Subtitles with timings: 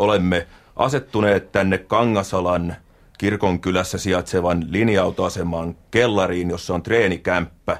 [0.00, 0.46] olemme
[0.76, 2.76] asettuneet tänne Kangasalan
[3.18, 7.76] kirkonkylässä sijaitsevan linja-autoaseman kellariin, jossa on treenikämppä.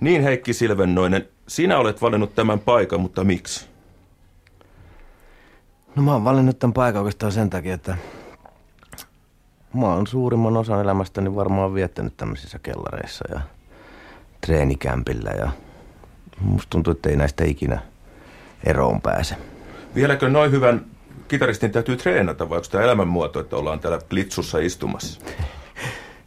[0.00, 3.66] Niin Heikki Silvennoinen, sinä olet valinnut tämän paikan, mutta miksi?
[5.96, 7.96] No mä oon valinnut tämän paikan oikeastaan sen takia, että
[9.74, 13.40] mä oon suurimman osan elämästäni varmaan viettänyt tämmöisissä kellareissa ja
[14.40, 15.50] treenikämpillä ja
[16.40, 17.80] musta tuntuu, että ei näistä ikinä
[18.64, 19.36] eroon pääse.
[19.94, 20.89] Vieläkö noin hyvän
[21.30, 25.20] kitaristin täytyy treenata vai onko tämä elämänmuoto, että ollaan täällä Blitsussa istumassa?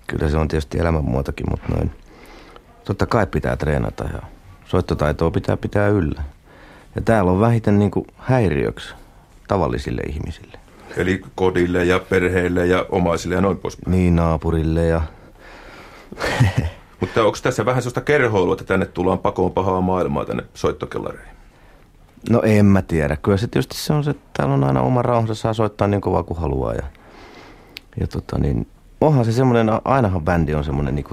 [0.07, 1.91] Kyllä se on tietysti elämänmuotokin, mutta noin.
[2.85, 4.21] Totta kai pitää treenata ja
[4.65, 6.23] soittotaitoa pitää pitää yllä.
[6.95, 8.95] Ja täällä on vähiten niin kuin häiriöksi
[9.47, 10.59] tavallisille ihmisille.
[10.97, 13.77] Eli kodille ja perheille ja omaisille ja noin pois.
[13.87, 15.01] Niin, naapurille ja...
[16.99, 21.33] Mutta onko tässä vähän sellaista kerhoilua, että tänne tullaan pakoon pahaa maailmaa tänne soittokellareihin?
[22.29, 23.15] No en mä tiedä.
[23.15, 26.01] Kyllä se tietysti se on se, että täällä on aina oma rauhansa, saa soittaa niin
[26.01, 26.73] kovaa kuin haluaa.
[26.73, 26.83] Ja,
[27.99, 28.67] ja tota niin,
[29.01, 31.05] onhan se semmoinen, ainahan bändi on semmoinen niin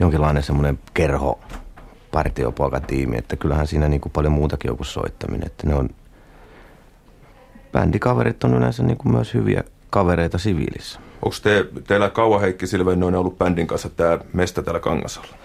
[0.00, 1.40] jonkinlainen semmoinen kerho,
[2.10, 5.46] partiopoikatiimi, että kyllähän siinä niin kuin paljon muutakin on kuin soittaminen.
[5.46, 5.88] Että ne on,
[7.72, 11.00] bändikaverit on yleensä niin kuin myös hyviä kavereita siviilissä.
[11.22, 15.36] Onko te, teillä kauan Heikki Silvennoinen ollut bändin kanssa tämä mesta täällä Kangasalla?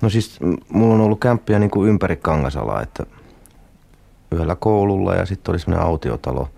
[0.00, 3.06] No siis mulla on ollut kämppiä niin kuin ympäri Kangasalaa, että
[4.32, 6.48] yhdellä koululla ja sitten oli semmoinen autiotalo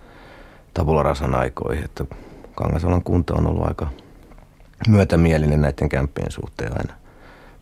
[0.74, 2.04] Tabularasan aikoihin, että
[2.54, 3.86] Kangasalan kunta on ollut aika
[4.88, 6.94] myötämielinen näiden kämppien suhteen aina.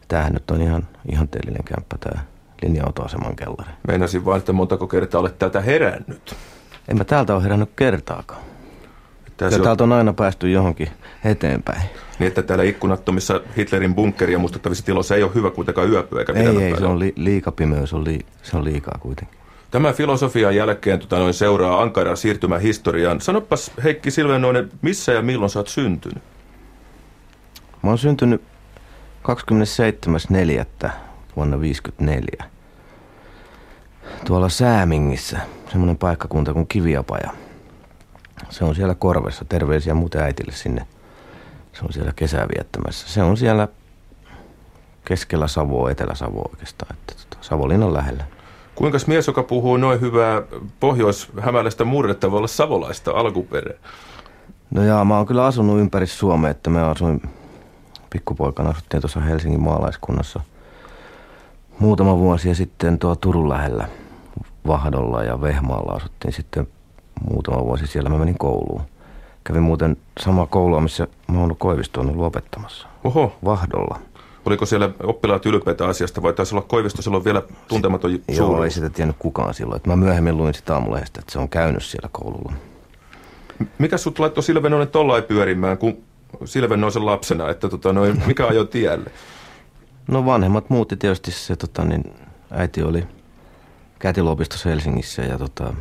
[0.08, 2.22] Tämähän nyt on ihan ihanteellinen kämppä tämä
[2.62, 3.72] linja-autoaseman kellari.
[3.88, 6.36] Meinasin vain, että montako kertaa olet täältä herännyt.
[6.88, 8.40] En mä täältä ole herännyt kertaakaan.
[9.40, 9.62] Ja on...
[9.62, 10.88] täältä on aina päästy johonkin
[11.24, 11.82] eteenpäin.
[12.18, 16.62] Niin, että täällä ikkunattomissa Hitlerin bunkkeria muistuttavissa tiloissa ei ole hyvä kuitenkaan yöpyä eikä Ei,
[16.62, 19.38] ei, se on li- liikapimeys, on li- se on liikaa kuitenkin.
[19.70, 23.20] Tämän filosofian jälkeen tota, noin seuraa ankara siirtymä historiaan.
[23.20, 26.22] Sanopas Heikki Silvenoinen, missä ja milloin sä oot syntynyt?
[27.82, 28.46] Mä oon syntynyt 27.4.
[31.36, 32.44] vuonna 1954.
[34.24, 35.38] Tuolla Säämingissä,
[35.70, 37.30] semmoinen paikkakunta kuin Kiviapaja.
[38.50, 39.44] Se on siellä korvessa.
[39.44, 40.86] Terveisiä muuten äitille sinne.
[41.72, 43.08] Se on siellä kesää viettämässä.
[43.08, 43.68] Se on siellä
[45.04, 46.96] keskellä Savoa, Etelä-Savoa oikeastaan.
[46.96, 48.37] Että, tota, lähellä.
[48.78, 50.42] Kuinka mies, joka puhuu noin hyvää
[50.80, 53.78] pohjois-hämäläistä murretta, voi olla savolaista alkuperää?
[54.70, 57.22] No jaa, mä oon kyllä asunut ympäri Suomea, että mä asuin
[58.10, 60.40] pikkupoikana, asuttiin tuossa Helsingin maalaiskunnassa
[61.78, 63.88] muutama vuosi ja sitten tuo Turun lähellä
[64.66, 66.68] Vahdolla ja Vehmaalla asuttiin sitten
[67.30, 68.10] muutama vuosi siellä.
[68.10, 68.82] Mä menin kouluun.
[69.44, 72.88] Kävin muuten sama koulua, missä Mauno Koivisto on ollut opettamassa.
[73.04, 73.32] Oho.
[73.44, 74.00] Vahdolla.
[74.44, 78.70] Oliko siellä oppilaat ylpeitä asiasta vai taisi olla Koivisto silloin vielä tuntematon Sit, Joo, ei
[78.70, 79.80] sitä tiennyt kukaan silloin.
[79.86, 82.52] Mä myöhemmin luin sitä aamulehdestä, että se on käynyt siellä koululla.
[83.78, 85.96] Mikä sut laittoi Silvenoinen tollain pyörimään, kun
[86.44, 89.10] Silvenoisen lapsena, että tota, noin, mikä ajoi tielle?
[90.08, 92.04] No vanhemmat muutti tietysti se, tota, niin
[92.50, 93.04] äiti oli
[93.98, 95.74] kätilöopistossa Helsingissä ja tota,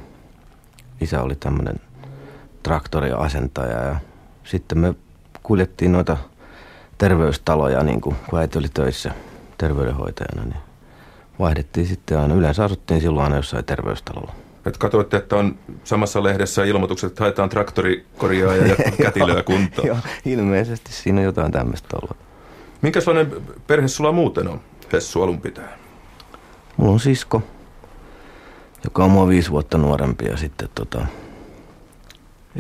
[1.01, 1.75] isä oli tämmöinen
[2.63, 3.96] traktoriasentaja ja
[4.44, 4.96] sitten me
[5.44, 6.17] kuljettiin noita
[6.97, 9.12] terveystaloja, niin kuin, kun äiti oli töissä
[9.58, 10.62] terveydenhoitajana, niin
[11.40, 12.35] vaihdettiin sitten aina.
[12.35, 14.34] Yleensä asuttiin silloin aina jossain terveystalolla.
[14.66, 19.88] Et katsoitte, että on samassa lehdessä ilmoitukset, että haetaan traktorikorjaa ja kätilöä kuntoon.
[19.88, 22.18] Joo, ilmeisesti siinä on jotain tämmöistä ollut.
[22.81, 24.62] Minkälainen perhe sulla muuten on,
[24.94, 25.78] Hessu alun pitää?
[26.78, 27.44] Mulla on sisko,
[28.84, 31.06] joka on mua viisi vuotta nuorempi ja sitten tota,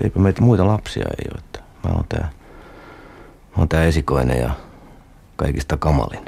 [0.03, 1.39] eipä meitä muita lapsia ei ole.
[1.45, 2.29] Että mä oon tää
[3.57, 4.49] on tämä esikoinen ja
[5.35, 6.25] kaikista kamalin.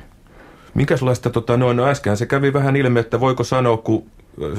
[0.74, 4.12] Minkälaista, tota, noin, no äsken se kävi vähän ilmi, että voiko sanoa, kun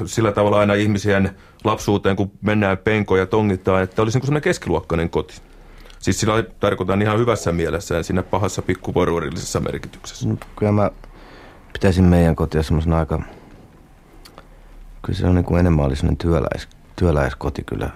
[0.07, 1.31] sillä tavalla aina ihmisen
[1.65, 5.41] lapsuuteen, kun mennään penkoja ja tongitaan, että olisi niin sellainen keskiluokkainen koti.
[5.99, 10.29] Siis sillä tarkoitan ihan hyvässä mielessä ja siinä pahassa pikkuporuurillisessa merkityksessä.
[10.29, 10.91] No, kyllä mä
[11.73, 13.23] pitäisin meidän kotia semmoisena aika,
[15.03, 17.91] kyllä se on niin kuin enemmän oli semmoinen työläis, työläiskoti kyllä.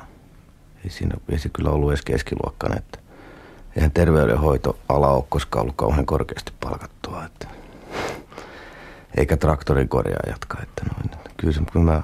[0.84, 2.98] Ei, siinä, ei se kyllä ollut edes keskiluokkainen, että
[3.76, 7.24] eihän terveydenhoitoala ole koskaan ollut kauhean korkeasti palkattua.
[7.24, 7.48] Että,
[9.16, 10.62] eikä traktorin korjaajatkaan.
[10.62, 11.10] Että noin.
[11.36, 12.02] Kyllä, kyllä mä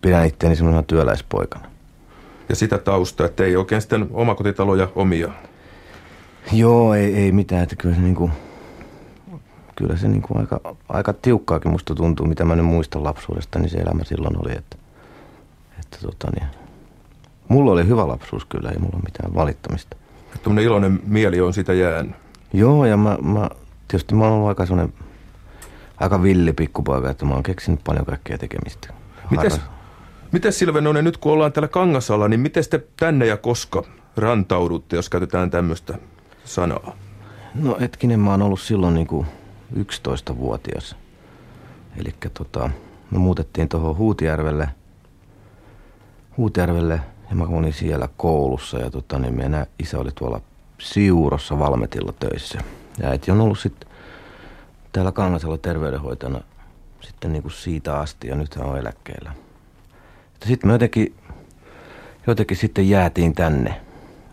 [0.00, 1.68] pidän itseäni semmoisena työläispoikana.
[2.48, 5.28] Ja sitä taustaa, että ei oikein sitten omakotitaloja omia.
[6.52, 7.62] Joo, ei, ei mitään.
[7.62, 8.30] Että kyllä se, niinku,
[9.76, 13.78] kyllä se niinku aika, aika tiukkaakin musta tuntuu, mitä mä nyt muistan lapsuudesta, niin se
[13.78, 14.52] elämä silloin oli.
[14.52, 14.76] Että,
[15.80, 16.46] että tota niin,
[17.48, 19.96] mulla oli hyvä lapsuus kyllä, ei mulla ole mitään valittamista.
[20.42, 22.14] Tuommoinen iloinen mieli on sitä jäänyt.
[22.52, 23.50] Joo, ja mä, mä
[23.88, 24.94] tietysti mä oon ollut aika sellainen
[25.96, 28.94] aika villi pikkupoika, että mä oon keksinyt paljon kaikkea tekemistä.
[29.30, 29.60] Mites,
[30.32, 33.82] Miten Silvenonen, nyt kun ollaan täällä Kangasalla, niin miten te tänne ja koska
[34.16, 35.98] rantaudutte, jos käytetään tämmöistä
[36.44, 36.96] sanaa?
[37.54, 39.26] No hetkinen, mä oon ollut silloin niin kuin
[39.76, 40.96] 11-vuotias.
[41.96, 42.70] Eli tota,
[43.10, 44.68] me muutettiin tuohon Huutijärvelle,
[46.36, 47.00] Huutijärvelle
[47.30, 50.40] ja mä olin siellä koulussa ja tota, niin meidän isä oli tuolla
[50.78, 52.60] Siurossa Valmetilla töissä.
[53.02, 53.88] Ja äiti on ollut sitten
[54.92, 56.40] täällä Kangasalla terveydenhoitajana
[57.00, 59.32] sitten niin kuin siitä asti ja nyt hän on eläkkeellä.
[60.46, 61.14] Sitten me jotenkin,
[62.26, 63.80] jotenkin sitten jäätiin tänne.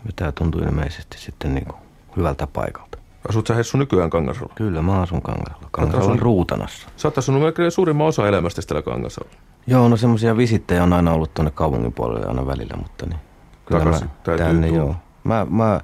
[0.06, 1.78] Ja tämä tuntui ilmeisesti sitten niin kuin
[2.18, 2.98] hyvältä paikalta.
[3.30, 4.54] Asut sä Hessu nykyään Kangasalla?
[4.56, 5.68] Kyllä, mä asun Kangasalla.
[5.72, 6.20] Kangasalla asun...
[6.20, 6.90] Ruutanassa.
[6.98, 9.32] Sä oot asunut melkein suurimman osa elämästä täällä Kangasalla.
[9.68, 13.20] Joo, no semmoisia visittejä on aina ollut tuonne kaupungin puolelle aina välillä, mutta niin.
[13.66, 14.82] Kyllä Takaisin mä tänne, tulla.
[14.82, 14.96] joo.
[15.24, 15.82] Mä, mä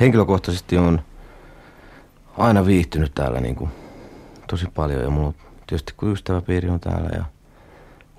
[0.00, 1.02] henkilökohtaisesti on
[2.38, 3.70] aina viihtynyt täällä niin kuin
[4.46, 5.32] tosi paljon ja mulla
[5.66, 7.24] tietysti kun ystäväpiiri on täällä ja,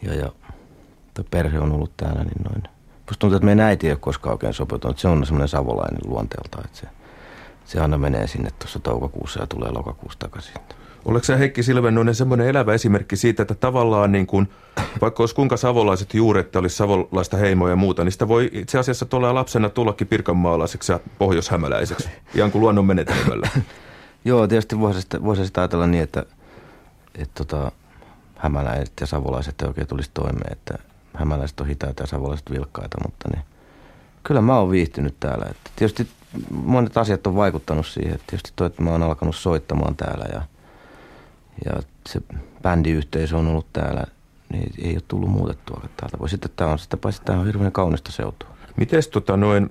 [0.01, 0.31] ja, ja
[1.31, 2.63] perhe on ollut täällä, niin noin.
[2.97, 4.99] Musta tuntuu, että meidän äiti ei ole koskaan oikein sopeutunut.
[4.99, 6.87] Se on semmoinen savolainen luonteelta, että se,
[7.65, 10.53] se aina menee sinne tuossa toukokuussa ja tulee lokakuussa takaisin.
[11.05, 14.49] Oletko sä Heikki Silvennoinen semmoinen elävä esimerkki siitä, että tavallaan niin kuin,
[15.01, 19.05] vaikka olisi kuinka savolaiset juuret, olisi savolaista heimoa ja muuta, niin sitä voi itse asiassa
[19.05, 23.49] tuolla lapsena tullakin pirkanmaalaiseksi ja pohjoishämäläiseksi, ihan kuin luonnon menetelmällä.
[24.25, 26.25] Joo, tietysti voisi voisi sitä ajatella niin, että,
[27.15, 27.71] että tota,
[28.35, 30.73] hämäläiset ja savolaiset ei oikein tulisi toimeen, että
[31.13, 33.45] hämäläiset on hitaita ja savolaiset vilkkaita, mutta niin,
[34.23, 35.45] kyllä mä oon viihtynyt täällä.
[35.49, 36.07] Että tietysti
[36.51, 38.13] monet asiat on vaikuttanut siihen.
[38.13, 40.41] Että tietysti toi, että mä oon alkanut soittamaan täällä ja,
[41.65, 42.21] ja se
[42.61, 44.03] bändiyhteisö on ollut täällä,
[44.51, 46.19] niin ei ole tullut muutettua täältä.
[46.19, 48.49] Voi sitten tämä on, sitä paitsi tämä on hirveän kaunista seutua.
[48.77, 49.69] Miten tota noin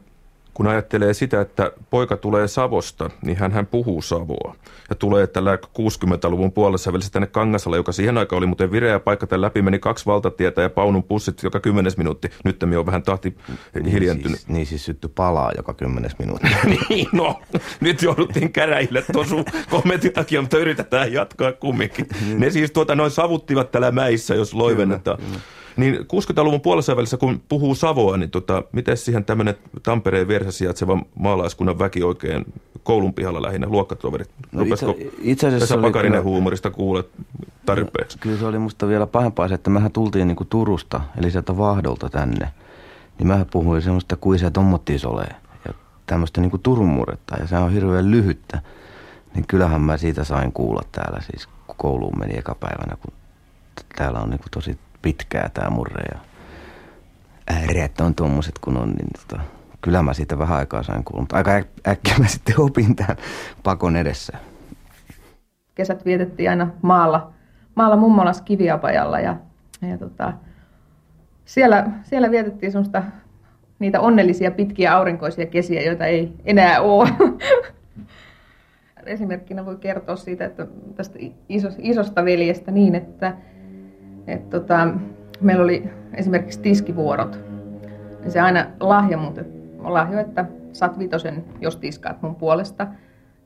[0.54, 4.54] kun ajattelee sitä, että poika tulee Savosta, niin hän, hän puhuu Savoa.
[4.90, 9.26] Ja tulee tällä 60-luvun puolessa välissä tänne Kangasalle, joka siihen aikaan oli muuten vireä paikka.
[9.26, 12.30] Tämän läpi meni kaksi valtatietä ja paunun pussit joka kymmenes minuutti.
[12.44, 13.36] Nyt on vähän tahti
[13.74, 14.38] niin hiljentynyt.
[14.38, 16.48] Siis, niin siis sytty palaa joka kymmenes minuutti.
[16.88, 17.40] niin, no.
[17.80, 22.06] Nyt jouduttiin käräjille tosu kommentin takia, mutta yritetään jatkaa kumminkin.
[22.26, 22.40] Niin.
[22.40, 25.18] Ne siis tuota noin savuttivat täällä mäissä, jos loivennetaan.
[25.18, 25.59] Kyllä, kyllä.
[25.80, 31.02] Niin 60-luvun puolessa välissä, kun puhuu Savoa, niin tota, miten siihen tämmöinen Tampereen vieressä sijaitseva
[31.14, 32.44] maalaiskunnan väki oikein
[32.82, 34.30] koulun pihalla lähinnä, luokkatoverit?
[34.52, 34.86] No itse,
[35.20, 37.08] itse asiassa oli Pakarinen kyllä, huumorista kuulet
[37.66, 38.18] tarpeeksi?
[38.18, 41.56] Kyllä se oli musta vielä pahempaa se, että mehän tultiin niin kuin Turusta, eli sieltä
[41.56, 42.48] Vahdolta tänne.
[43.18, 45.34] Niin mä puhuin semmoista kuin se tommottiis olee.
[45.68, 45.74] Ja
[46.06, 48.62] tämmöistä niin kuin Turun murretta, ja se on hirveän lyhyttä.
[49.34, 53.12] Niin kyllähän mä siitä sain kuulla täällä siis, kouluun meni eka päivänä, kun
[53.96, 56.20] täällä on niin kuin tosi pitkää tämä murre ja
[57.50, 59.42] ääreät on tuommoiset kun on, niin tota,
[59.80, 61.50] kyllä mä siitä vähän aikaa sain kuulla, mutta aika
[61.88, 63.16] äkkiä mä sitten opin tämän
[63.62, 64.38] pakon edessä.
[65.74, 67.32] Kesät vietettiin aina maalla,
[67.74, 69.36] maalla mummolas kiviapajalla ja,
[69.90, 70.32] ja tota,
[71.44, 73.02] siellä, siellä vietettiin semmoista
[73.78, 77.08] niitä onnellisia pitkiä aurinkoisia kesiä, joita ei enää ole.
[79.06, 81.18] Esimerkkinä voi kertoa siitä, että tästä
[81.78, 83.36] isosta veljestä niin, että
[84.32, 84.88] et tota,
[85.40, 87.40] meillä oli esimerkiksi tiskivuorot.
[88.24, 89.46] Ja se aina lahja muuten,
[89.78, 92.86] lahjo, että saat vitosen, jos tiskaat mun puolesta.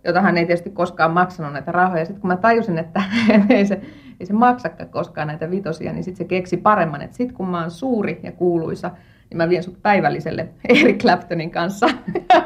[0.05, 2.05] Jota hän ei tietysti koskaan maksanut näitä rahoja.
[2.05, 3.03] Sitten kun mä tajusin, että
[3.49, 3.81] ei se,
[4.21, 7.03] ei se maksakaan koskaan näitä vitosia, niin sitten se keksi paremman.
[7.03, 8.91] Että sitten kun mä oon suuri ja kuuluisa,
[9.31, 11.87] niin mä vien sut päivälliselle Eric Claptonin kanssa.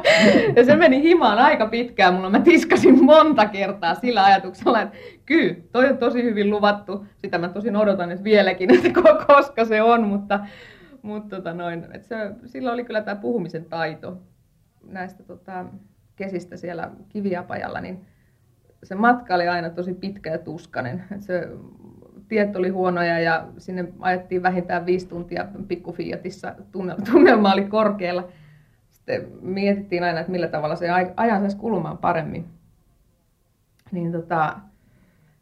[0.57, 2.31] ja se meni himaan aika pitkään mulla.
[2.31, 7.07] Mä tiskasin monta kertaa sillä ajatuksella, että kyllä, toi on tosi hyvin luvattu.
[7.17, 10.41] Sitä mä tosin odotan että vieläkin, että koska se on, mutta,
[11.03, 14.19] mutta tota noin, että se, sillä oli kyllä tämä puhumisen taito
[14.85, 15.65] näistä tota,
[16.17, 18.07] kesistä siellä kiviapajalla, niin
[18.83, 21.05] se matka oli aina tosi pitkä ja tuskanen.
[21.21, 21.49] Se
[22.29, 26.55] tiet oli huonoja ja sinne ajettiin vähintään viisi tuntia pikkufiatissa.
[27.13, 28.29] Tunnelma oli korkealla.
[28.91, 32.45] Sitten mietittiin aina, että millä tavalla se ajan saisi kulumaan paremmin.
[33.93, 34.57] Niin tota,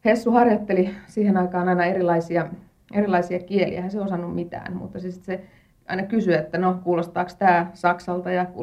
[0.05, 2.47] Hessu harjoitteli siihen aikaan aina erilaisia,
[2.93, 3.81] erilaisia kieliä.
[3.81, 5.43] Hän se osannut mitään, mutta siis se
[5.87, 8.45] aina kysyi, että no kuulostaako tämä Saksalta ja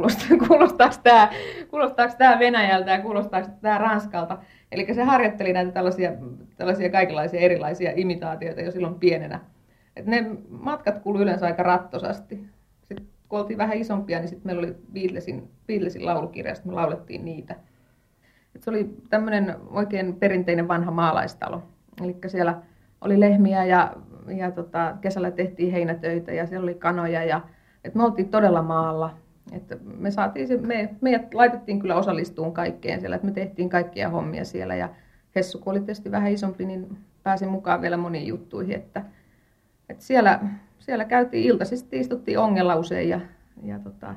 [0.48, 1.30] kuulostaako tämä,
[1.70, 4.38] kuulostaako tämä Venäjältä ja kuulostaako tämä Ranskalta.
[4.72, 6.12] Eli se harjoitteli näitä tällaisia,
[6.56, 9.40] tällaisia kaikenlaisia erilaisia imitaatioita jo silloin pienenä.
[9.96, 12.46] Et ne matkat kului yleensä aika rattosasti.
[12.82, 17.56] Sitten kun oltiin vähän isompia, niin sitten meillä oli Beatlesin, Beatlesin laulukirja, me laulettiin niitä.
[18.54, 21.62] Et se oli tämmöinen oikein perinteinen vanha maalaistalo.
[22.02, 22.62] Eli siellä
[23.04, 23.92] oli lehmiä ja,
[24.36, 27.24] ja tota, kesällä tehtiin heinätöitä ja siellä oli kanoja.
[27.24, 27.40] Ja,
[27.84, 33.00] et me oltiin todella maalla että me saatiin se, me, meidät laitettiin kyllä osallistuun kaikkeen
[33.00, 34.88] siellä, että me tehtiin kaikkia hommia siellä ja
[35.36, 39.04] Hessu, kun oli tietysti vähän isompi, niin pääsin mukaan vielä moniin juttuihin, että,
[39.88, 40.40] että siellä,
[40.78, 43.20] siellä käytiin iltaisesti, istuttiin ongella usein ja,
[43.62, 44.14] ja tota,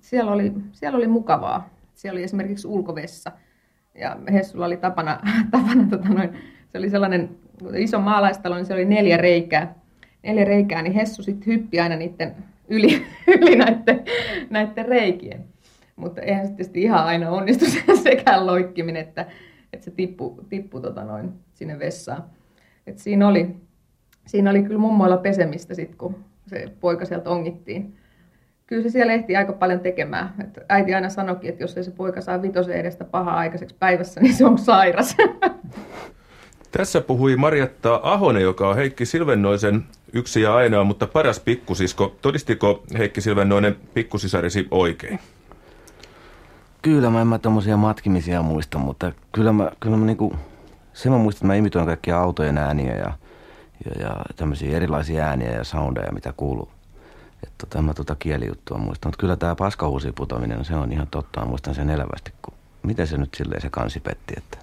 [0.00, 1.68] siellä, oli, siellä oli mukavaa.
[1.94, 3.32] Siellä oli esimerkiksi ulkovessa
[3.94, 5.20] ja Hessulla oli tapana,
[5.50, 6.30] tapana tota noin,
[6.68, 7.30] se oli sellainen
[7.76, 9.74] iso maalaistalo, niin se oli neljä reikää.
[10.22, 12.34] Neljä reikää, niin Hessu sitten hyppi aina niiden
[12.68, 13.06] yli,
[13.40, 14.04] yli näiden,
[14.50, 15.44] näiden reikien.
[15.96, 17.64] Mutta eihän se tietysti ihan aina onnistu
[18.02, 19.26] sekään loikkiminen, että,
[19.72, 22.24] että se tippui tippu tota noin sinne vessaan.
[22.86, 23.56] Et siinä, oli,
[24.26, 27.96] siinä oli kyllä mummoilla pesemistä sitten, kun se poika sieltä ongittiin.
[28.66, 30.34] Kyllä se siellä ehti aika paljon tekemään.
[30.40, 34.20] Et äiti aina sanoikin, että jos ei se poika saa vitosen edestä pahaa aikaiseksi päivässä,
[34.20, 35.16] niin se on sairas.
[36.72, 42.16] Tässä puhui Marjatta Ahonen, joka on Heikki Silvennoisen yksi ja ainoa, mutta paras pikkusisko.
[42.22, 45.20] Todistiko Heikki Silvennoinen pikkusisarisi oikein?
[46.82, 50.36] Kyllä, mä en mä tommosia matkimisia muista, mutta kyllä mä, kyllä mä niinku,
[50.92, 53.12] se mä muistan, että mä imitoin kaikkia autojen ääniä ja,
[53.84, 56.68] ja, ja tämmöisiä erilaisia ääniä ja soundeja, mitä kuuluu.
[57.42, 59.08] Että tota, mä tota kielijuttua muistan.
[59.08, 61.40] Mutta kyllä tämä paskahuusi putoaminen, se on ihan totta.
[61.40, 64.34] Mä muistan sen elävästi, kun miten se nyt silleen se kansi petti.
[64.36, 64.58] Että,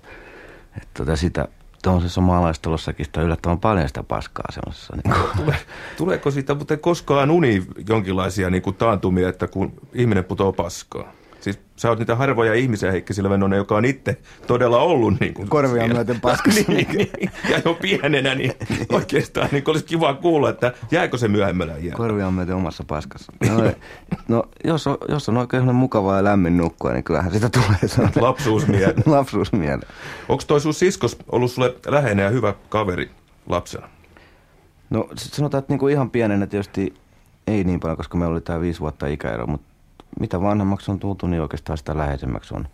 [0.78, 1.48] että tota sitä,
[1.84, 4.96] tuollaisessa maalaistalossakin sitä yllättävän paljon sitä paskaa semmoisessa.
[4.96, 5.56] Niin Tule,
[5.98, 11.19] tuleeko siitä muuten koskaan uni jonkinlaisia niin kuin taantumia, että kun ihminen putoo paskaa?
[11.40, 14.18] Siis sä oot niitä harvoja ihmisiä, Heikki Silvenonen, joka on itse
[14.48, 16.62] todella ollut niin kuin Korvia myöten paskassa.
[16.72, 18.54] niin, niin, ja jo pienenä, niin
[18.94, 21.98] oikeastaan niin olisi kiva kuulla, että jääkö se myöhemmällä iällä.
[21.98, 23.34] Korvia myöten omassa paskassa.
[23.50, 23.72] No,
[24.28, 28.12] no jos, on, jos on oikein mukavaa ja lämmin nukkua, niin kyllähän sitä tulee.
[28.22, 28.94] Lapsuusmiele.
[29.06, 29.82] Lapsuusmiele.
[30.30, 33.12] Onko toi sun siskos ollut sulle läheinen ja hyvä kaveri
[33.50, 33.90] lapsena?
[34.90, 36.94] No sanotaan, että niinku ihan pienenä tietysti
[37.48, 39.69] ei niin paljon, koska meillä oli tämä viisi vuotta ikäero, mutta
[40.20, 42.68] mitä vanhemmaksi on tultu, niin oikeastaan sitä läheisemmäksi on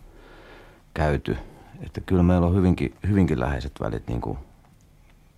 [0.94, 1.36] käyty.
[1.80, 4.38] Että kyllä meillä on hyvinkin, hyvinkin läheiset välit niin kuin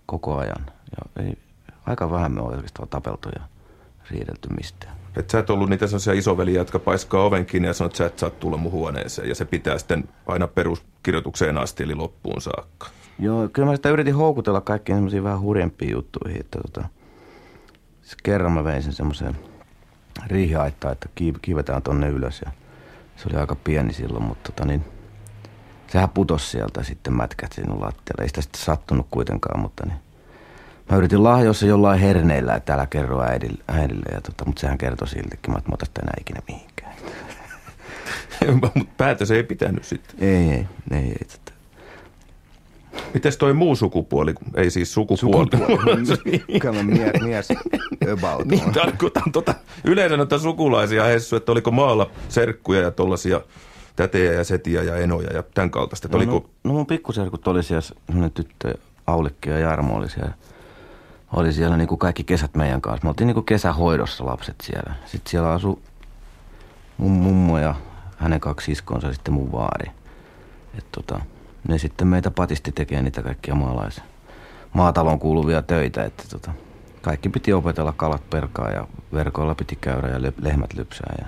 [0.05, 0.65] koko ajan.
[0.67, 1.37] Ja ei,
[1.85, 3.41] aika vähän me on oikeastaan tapeltu ja
[4.09, 4.95] riidelty mistään.
[5.15, 8.05] Et sä et ollut niitä sellaisia isoveliä, jotka paiskaa oven kiinni ja sanoo, että sä
[8.05, 9.29] et saa tulla mun huoneeseen.
[9.29, 12.87] Ja se pitää sitten aina peruskirjoitukseen asti, eli loppuun saakka.
[13.19, 16.39] Joo, kyllä mä sitä yritin houkutella kaikkiin semmoisiin vähän hurjempiin juttuihin.
[16.39, 16.87] Että tota,
[18.01, 19.35] siis kerran mä vein sen semmoiseen
[20.27, 21.09] riihiaittaa, että
[21.41, 22.41] kiivetään tonne ylös.
[22.45, 22.51] Ja
[23.15, 24.85] se oli aika pieni silloin, mutta tota niin,
[25.87, 28.21] sehän putosi sieltä sitten mätkät sinun lattialle.
[28.21, 29.99] Ei sitä sitten sattunut kuitenkaan, mutta niin.
[30.91, 35.07] Mä yritin lahjoissa jollain herneillä, että älä kerro äidille, äidille ja tota, mutta sehän kertoi
[35.07, 36.93] siltikin, että mä otan sitä enää ikinä mihinkään.
[38.61, 40.15] mutta päätös ei pitänyt sitten.
[40.19, 41.27] Ei, ei, ei, ei.
[41.27, 41.58] Tota.
[43.13, 45.47] Mites toi muu sukupuoli, ei siis sukupuoli?
[45.57, 47.47] Sukupuoli, kyllä mie, mies
[48.13, 53.41] about niin, tarkoitan tota, yleensä noita sukulaisia Hessu, että oliko maalla serkkuja ja tollasia
[53.95, 56.07] tätejä ja setiä ja enoja ja tämän kaltaista.
[56.07, 56.31] No, oliko...
[56.31, 58.73] no, no mun pikkuserkut oli siellä, semmoinen tyttö,
[59.07, 60.33] Aulikki ja Jarmo oli siellä.
[61.33, 63.05] Oli siellä niin kuin kaikki kesät meidän kanssa.
[63.05, 64.93] Me oltiin niin kuin kesähoidossa lapset siellä.
[65.05, 65.77] Sitten siellä asui
[66.97, 67.75] mun mummo ja
[68.17, 69.91] hänen kaksi siskonsa sitten mun vaari.
[70.77, 71.19] Et tota,
[71.67, 74.01] ne sitten meitä patisti tekemään niitä kaikkia maalais,
[74.73, 76.03] maatalon kuuluvia töitä.
[76.03, 76.51] Että tota,
[77.01, 81.15] kaikki piti opetella kalat perkaa ja verkoilla piti käydä ja lehmät lypsää.
[81.21, 81.27] Ja,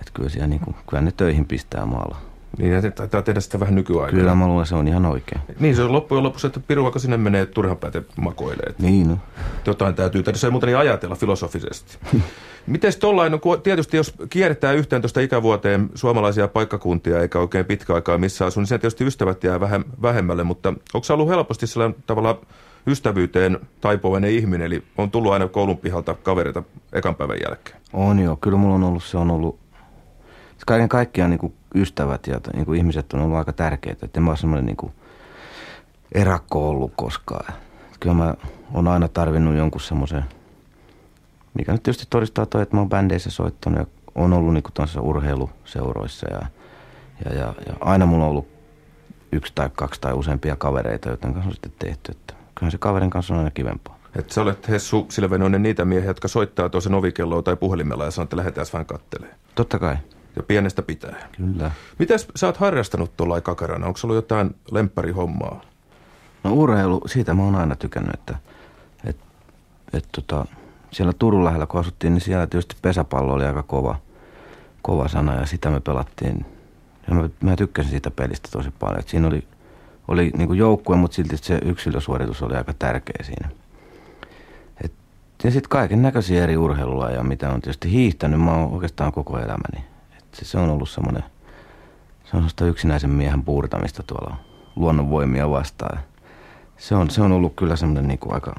[0.00, 2.33] et kyllä, siellä niin kuin, kyllä ne töihin pistää maalla.
[2.58, 4.18] Niin, ja taitaa tehdä sitä vähän nykyaikana.
[4.18, 5.40] Kyllä mä luulen, se on ihan oikein.
[5.60, 8.66] Niin, se on loppujen lopuksi, että piru vaikka sinne menee turhan pääte makoilee.
[8.68, 9.18] Että Niin, no.
[9.66, 11.98] Jotain täytyy ei muuten niin ajatella filosofisesti.
[12.66, 17.94] Miten tollain, no, kun tietysti jos kiertää yhteen tuosta ikävuoteen suomalaisia paikkakuntia eikä oikein pitkä
[17.94, 21.66] aikaa missä asu, niin sen tietysti ystävät jää vähän vähemmälle, mutta onko se ollut helposti
[21.66, 22.40] sellainen tavalla
[22.86, 27.76] ystävyyteen taipuvainen ihminen, eli on tullut aina koulun pihalta kavereita ekan päivän jälkeen?
[27.92, 29.58] On joo, kyllä mulla on ollut, se on ollut,
[30.66, 34.24] kaiken kaikkiaan niin kuin ystävät ja niin kuin ihmiset on ollut aika tärkeitä, että en
[34.24, 34.92] mä ole semmoinen niin kuin
[36.12, 37.54] erakko ollut koskaan.
[38.00, 38.34] Kyllä mä
[38.74, 40.24] oon aina tarvinnut jonkun semmoisen,
[41.54, 45.00] mikä nyt tietysti todistaa toi, että mä oon bändeissä soittanut ja on ollut niin kuin
[45.00, 46.46] urheiluseuroissa ja,
[47.24, 48.48] ja, ja, ja, aina mulla on ollut
[49.32, 53.10] yksi tai kaksi tai useampia kavereita, joiden kanssa on sitten tehty, että kyllähän se kaverin
[53.10, 53.98] kanssa on aina kivempaa.
[54.16, 58.24] Että sä olet Hessu Silvenoinen niitä miehiä, jotka soittaa toisen ovikelloa tai puhelimella ja sanoo,
[58.24, 59.34] että lähdetään vähän kattelee.
[59.54, 59.96] Totta kai.
[60.36, 61.28] Ja pienestä pitää.
[61.36, 61.70] Kyllä.
[61.98, 63.86] Mitäs sä oot harrastanut tuolla kakarana?
[63.86, 65.60] Onko ollut jotain lempparihommaa?
[66.44, 68.36] No urheilu, siitä mä oon aina tykännyt, että
[69.04, 69.16] et,
[69.92, 70.46] et, tota,
[70.90, 73.96] siellä Turun lähellä kun asuttiin, niin siellä tietysti pesäpallo oli aika kova,
[74.82, 76.46] kova sana ja sitä me pelattiin.
[77.08, 78.98] Ja mä, mä tykkäsin siitä pelistä tosi paljon.
[78.98, 79.48] Et siinä oli,
[80.08, 83.48] oli niin joukkue, mutta silti se yksilösuoritus oli aika tärkeä siinä.
[84.84, 84.92] Et,
[85.44, 89.93] ja sitten kaiken näköisiä eri urheilulajeja, mitä on tietysti hiihtänyt, mä oon oikeastaan koko elämäni.
[90.42, 91.24] Et se, on ollut semmoinen,
[92.24, 94.36] se on yksinäisen miehen puurtamista tuolla
[94.76, 96.00] luonnonvoimia vastaan.
[96.76, 98.54] Se on, se on ollut kyllä semmoinen niin aika,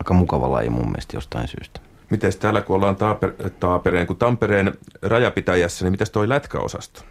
[0.00, 1.80] aika mukava laji mun mielestä jostain syystä.
[2.10, 7.02] Miten täällä kun ollaan Taaper- Taapereen, kun Tampereen rajapitäjässä, niin miten toi lätkäosasto?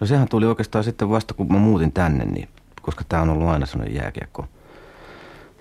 [0.00, 2.48] No sehän tuli oikeastaan sitten vasta kun mä muutin tänne, niin,
[2.82, 4.46] koska tämä on ollut aina sellainen jääkiekko,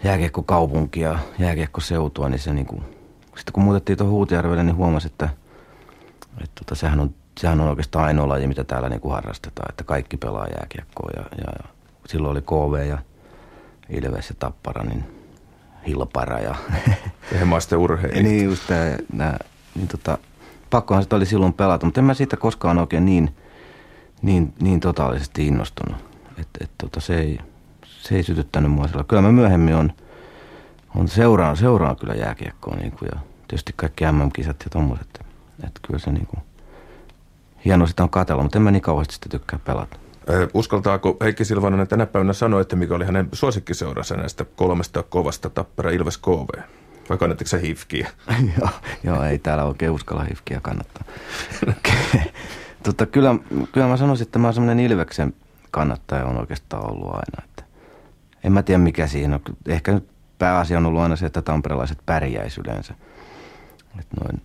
[0.04, 2.82] jääkiekko kaupunki ja jääkiekko seutua, niin se niin kuin,
[3.36, 5.30] sitten kun muutettiin tuohon Huutijärvelle, niin huomasi, että,
[6.38, 9.84] että tota, sehän, on, sehän on oikeastaan ainoa laji, mitä täällä niin kuin harrastetaan, että
[9.84, 11.70] kaikki pelaa jääkiekkoa ja, ja, ja
[12.08, 12.98] silloin oli KV ja
[13.90, 15.04] Ilves ja Tappara, niin
[15.88, 16.56] Hilpara ja...
[17.32, 18.24] Ehemaisten urheilijat.
[18.24, 19.40] niin just tää, nää,
[19.76, 20.18] niin tota,
[20.70, 23.36] pakkohan sitä oli silloin pelata, mutta en mä siitä koskaan oikein niin,
[24.22, 25.98] niin, niin totaalisesti innostunut.
[26.38, 27.40] Että et, tota, se, ei,
[27.86, 29.04] se ei sytyttänyt mua sillä.
[29.04, 29.94] Kyllä mä myöhemmin on,
[30.96, 35.23] on seuraan, seuraan kyllä jääkiekkoa niin kuin, ja tietysti kaikki MM-kisat ja tommoset.
[35.68, 36.44] Että kyllä se niin kuin,
[37.66, 39.98] hienoa sitä on katella, mutta en mä niin kauheasti sitä tykkää pelata.
[40.54, 45.90] Uskaltaako Heikki Silvanonen tänä päivänä sanoa, että mikä oli hänen suosikkiseuransa näistä kolmesta kovasta Tappara
[45.90, 46.62] Ilves KV?
[47.10, 48.10] Vai kannattiko se hifkiä?
[48.60, 48.70] joo,
[49.04, 51.04] joo, ei täällä oikein uskalla hifkiä kannattaa.
[52.84, 53.36] tota, kyllä,
[53.72, 55.34] kyllä mä sanoisin, että mä oon semmoinen Ilveksen
[55.72, 57.44] kannattaja on oikeastaan ollut aina.
[57.44, 57.64] Että
[58.44, 59.42] en mä tiedä mikä siinä on.
[59.68, 60.08] Ehkä nyt
[60.40, 62.94] pääasia on ollut aina se, että tamperelaiset pärjäisi yleensä.
[64.00, 64.42] Et noin.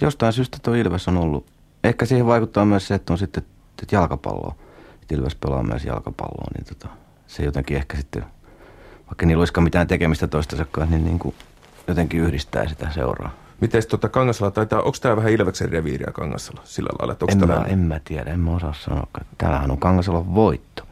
[0.00, 1.46] Jostain syystä tuo Ilves on ollut.
[1.84, 3.44] Ehkä siihen vaikuttaa myös se, että on sitten
[3.82, 4.54] että jalkapalloa.
[5.02, 6.88] Että Ilves pelaa myös jalkapalloa, niin tota,
[7.26, 8.24] se jotenkin ehkä sitten,
[9.06, 11.34] vaikka niillä olisikaan mitään tekemistä toistensa kanssa, niin, niin kuin
[11.88, 13.32] jotenkin yhdistää sitä seuraa.
[13.60, 17.12] Miten tuota Kangasala taitaa, onko tämä vähän Ilveksen reviiriä Kangasala sillä lailla?
[17.12, 19.06] Että En mä, en mä tiedä, en mä osaa sanoa.
[19.38, 20.82] Täällähän on Kangasalon voitto.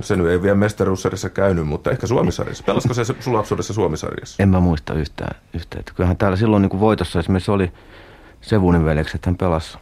[0.00, 2.64] Se nyt ei vielä mestaruussarjassa käynyt, mutta ehkä Suomisarjassa.
[2.64, 4.42] Pelasko se sun lapsuudessa Suomisarjassa?
[4.42, 5.40] En mä muista yhtään.
[5.54, 5.84] yhtään.
[5.94, 7.72] Kyllähän täällä silloin niin kuin voitossa esimerkiksi oli
[8.40, 9.78] Sevunin veljekset, hän pelasi,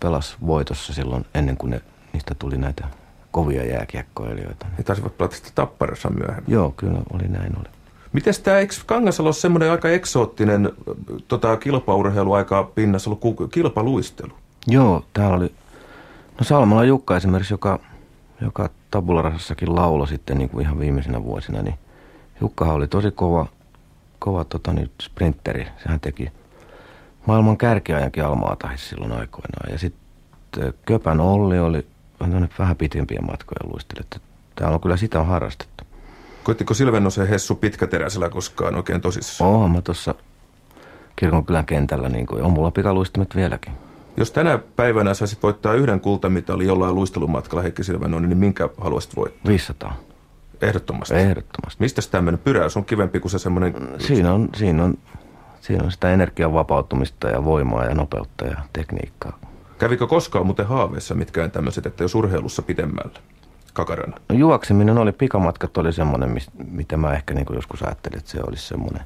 [0.00, 1.80] pelasi voitossa silloin ennen kuin ne,
[2.12, 2.84] niistä tuli näitä
[3.30, 4.66] kovia jääkiekkoilijoita.
[4.78, 6.52] He taisivat pelata sitä Tapparassa myöhemmin.
[6.52, 7.68] Joo, kyllä oli näin oli.
[8.12, 10.72] Miten tämä, eikö Kangasalo ole semmoinen aika eksoottinen
[11.28, 14.32] tota, kilpaurheilu aika pinnassa ollut kilpaluistelu?
[14.66, 15.52] Joo, täällä oli,
[16.38, 17.80] no Salmala Jukka esimerkiksi, joka,
[18.40, 21.74] joka tabularasassakin lauloi sitten niin kuin ihan viimeisinä vuosina, niin
[22.40, 23.46] Jukkahan oli tosi kova,
[24.18, 25.66] kova tota, niin, sprinteri.
[25.82, 26.32] Sehän teki
[27.26, 29.72] maailman kärkiajankin Almaatahissa silloin aikoinaan.
[29.72, 31.86] Ja sitten Köpän Olli oli
[32.20, 34.00] vähän, vähän pitempiä matkoja luisteli.
[34.00, 34.20] Että
[34.54, 35.84] Täällä on kyllä sitä on harrastettu.
[36.44, 39.50] Koittiko Silvennosen Hessu pitkäteräisellä koskaan oikein tosissaan?
[39.50, 40.14] Oonhan mä tuossa
[41.16, 43.72] kirkonkylän kentällä, niin kuin, on mulla pikaluistimet vieläkin.
[44.16, 49.48] Jos tänä päivänä saisit voittaa yhden kultamitalin jollain luistelumatkalla Heikki Silvennoinen, niin minkä haluaisit voittaa?
[49.48, 49.96] 500.
[50.60, 51.14] Ehdottomasti.
[51.14, 51.82] Ehdottomasti.
[51.82, 53.74] Mistä tämmöinen pyräys on kivempi kuin se semmoinen...
[53.98, 54.98] Siinä on, siinä on,
[55.64, 59.38] siinä on sitä energian vapautumista ja voimaa ja nopeutta ja tekniikkaa.
[59.78, 63.20] Kävikö koskaan muuten haaveissa mitkään tämmöiset, että jos urheilussa pidemmällä?
[63.72, 64.16] Kakarana.
[64.28, 66.38] No, juokseminen oli, pikamatkat oli semmoinen,
[66.70, 69.02] mitä mä ehkä niin joskus ajattelin, että se olisi semmoinen,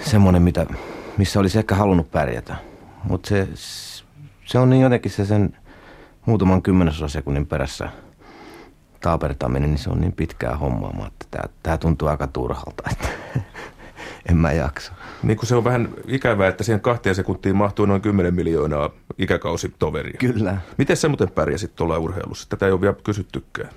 [0.00, 0.66] semmoinen mitä,
[1.16, 2.56] missä olisi ehkä halunnut pärjätä.
[3.04, 3.48] Mutta se,
[4.44, 5.56] se on niin jotenkin se sen
[6.26, 7.88] muutaman kymmenesosasekunnin perässä
[9.00, 13.08] taapertaminen, niin se on niin pitkää hommaa, mä että tämä, tämä tuntuu aika turhalta, että
[14.30, 14.92] en mä jaksa.
[15.22, 20.18] Niin kuin se on vähän ikävää, että siihen kahteen sekuntiin mahtuu noin 10 miljoonaa ikäkausitoveria.
[20.18, 20.56] Kyllä.
[20.78, 22.48] Miten sä muuten pärjäsit tuolla urheilussa?
[22.48, 23.70] Tätä ei ole vielä kysyttykään.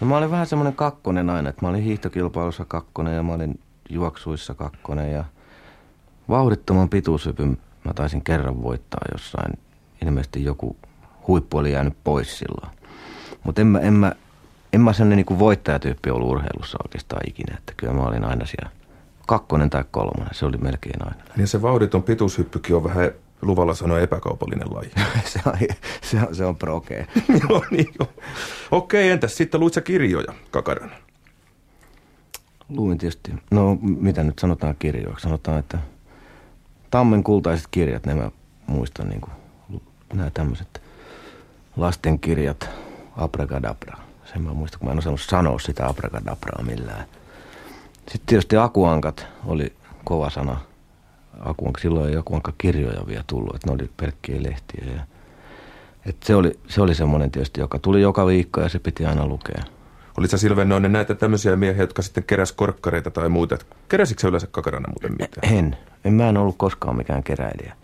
[0.00, 3.60] No mä olin vähän semmoinen kakkonen aina, että mä olin hiihtokilpailussa kakkonen ja mä olin
[3.90, 5.24] juoksuissa kakkonen ja
[6.28, 9.58] vauhdittoman pituushypyn mä taisin kerran voittaa jossain.
[10.04, 10.76] Ilmeisesti joku
[11.26, 12.78] huippu oli jäänyt pois silloin.
[13.44, 14.12] Mutta en mä, en mä,
[14.72, 18.70] en mä sellainen niin voittajatyyppi ollut urheilussa oikeastaan ikinä, että kyllä mä olin aina siellä
[19.26, 21.24] kakkonen tai kolmonen, se oli melkein aina.
[21.36, 23.10] Niin se vauhditon pituushyppykin on vähän
[23.42, 24.90] luvalla sanoa epäkaupallinen laji.
[25.32, 25.52] se, on,
[26.02, 27.06] se, on, se on prokee.
[27.48, 28.08] joo, niin joo.
[28.70, 30.94] Okei, entäs sitten luit sä kirjoja, Kakarana?
[32.68, 35.78] Luin tietysti, no mitä nyt sanotaan kirjoiksi, sanotaan, että
[36.90, 38.30] Tammen kultaiset kirjat, ne mä
[38.66, 39.32] muistan niin kuin,
[40.12, 40.82] nämä tämmöiset
[41.76, 42.70] lastenkirjat,
[43.16, 43.98] abracadabra.
[44.24, 47.04] Sen mä muistan, kun mä en osannut sanoa sitä abracadabraa millään.
[48.08, 49.72] Sitten tietysti akuankat oli
[50.04, 50.60] kova sana.
[51.40, 54.84] Akuanka, silloin ei akuanka kirjoja vielä tullut, että ne oli pelkkiä lehtiä.
[54.94, 55.00] Ja,
[56.06, 59.26] et se oli, se oli semmoinen tietysti, joka tuli joka viikko ja se piti aina
[59.26, 59.62] lukea.
[60.18, 63.58] Olit sä Silvennoinen näitä tämmöisiä miehiä, jotka sitten keräs korkkareita tai muuta?
[63.88, 65.54] Keräsitkö sä yleensä Kakarana muuten mitään?
[65.54, 65.76] En.
[66.04, 66.12] en.
[66.12, 67.76] Mä en ollut koskaan mikään keräilijä.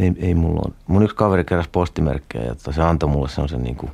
[0.00, 0.74] Ei, ei mulla on.
[0.86, 3.90] Mun yksi kaveri keräsi postimerkkejä ja se antoi mulle semmoisen niinku,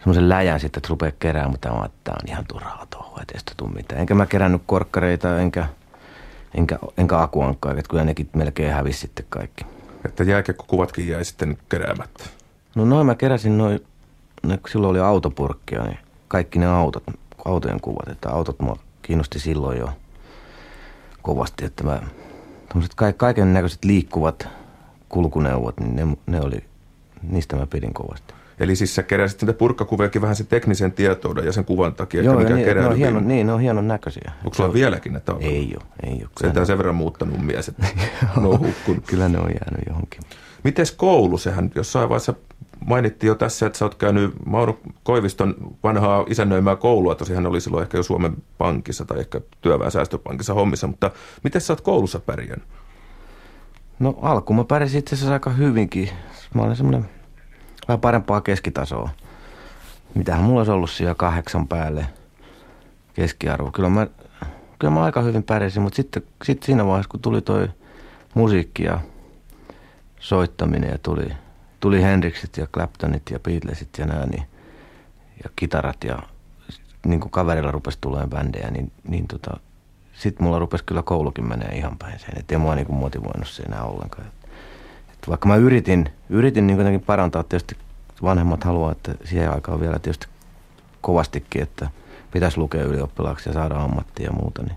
[0.00, 3.38] semmoisen läjän sitten, että rupeaa keräämään, mutta mä että tää on ihan turhaa touhua, ettei
[3.38, 4.00] sitä tule mitään.
[4.00, 5.66] Enkä mä kerännyt korkkareita, enkä,
[6.54, 9.66] enkä, enkä akuankkaa, että kyllä nekin melkein hävisi sitten kaikki.
[10.04, 12.24] Että jääkiekkokuvatkin jäi sitten keräämättä.
[12.74, 13.86] No noin mä keräsin noin,
[14.42, 17.02] ne, kun silloin oli autopurkkia, niin kaikki ne autot,
[17.44, 19.88] autojen kuvat, että autot mua kiinnosti silloin jo.
[21.22, 22.02] kovasti, että mä,
[23.16, 24.48] kaiken näköiset liikkuvat
[25.08, 26.64] kulkuneuvot, niin ne, ne oli,
[27.22, 28.29] niistä mä pidin kovasti.
[28.60, 32.38] Eli siis sä keräsit niitä purkkakuviakin vähän sen teknisen tietouden ja sen kuvan takia, Joo,
[32.38, 34.32] mikä niin, ne on hieno, niin, ne on hienon näköisiä.
[34.44, 35.50] Onko sulla vieläkin ne tavoilla?
[35.50, 36.30] Ei ole, ei ole.
[36.40, 37.86] Sentään sen verran muuttanut mies, että
[38.40, 39.04] ne on hukkunut.
[39.06, 40.20] Kyllä ne on jäänyt johonkin.
[40.64, 41.38] Mites koulu?
[41.38, 42.34] Sehän jossain vaiheessa
[42.86, 47.14] mainittiin jo tässä, että sä oot käynyt Mauro Koiviston vanhaa isännöimää koulua.
[47.14, 49.90] Tosiaan oli silloin ehkä jo Suomen Pankissa tai ehkä Työväen
[50.54, 51.10] hommissa, mutta
[51.44, 52.68] miten sä oot koulussa pärjännyt?
[53.98, 56.08] No alkuun mä pärjäsin itse asiassa aika hyvinkin.
[56.54, 57.19] Mä olin semmoinen
[57.90, 59.10] vähän parempaa keskitasoa.
[60.14, 62.06] Mitähän mulla olisi ollut siellä kahdeksan päälle
[63.14, 63.70] keskiarvo.
[63.70, 64.06] Kyllä mä,
[64.78, 67.68] kyllä mä aika hyvin pärjäsin, mutta sitten, sitten siinä vaiheessa, kun tuli toi
[68.34, 69.00] musiikki ja
[70.20, 71.32] soittaminen ja tuli,
[71.80, 74.42] tuli Hendrixit ja Claptonit ja Beatlesit ja nämä, niin,
[75.44, 76.18] ja kitarat ja
[77.06, 79.60] niin kuin kaverilla rupesi tulemaan bändejä, niin, niin tota,
[80.12, 82.38] sitten mulla rupesi kyllä koulukin menee ihan päin sen.
[82.38, 84.26] Että ei mua niin kuin motivoinut se enää ollenkaan.
[85.28, 87.76] Vaikka mä yritin, yritin niin jotenkin parantaa, tietysti
[88.22, 90.26] vanhemmat haluaa, että siihen aikaan vielä tietysti
[91.00, 91.90] kovastikin, että
[92.32, 94.76] pitäisi lukea ylioppilaaksi ja saada ammattia ja muuta, niin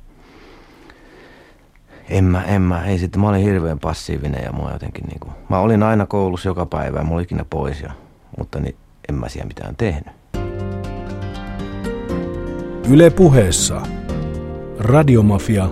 [2.09, 5.33] en mä, en mä, ei sitten, mä olin hirveän passiivinen ja mua jotenkin niin kuin,
[5.49, 7.91] mä olin aina koulussa joka päivä ja mä olin ikinä pois ja,
[8.37, 8.75] mutta niin
[9.09, 10.13] en mä siellä mitään tehnyt.
[12.89, 13.81] Yle puheessa
[14.79, 15.69] Radiomafia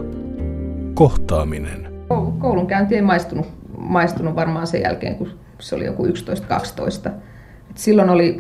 [0.93, 1.91] kohtaaminen.
[2.39, 6.10] Koulun käynti ei maistunut, maistunut varmaan sen jälkeen, kun se oli joku 11-12.
[7.76, 8.38] Silloin oli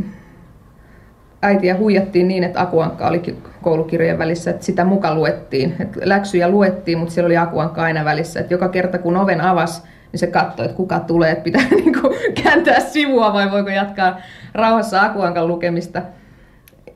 [1.41, 5.75] äitiä huijattiin niin, että akuankka oli koulukirjojen välissä, että sitä muka luettiin.
[5.79, 8.39] Että läksyjä luettiin, mutta siellä oli akuankka aina välissä.
[8.39, 12.01] Että joka kerta kun oven avasi, niin se katsoi, että kuka tulee, että pitää niin
[12.01, 14.17] kuin kääntää sivua vai voiko jatkaa
[14.53, 16.01] rauhassa akuankan lukemista.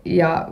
[0.06, 0.48] Ja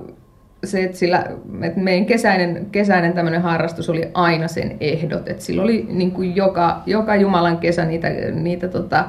[0.63, 1.26] se, että, sillä,
[1.62, 5.28] että meidän kesäinen, kesäinen tämmöinen harrastus oli aina sen ehdot.
[5.28, 9.06] Että sillä oli niin kuin joka, joka Jumalan kesä niitä, niitä, tota,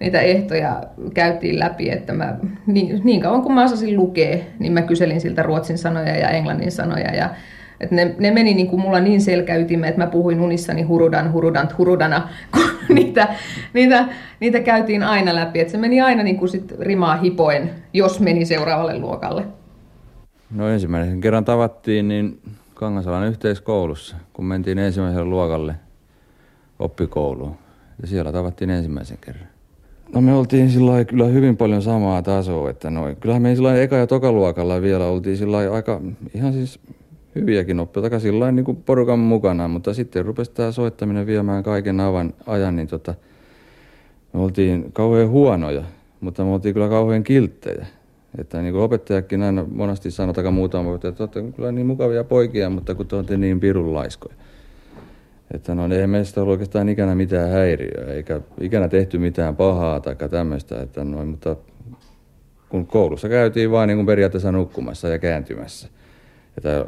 [0.00, 0.82] niitä ehtoja
[1.14, 2.36] käytiin läpi, että mä,
[2.66, 6.72] niin, niin kauan kun mä osasin lukea, niin mä kyselin siltä ruotsin sanoja ja englannin
[6.72, 7.30] sanoja ja
[7.80, 11.78] että ne, ne meni niin kuin mulla niin selkäytimeen, että mä puhuin unissani hurudan, hurudant,
[11.78, 13.28] hurudana, kun niitä,
[13.74, 14.04] niitä,
[14.40, 15.60] niitä käytiin aina läpi.
[15.60, 19.44] Että se meni aina niin kuin sit rimaa hipoen, jos meni seuraavalle luokalle.
[20.50, 22.40] No ensimmäisen kerran tavattiin niin
[22.74, 25.74] Kangasalan yhteiskoulussa, kun mentiin ensimmäiselle luokalle
[26.78, 27.54] oppikouluun.
[28.02, 29.46] Ja siellä tavattiin ensimmäisen kerran.
[30.14, 33.16] No me oltiin sillä kyllä hyvin paljon samaa tasoa, että noin.
[33.16, 36.00] Kyllähän me sillä eka- ja tokaluokalla vielä oltiin sillä aika
[36.34, 36.80] ihan siis
[37.34, 42.34] hyviäkin oppijoita, sillä niin kuin porukan mukana, mutta sitten rupesi tämä soittaminen viemään kaiken avan
[42.46, 43.14] ajan, niin tota,
[44.32, 45.84] me oltiin kauhean huonoja,
[46.20, 47.86] mutta me oltiin kyllä kauhean kilttejä.
[48.38, 52.24] Että niin kuin opettajakin aina monesti sanoo, tai muutama että te olette kyllä niin mukavia
[52.24, 54.34] poikia, mutta kun te olette niin pirun laiskoja.
[55.54, 60.16] Että no ei meistä ollut oikeastaan ikänä mitään häiriöä, eikä ikänä tehty mitään pahaa tai
[60.30, 60.82] tämmöistä.
[60.82, 61.56] Että noin, mutta
[62.68, 65.88] kun koulussa käytiin vaan niin periaatteessa nukkumassa ja kääntymässä.
[66.56, 66.86] Että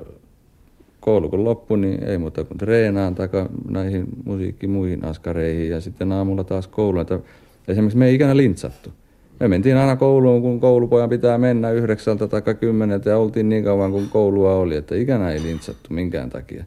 [1.01, 3.29] koulu kun loppui, niin ei muuta kuin treenaan tai
[3.71, 7.03] näihin musiikki muihin askareihin ja sitten aamulla taas kouluun.
[7.03, 7.21] Että
[7.69, 8.91] esimerkiksi me ei ikänä lintsattu
[9.41, 13.93] me mentiin aina kouluun, kun koulupojan pitää mennä yhdeksältä tai kymmeneltä ja oltiin niin kauan
[13.93, 16.65] kuin koulua oli, että ikänä ei lintsattu minkään takia.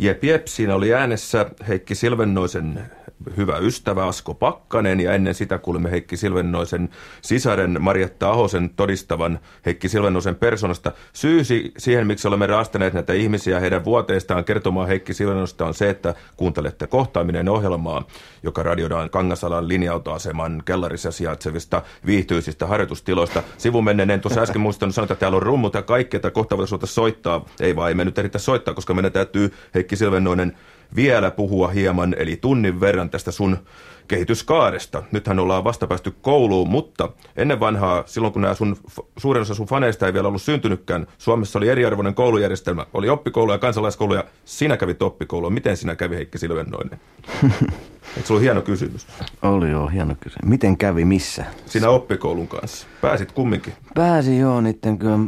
[0.00, 2.90] Jep, jep, siinä oli äänessä Heikki Silvennoisen
[3.36, 6.88] hyvä ystävä Asko Pakkanen ja ennen sitä kuulimme Heikki Silvennoisen
[7.22, 10.92] sisaren Marjatta Ahosen todistavan Heikki Silvennoisen persoonasta.
[11.12, 16.14] Syysi siihen, miksi olemme raastaneet näitä ihmisiä heidän vuoteistaan kertomaan Heikki Silvennoista on se, että
[16.36, 18.06] kuuntelette kohtaaminen ohjelmaa,
[18.42, 23.42] joka radioidaan Kangasalan linja-autoaseman kellarissa sijaitsevista viihtyisistä harjoitustiloista.
[23.58, 27.44] Sivumenneen tuossa äsken muistanut sanoa, että täällä on rummut ja kaikki, että kohta soittaa.
[27.60, 30.56] Ei vaan, ei me nyt soittaa, koska meidän täytyy Heikki Silvennoinen
[30.96, 33.58] vielä puhua hieman, eli tunnin verran tästä sun
[34.08, 35.02] kehityskaaresta.
[35.12, 38.76] Nythän ollaan vasta päästy kouluun, mutta ennen vanhaa, silloin kun nämä sun,
[39.16, 42.86] suurin osa sun faneista ei vielä ollut syntynytkään, Suomessa oli eriarvoinen koulujärjestelmä.
[42.94, 45.50] Oli oppikoulu ja kansalaiskoulu ja sinä kävit oppikoulua.
[45.50, 47.00] Miten sinä kävi Heikki Silvennoinen?
[48.16, 49.06] Eikö se ollut hieno kysymys?
[49.42, 50.48] Oli joo, hieno kysymys.
[50.50, 51.44] Miten kävi missä?
[51.66, 52.86] Sinä oppikoulun kanssa.
[53.00, 53.72] Pääsit kumminkin?
[53.94, 55.18] Pääsin joo, niiden kyllä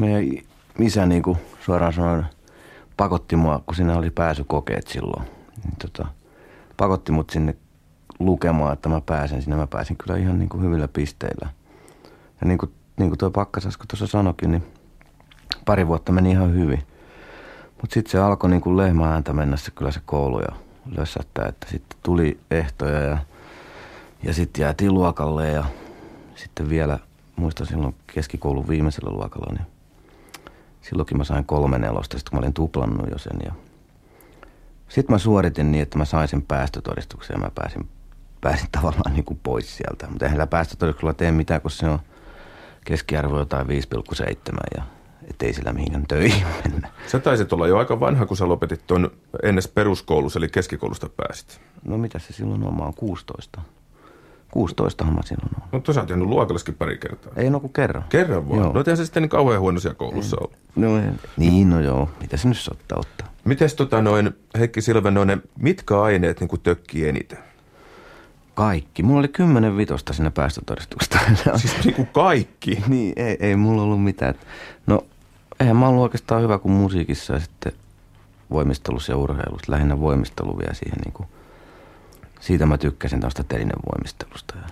[0.00, 0.44] meidän
[0.78, 2.26] isä niin kuin suoraan sanoen
[3.00, 5.24] pakotti mua, kun siinä oli pääsykokeet silloin.
[5.64, 6.08] Niin tota,
[6.76, 7.56] pakotti mut sinne
[8.18, 9.56] lukemaan, että mä pääsen sinne.
[9.56, 11.50] Mä pääsin kyllä ihan niin kuin hyvillä pisteillä.
[12.40, 14.64] Ja niin kuin, niin kuin tuo Pakkasasko tuossa sanoikin, niin
[15.64, 16.82] pari vuotta meni ihan hyvin.
[17.80, 20.56] Mutta sitten se alkoi niin kuin lehmä mennä se kyllä se koulu ja
[20.96, 23.18] lössättää, että sitten tuli ehtoja ja,
[24.22, 25.64] ja sitten jäätiin luokalle ja
[26.34, 26.98] sitten vielä,
[27.36, 29.66] muistan silloin keskikoulun viimeisellä luokalla, niin
[30.82, 33.38] silloinkin mä sain kolme nelosta, sitten mä olin tuplannut jo sen.
[33.44, 33.52] Ja
[34.88, 37.88] sitten mä suoritin niin, että mä sain sen päästötodistuksen ja mä pääsin,
[38.40, 40.06] pääsin tavallaan niin kuin pois sieltä.
[40.06, 41.98] Mutta eihän päästötodistuksella tee mitään, kun se on
[42.84, 43.74] keskiarvo jotain 5,7
[44.76, 44.82] ja
[45.30, 46.88] ettei sillä mihinkään töihin mennä.
[47.06, 49.10] Sä taisit olla jo aika vanha, kun sä lopetit tuon
[49.42, 51.60] ennäs peruskoulussa, eli keskikoulusta pääsit.
[51.84, 52.76] No mitä se silloin on?
[52.76, 53.60] Mä oon 16.
[54.50, 55.68] 16 mä silloin on.
[55.72, 57.32] Mutta sä oot jäänyt luokallekin pari kertaa.
[57.36, 58.04] Ei no kuin kerran.
[58.08, 58.60] Kerran vaan?
[58.60, 58.72] Joo.
[58.72, 60.56] No eihän se sitten niin kauhean huonoisia koulussa ollut.
[60.76, 60.88] No
[61.36, 62.10] niin, no joo.
[62.20, 63.28] Mitä se nyt ottaa ottaa?
[63.44, 67.38] Mites tota noin, Heikki Silvenoinen, mitkä aineet niin kuin tökkii eniten?
[68.54, 69.02] Kaikki.
[69.02, 71.18] Mulla oli kymmenen vitosta siinä päästötodistuksesta.
[71.56, 72.82] siis niin kuin kaikki?
[72.88, 74.34] niin, ei, ei mulla ollut mitään.
[74.86, 75.06] No,
[75.60, 77.72] eihän mä ollut oikeastaan hyvä kuin musiikissa ja sitten
[78.50, 79.72] voimistelussa ja urheilussa.
[79.72, 81.28] Lähinnä voimistelu vielä siihen niin kuin–
[82.40, 84.54] siitä mä tykkäsin tuosta telinevoimistelusta.
[84.56, 84.66] Ja,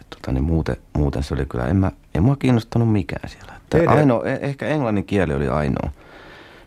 [0.00, 3.52] et, tota, niin muuten, muuten se oli kyllä, en mä, en mua kiinnostanut mikään siellä.
[3.56, 5.90] Että ainoa, e, ehkä englannin kieli oli ainoa,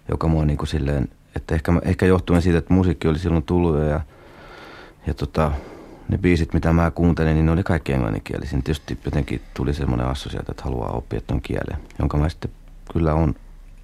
[0.09, 3.79] joka mua niin kuin silleen, että ehkä, ehkä johtuen siitä, että musiikki oli silloin tullut
[3.79, 4.01] ja,
[5.07, 5.51] ja tota,
[6.09, 8.61] ne biisit, mitä mä kuuntelin, niin ne oli kaikki englanninkielisiä.
[8.63, 12.51] Tietysti jotenkin tuli semmoinen assosiaatio, että haluaa oppia tuon kielen, jonka mä sitten
[12.93, 13.35] kyllä on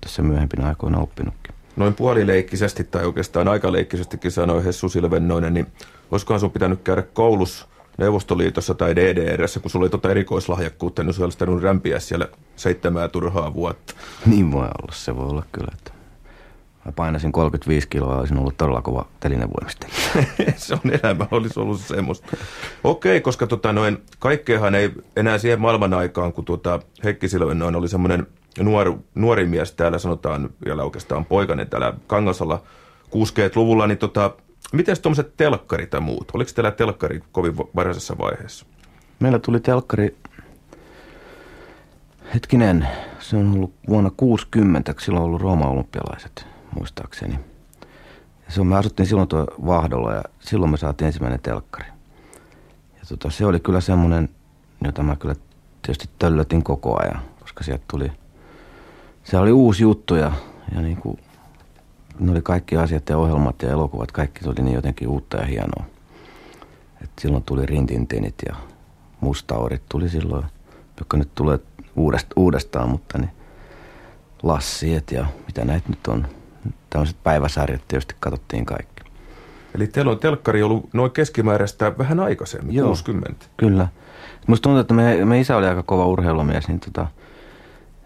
[0.02, 1.56] tässä myöhempinä aikoina oppinutkin.
[1.76, 5.68] Noin puolileikkisesti tai oikeastaan aikaleikkisestikin sanoi Hessu Silvennoinen, niin
[6.12, 11.46] olisikohan sun pitänyt käydä koulussa Neuvostoliitossa tai DDRssä, kun sulla oli tota erikoislahjakkuutta, niin olisi
[11.62, 13.94] rämpiä siellä seitsemää turhaa vuotta.
[14.26, 15.72] Niin voi olla, se voi olla kyllä.
[15.74, 15.92] Että
[16.86, 19.98] mä painasin 35 kiloa, olisin ollut todella kova telinevoimistelija.
[20.58, 22.38] se on elämä, olisi ollut semmoista.
[22.84, 27.88] Okei, koska tota noin, kaikkeahan ei enää siihen maailman aikaan, kun tuota Heikki Silvennoin oli
[27.88, 28.28] semmoinen
[28.60, 32.64] nuori, nuori mies täällä, sanotaan vielä oikeastaan poikainen täällä Kangasalla
[33.06, 34.32] 60-luvulla, niin tota,
[34.74, 36.32] Miten tuommoiset telkkarit ja muut?
[36.34, 38.66] Oliko teillä telkkari kovin varhaisessa vaiheessa?
[39.20, 40.18] Meillä tuli telkkari,
[42.34, 42.88] hetkinen,
[43.20, 47.40] se on ollut vuonna 60, silloin on ollut Rooman olympialaiset, muistaakseni.
[48.46, 51.90] Ja se on, me asuttiin silloin tuo Vahdolla ja silloin me saatiin ensimmäinen telkkari.
[52.94, 54.30] Ja tota, se oli kyllä semmoinen,
[54.84, 55.36] jota mä kyllä
[55.82, 58.12] tietysti töllötin koko ajan, koska sieltä tuli,
[59.24, 60.32] se oli uusi juttu ja,
[60.76, 61.20] ja niin kuin
[62.20, 65.86] ne oli kaikki asiat ja ohjelmat ja elokuvat, kaikki tuli niin jotenkin uutta ja hienoa.
[67.04, 68.56] Et silloin tuli rintintinit ja
[69.22, 70.46] mustaurit tuli silloin,
[71.00, 71.60] jotka nyt tulee
[71.96, 73.32] uudest, uudestaan, mutta niin
[74.44, 76.28] lassiet ja mitä näitä nyt on.
[76.90, 79.04] Tällaiset päiväsarjat tietysti katsottiin kaikki.
[79.76, 83.46] Eli teillä on telkkari ollut noin keskimääräistä vähän aikaisemmin, Joo, 60.
[83.58, 83.88] Kyllä.
[84.48, 87.08] Musta tuntuu, että me, me isä oli aika kova urheilumies, niin tota,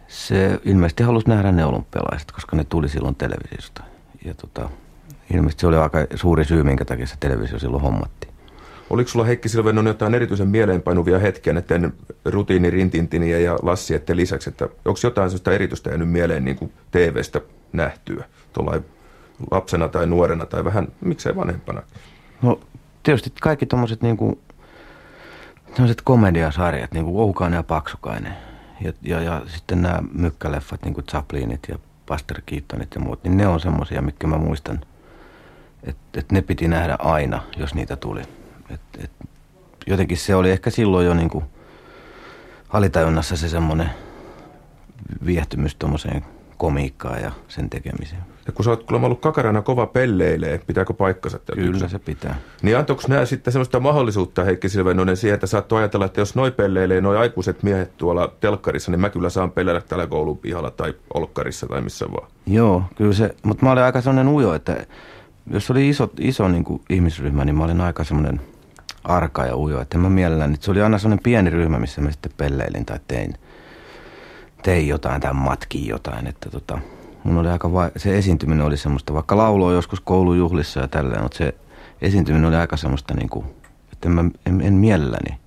[0.07, 3.83] se ilmeisesti halusi nähdä ne olympialaiset, koska ne tuli silloin televisiosta
[4.25, 4.69] ja tota,
[5.33, 8.33] ilmeisesti se oli aika suuri syy, minkä takia se televisio silloin hommattiin.
[8.89, 11.93] Oliko sulla Heikki Silvenon jotain erityisen mieleenpainuvia hetkiä näiden
[12.25, 17.41] rutiinirintintiniä ja lassietten lisäksi, että onko jotain sellaista erityistä jäänyt mieleen niin kuin TV-stä
[17.73, 18.81] nähtyä tuolla
[19.51, 21.81] lapsena tai nuorena tai vähän miksei vanhempana?
[22.41, 22.59] No
[23.03, 24.39] tietysti kaikki tuommoiset niin kuin,
[26.03, 28.33] komediasarjat, niin kuin Oukainen ja Paksukainen
[28.81, 31.79] ja, ja, ja sitten nämä mykkäleffat, niin kuin Chaplinit ja
[32.09, 34.81] Buster Keatonit ja muut, niin ne on semmoisia, mitkä mä muistan,
[35.83, 38.21] että et ne piti nähdä aina, jos niitä tuli.
[38.69, 39.11] Et, et,
[39.87, 41.45] jotenkin se oli ehkä silloin jo niin kuin
[42.69, 43.89] alitajunnassa se semmoinen
[45.25, 46.25] viehtymys tuommoiseen
[46.57, 48.21] komiikkaan ja sen tekemiseen.
[48.49, 51.39] Ja kun sä oot kuulemma ollut kakarana kova pelleilee, pitääkö paikkansa?
[51.55, 52.35] Kyllä se pitää.
[52.61, 56.51] Niin antoiko nämä sitten semmoista mahdollisuutta, Heikki Silvenoinen, siihen, että saattoi ajatella, että jos noi
[56.51, 60.93] pelleilee, noi aikuiset miehet tuolla telkkarissa, niin mä kyllä saan pelleillä täällä koulun pihalla tai
[61.13, 62.27] olkkarissa tai missä vaan.
[62.47, 64.85] Joo, kyllä se, mutta mä olin aika sellainen ujo, että
[65.51, 68.41] jos oli iso, iso niin kuin ihmisryhmä, niin mä olin aika semmoinen
[69.03, 69.81] arka ja ujo.
[69.81, 72.99] Että mä mielelläni, että se oli aina semmoinen pieni ryhmä, missä mä sitten pelleilin tai
[73.07, 73.33] tein,
[74.63, 76.27] tein jotain tai matkin jotain.
[76.27, 76.79] Että tota,
[77.23, 81.37] mun oli aika va- se esiintyminen oli semmoista, vaikka laulu joskus koulujuhlissa ja tälleen, mutta
[81.37, 81.55] se
[82.01, 83.45] esiintyminen oli aika semmoista niin kuin,
[83.93, 85.37] että en, mä, en, en mielelläni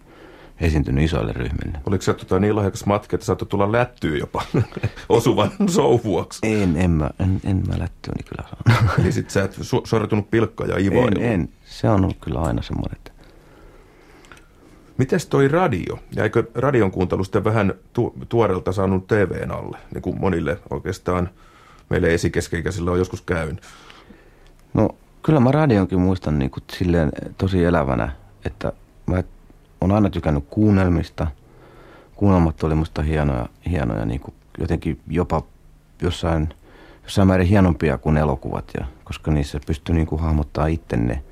[0.60, 1.78] esiintynyt isoille ryhmille.
[1.86, 4.42] Oliko se tota, niin lahjakas matka, että saattoi tulla lättyä jopa
[5.08, 6.38] osuvan souvuaksi?
[6.42, 8.98] En, en mä, en, en mä lättyä niin kyllä saanut.
[8.98, 11.20] Eli sit sä et su- suoritunut pilkkaa ja ivoilu?
[11.20, 11.48] En, en.
[11.64, 13.12] Se on ollut kyllä aina semmoinen, että
[14.98, 15.98] Mites toi radio?
[16.16, 21.28] Ja eikö radion kuuntelu sitten vähän tu- tuoreelta saanut TVn alle, niin kuin monille oikeastaan–
[21.92, 23.62] meille esikeskeikäisillä on joskus käynyt?
[24.74, 24.88] No
[25.22, 28.12] kyllä mä radionkin muistan niin kuin silleen tosi elävänä,
[28.44, 28.72] että
[29.06, 29.22] mä
[29.80, 31.26] oon aina tykännyt kuunnelmista.
[32.14, 35.42] Kuunnelmat oli musta hienoja, hienoja niin kuin jotenkin jopa
[36.02, 36.48] jossain,
[37.02, 41.22] jossain määrin hienompia kuin elokuvat, ja, koska niissä pystyy niin kuin hahmottaa itse ne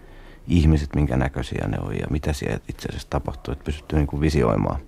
[0.48, 4.20] ihmiset, minkä näköisiä ne on ja mitä siellä itse asiassa tapahtuu, että pystyy niin kuin
[4.20, 4.80] visioimaan.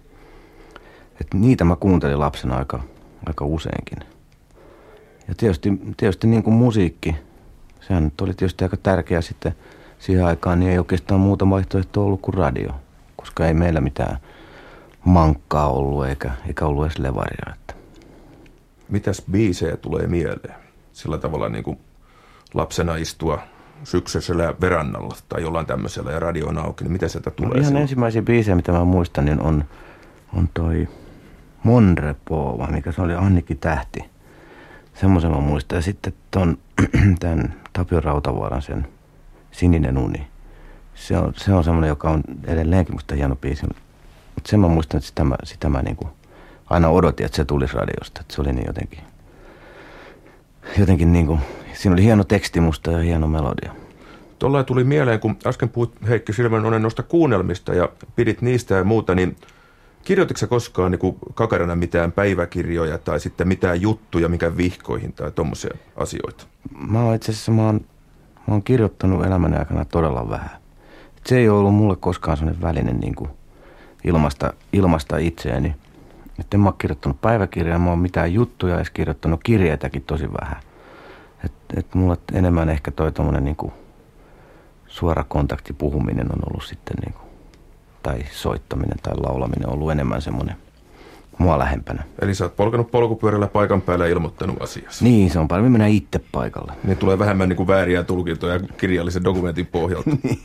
[1.20, 2.80] Et niitä mä kuuntelin lapsena aika,
[3.26, 4.11] aika useinkin.
[5.32, 7.16] Ja tietysti, tietysti niin kuin musiikki,
[7.80, 9.54] sehän nyt oli tietysti aika tärkeä sitten
[9.98, 12.70] siihen aikaan, niin ei oikeastaan muuta vaihtoehtoa ollut kuin radio,
[13.16, 14.16] koska ei meillä mitään
[15.04, 17.52] mankkaa ollut eikä, eikä ollut edes levaria.
[17.52, 17.74] Että.
[18.88, 20.54] Mitäs biisejä tulee mieleen?
[20.92, 21.78] Sillä tavalla niin kuin
[22.54, 23.42] lapsena istua
[23.84, 27.48] syksyisellä verannalla tai jollain tämmöisellä ja radio on auki, niin mitä sieltä tulee?
[27.48, 27.82] No ihan silloin?
[27.82, 29.64] ensimmäisiä biisejä, mitä mä muistan, niin on,
[30.36, 30.88] on toi
[31.62, 34.11] Monrepo, vai mikä se oli, Annikki Tähti.
[35.02, 35.76] Semmoisen mä muistan.
[35.76, 36.58] Ja sitten ton,
[37.20, 38.88] tämän Tapio Rautavaaran sen
[39.50, 40.26] Sininen uni.
[40.94, 43.66] Se on, se on semmoinen, joka on edelleenkin musta hieno biisi.
[44.34, 46.08] Mutta sen mä muistan, että sitä mä, sitä mä niinku
[46.70, 48.20] aina odotin, että se tulisi radiosta.
[48.20, 48.98] Että se oli niin jotenkin,
[50.78, 51.38] jotenkin niinku,
[51.72, 53.72] siinä oli hieno teksti musta ja hieno melodia.
[54.38, 59.14] Tuolla tuli mieleen, kun äsken puhut Heikki Silvenonen noista kuunnelmista ja pidit niistä ja muuta,
[59.14, 59.36] niin
[60.04, 66.46] kirjoititko koskaan niin kakarana mitään päiväkirjoja tai sitten mitään juttuja, mikä vihkoihin tai tuommoisia asioita?
[66.88, 67.80] Mä oon itse asiassa, mä oon,
[68.36, 70.50] mä oon kirjoittanut elämäni aikana todella vähän.
[71.16, 73.30] Et se ei ole ollut mulle koskaan sellainen väline niin kuin
[74.04, 75.74] ilmasta, ilmasta itseäni.
[76.38, 80.56] Että en mä oon kirjoittanut päiväkirjaa, mä oon mitään juttuja edes kirjoittanut, kirjeitäkin tosi vähän.
[81.44, 83.72] Et, et mulle enemmän ehkä toi tommonen niin kuin
[84.86, 87.31] suora kontakti puhuminen on ollut sitten niin kuin,
[88.02, 90.56] tai soittaminen tai laulaminen on ollut enemmän semmoinen
[91.38, 92.02] mua lähempänä.
[92.22, 95.04] Eli sä oot polkenut polkupyörällä paikan päällä ja ilmoittanut asiassa.
[95.04, 96.72] Niin, se on paljon mennä itse paikalle.
[96.84, 100.10] Niin tulee vähemmän niin kuin vääriä tulkintoja kirjallisen dokumentin pohjalta.
[100.22, 100.42] Niin.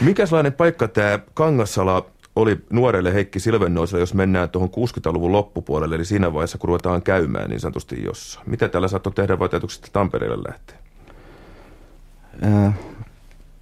[0.00, 6.32] Mikäslainen paikka tämä Kangassala oli nuorelle Heikki Silvennoiselle, jos mennään tuohon 60-luvun loppupuolelle, eli siinä
[6.32, 8.50] vaiheessa, kun ruvetaan käymään niin sanotusti jossain.
[8.50, 9.48] Mitä täällä saattoi tehdä vai
[9.92, 10.76] Tampereelle lähteä?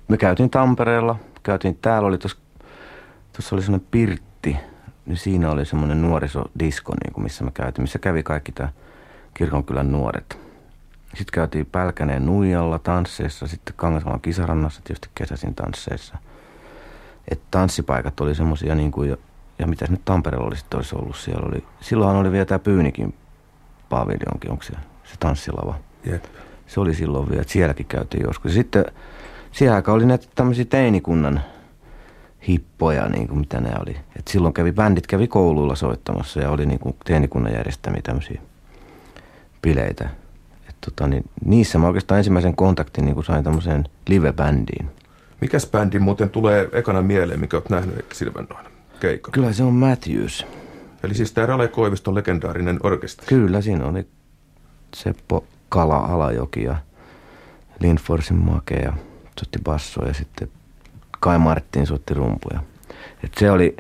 [0.09, 2.39] Me käytiin Tampereella, käytiin täällä, oli tuossa
[3.53, 4.57] oli semmoinen pirtti,
[5.07, 8.69] niin siinä oli semmoinen nuorisodisko, niin kuin missä me käytiin, missä kävi kaikki tämä
[9.35, 10.39] kirkonkylän nuoret.
[11.09, 16.19] Sitten käytiin Pälkäneen Nuijalla tansseissa, sitten Kangasalan kisarannassa tietysti kesäisin tansseissa.
[17.29, 19.17] Et tanssipaikat oli semmoisia niin kuin, ja,
[19.59, 23.15] ja mitä nyt Tampereella oli sitten olisi ollut, siellä oli, silloin oli vielä tämä Pyynikin
[23.89, 24.73] paviljonkin, onko se,
[25.05, 25.75] se tanssilava?
[26.05, 26.25] Jep.
[26.67, 28.55] Se oli silloin vielä, että sielläkin käytiin joskus.
[28.55, 28.85] Sitten
[29.53, 31.41] siihen aikaan oli näitä tämmöisiä teinikunnan
[32.49, 33.97] hippoja, niin kuin mitä ne oli.
[34.17, 38.41] Et silloin kävi, bändit kävi kouluilla soittamassa ja oli niin kuin teinikunnan järjestämiä tämmöisiä
[39.63, 40.11] bileitä.
[40.69, 44.87] Et tota, niin, niissä mä oikeastaan ensimmäisen kontaktin niin kuin sain tämmöiseen live-bändiin.
[45.41, 48.67] Mikäs bändi muuten tulee ekana mieleen, mikä olet nähnyt Silvennoin
[49.01, 49.31] keikka?
[49.31, 50.47] Kyllä se on Matthews.
[51.03, 53.29] Eli siis tämä Rale Koiviston legendaarinen orkesteri.
[53.29, 54.07] Kyllä, siinä oli
[54.97, 56.77] Seppo Kala-Alajoki ja
[57.81, 58.93] Lindforsin Make ja
[59.39, 60.49] soitti bassoa ja sitten
[61.21, 62.61] Kai Martin soitti rumpuja.
[63.25, 63.77] Et se oli,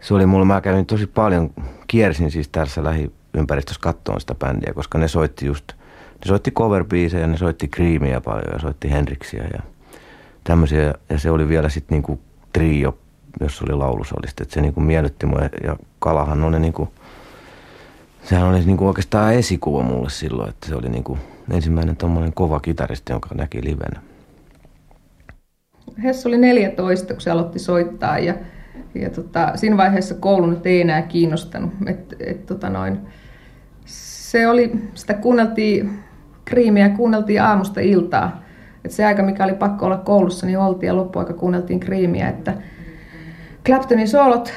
[0.00, 1.50] se oli mulla, mä kävin tosi paljon,
[1.86, 5.72] kiersin siis tässä lähiympäristössä kattoon sitä bändiä, koska ne soitti just,
[6.12, 6.84] ne soitti cover
[7.26, 9.62] ne soitti Creamia paljon ja soitti Henriksia ja
[10.44, 10.94] tämmöisiä.
[11.08, 12.20] Ja se oli vielä sitten niinku
[12.52, 12.98] trio,
[13.40, 14.42] jos oli laulusolista.
[14.42, 16.92] Että se niinku miellytti mua ja Kalahan oli niinku,
[18.24, 21.18] sehän oli niinku oikeastaan esikuva mulle silloin, että se oli niinku
[21.50, 24.11] ensimmäinen tommonen kova kitaristi, jonka näki livenä.
[26.02, 28.34] Hessu oli 14, kun se aloitti soittaa ja,
[28.94, 31.70] ja tota, siinä vaiheessa koulu nyt ei enää kiinnostanut.
[31.86, 32.98] Et, et, tota noin,
[33.84, 35.98] se oli, sitä kuunneltiin
[36.44, 38.42] kriimiä, kuunneltiin aamusta iltaa.
[38.84, 42.28] Et se aika, mikä oli pakko olla koulussa, niin oltiin ja loppuaika kuunneltiin kriimiä.
[42.28, 42.54] Että
[43.66, 44.52] Claptonin soolot,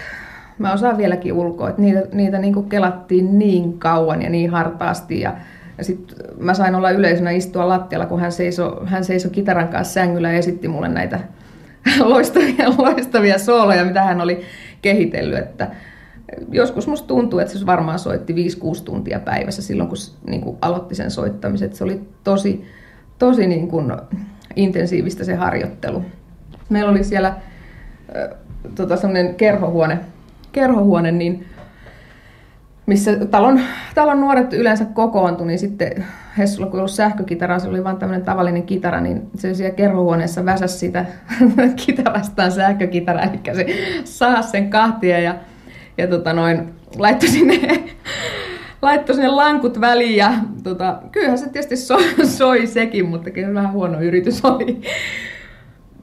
[0.58, 5.34] mä osaan vieläkin ulkoa, että niitä, niitä niin kelattiin niin kauan ja niin hartaasti ja
[5.78, 9.94] ja sitten mä sain olla yleisönä istua lattialla, kun hän seisoi, hän seisoi kitaran kanssa
[9.94, 11.20] sängyllä ja esitti mulle näitä
[12.00, 14.42] loistavia, loistavia sooloja, mitä hän oli
[14.82, 15.40] kehitellyt.
[15.40, 15.72] Että
[16.52, 20.96] joskus musta tuntuu, että se varmaan soitti 5-6 tuntia päivässä silloin, kun niin kuin aloitti
[20.96, 21.66] sen soittamisen.
[21.66, 22.66] Että se oli tosi,
[23.20, 23.92] tosi niin kuin
[24.56, 26.06] intensiivistä se harjoittelu.
[26.70, 28.38] Meillä oli siellä äh,
[28.76, 28.96] tota,
[29.38, 30.00] kerhohuone,
[30.52, 31.46] kerhohuone, niin
[32.86, 33.60] missä talon,
[33.96, 36.06] talon nuoret yleensä kokoontui, niin sitten
[36.38, 40.78] Hessulla, kun ollut sähkökitara, se oli vain tämmöinen tavallinen kitara, niin se siellä kerhohuoneessa väsäsi
[40.78, 41.06] sitä
[41.86, 43.66] kitarastaan sähkökitara, eli se
[44.04, 45.36] saa sen kahtia ja,
[45.98, 47.60] ja tota noin, laittoi sinne,
[48.82, 50.34] laittoi sinne lankut väliin ja
[50.64, 54.82] tota, kyllähän se tietysti soi, soi sekin, mutta kyllä vähän huono yritys oli.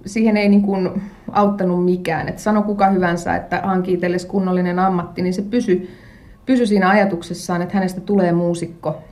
[0.06, 1.02] Siihen ei niin kuin
[1.32, 2.28] auttanut mikään.
[2.28, 6.01] että sano kuka hyvänsä, että hanki kunnollinen ammatti, niin se pysyi
[6.47, 9.03] pysyi siinä ajatuksessaan, että hänestä tulee muusikko,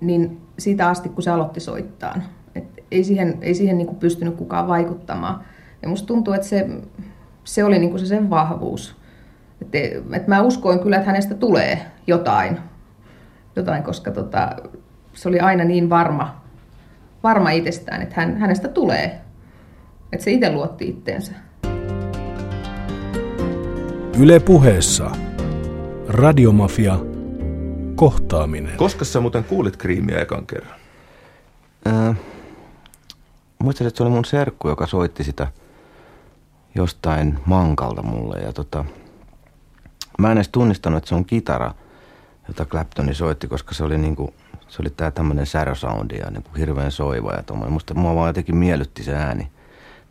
[0.00, 2.16] niin siitä asti, kun se aloitti soittaa.
[2.54, 5.44] Et ei siihen, ei siihen niin kuin pystynyt kukaan vaikuttamaan.
[5.82, 6.68] Ja musta tuntuu, että se,
[7.44, 8.96] se oli niin kuin se sen vahvuus.
[9.62, 9.78] Että
[10.16, 12.58] et mä uskoin kyllä, että hänestä tulee jotain,
[13.56, 14.56] jotain koska tota,
[15.12, 16.42] se oli aina niin varma,
[17.22, 19.20] varma itsestään, että hän, hänestä tulee.
[20.12, 21.32] Että se itse luotti itteensä.
[24.18, 25.10] Yle puheessa.
[26.10, 26.98] Radiomafia.
[27.94, 28.76] Kohtaaminen.
[28.76, 30.80] Koska sä muuten kuulit kriimiä ekan kerran?
[31.84, 32.14] Ää,
[33.58, 35.46] muistan, että se oli mun serkku, joka soitti sitä
[36.74, 38.38] jostain mankalta mulle.
[38.38, 38.84] Ja tota,
[40.18, 41.74] mä en edes tunnistanut, että se on kitara,
[42.48, 44.34] jota Claptoni soitti, koska se oli niinku,
[44.68, 47.72] se oli tää tämmönen särösoundi ja niinku hirveän soiva ja tommoinen.
[47.72, 49.50] Musta mua vaan jotenkin miellytti se ääni.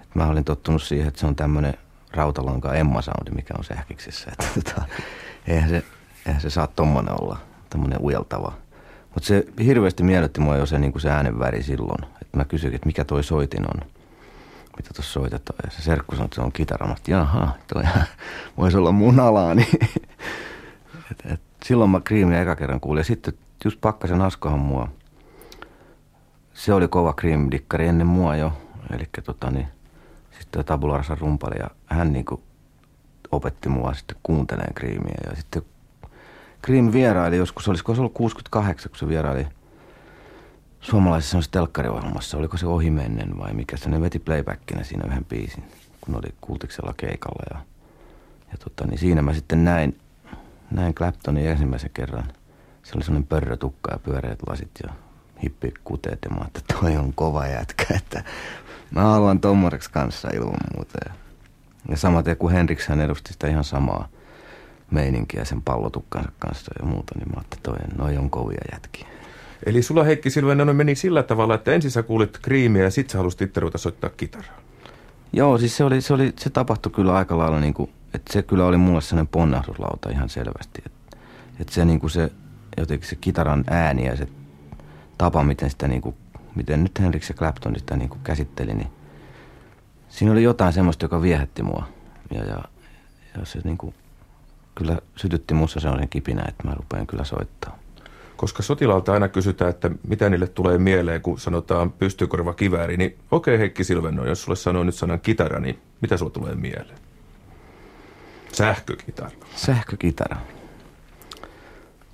[0.01, 1.73] Et mä olin tottunut siihen, että se on tämmönen
[2.11, 4.29] rautalanka Emma-soundi, mikä on sähkiksessä.
[4.31, 4.81] Että tota,
[5.47, 5.83] eihän, se,
[6.25, 7.37] eihän se saa tommonen olla,
[7.69, 8.53] tämmönen ujeltava.
[9.13, 12.03] Mutta se hirveästi miellytti mua jo se, niin se äänen väri silloin.
[12.21, 13.87] Että mä kysyin, että mikä toi soitin on.
[14.77, 15.59] Mitä tuossa soitetaan.
[15.65, 16.87] Ja se serkku sanoi, että se on kitara.
[16.87, 17.83] Mä jaha, toi
[18.57, 19.67] voisi olla mun alaani.
[21.11, 22.99] et, et, silloin mä Creamia eka kerran kuulin.
[22.99, 23.33] Ja sitten
[23.65, 24.87] just Pakkasen Askohan mua.
[26.53, 28.53] Se oli kova Cream-dikkari ennen mua jo.
[28.93, 29.67] Eli tota niin,
[30.39, 32.43] sitten Tabularsa rumpali ja hän niinku
[33.31, 35.29] opetti mua sitten kuuntelemaan Creamia.
[35.29, 35.61] Ja sitten
[36.65, 39.47] Cream vieraili joskus, olisiko se ollut 68, kun se vieraili
[40.81, 45.63] suomalaisessa telkkariohjelmassa, oliko se ohimennen vai mikä se, ne veti playbackinä siinä yhden biisin,
[46.01, 47.61] kun oli Kultiksella keikalla ja,
[48.51, 49.99] ja tota, niin siinä mä sitten näin,
[50.71, 52.33] näin Claptonin ensimmäisen kerran.
[52.83, 54.93] Se oli sellainen pörrötukka ja pyöreät lasit ja
[55.43, 58.23] hippikuteet ja mä että toi on kova jätkä, että
[58.91, 60.97] mä haluan tommoreksi kanssa ilman muuta.
[61.05, 61.13] Ja,
[61.89, 64.07] ja samaten kuin Henriks hän edusti sitä ihan samaa
[64.91, 69.07] meininkiä sen pallotukkansa kanssa ja muuta, niin mä ajattelin, että toi, noi on kovia jätkiä.
[69.65, 73.17] Eli sulla Heikki Silvenen meni sillä tavalla, että ensin sä kuulit kriimiä ja sit sä
[73.17, 74.59] halusit itse ruveta soittaa kitaraa.
[75.33, 78.41] Joo, siis se, oli, se, oli, se tapahtui kyllä aika lailla niin kuin, että se
[78.41, 80.81] kyllä oli mulle sellainen ponnahduslauta ihan selvästi.
[80.85, 81.17] Että,
[81.59, 82.31] että se niin kuin se,
[82.77, 84.27] jotenkin se kitaran ääni ja se
[85.17, 86.15] tapa, miten sitä niin kuin,
[86.55, 88.87] miten nyt Henrik ja Clapton sitä niin kuin käsitteli, niin
[90.09, 91.87] siinä oli jotain semmoista, joka viehätti mua.
[92.31, 92.63] Ja, ja,
[93.37, 93.93] ja se niin kuin,
[94.75, 97.79] kyllä sytytti muussa sellainen kipinä, että mä rupean kyllä soittaa.
[98.35, 103.53] Koska sotilaalta aina kysytään, että mitä niille tulee mieleen, kun sanotaan pystykorva kivääri, niin okei
[103.53, 106.97] okay, Heikki Silvenno, jos sulle sanoo nyt sanan kitara, niin mitä sulle tulee mieleen?
[108.53, 109.31] Sähkökitara.
[109.55, 110.37] Sähkökitara.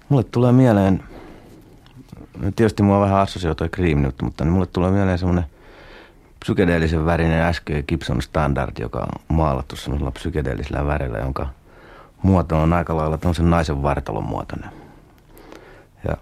[0.10, 1.04] Mulle tulee mieleen,
[2.56, 5.46] tietysti mua vähän assosioi toi Cream mutta niin mulle tulee mieleen semmoinen
[6.46, 11.48] psykedeellisen värinen SK Gibson Standard, joka on maalattu semmoisella psykedeellisellä värillä, jonka
[12.24, 14.70] muoto on aika lailla tämmöisen naisen vartalon muotoinen.
[16.08, 16.18] Ja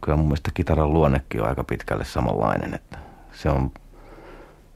[0.00, 2.98] kyllä mun mielestä kitaran luonnekin on aika pitkälle samanlainen, että
[3.32, 3.70] se on,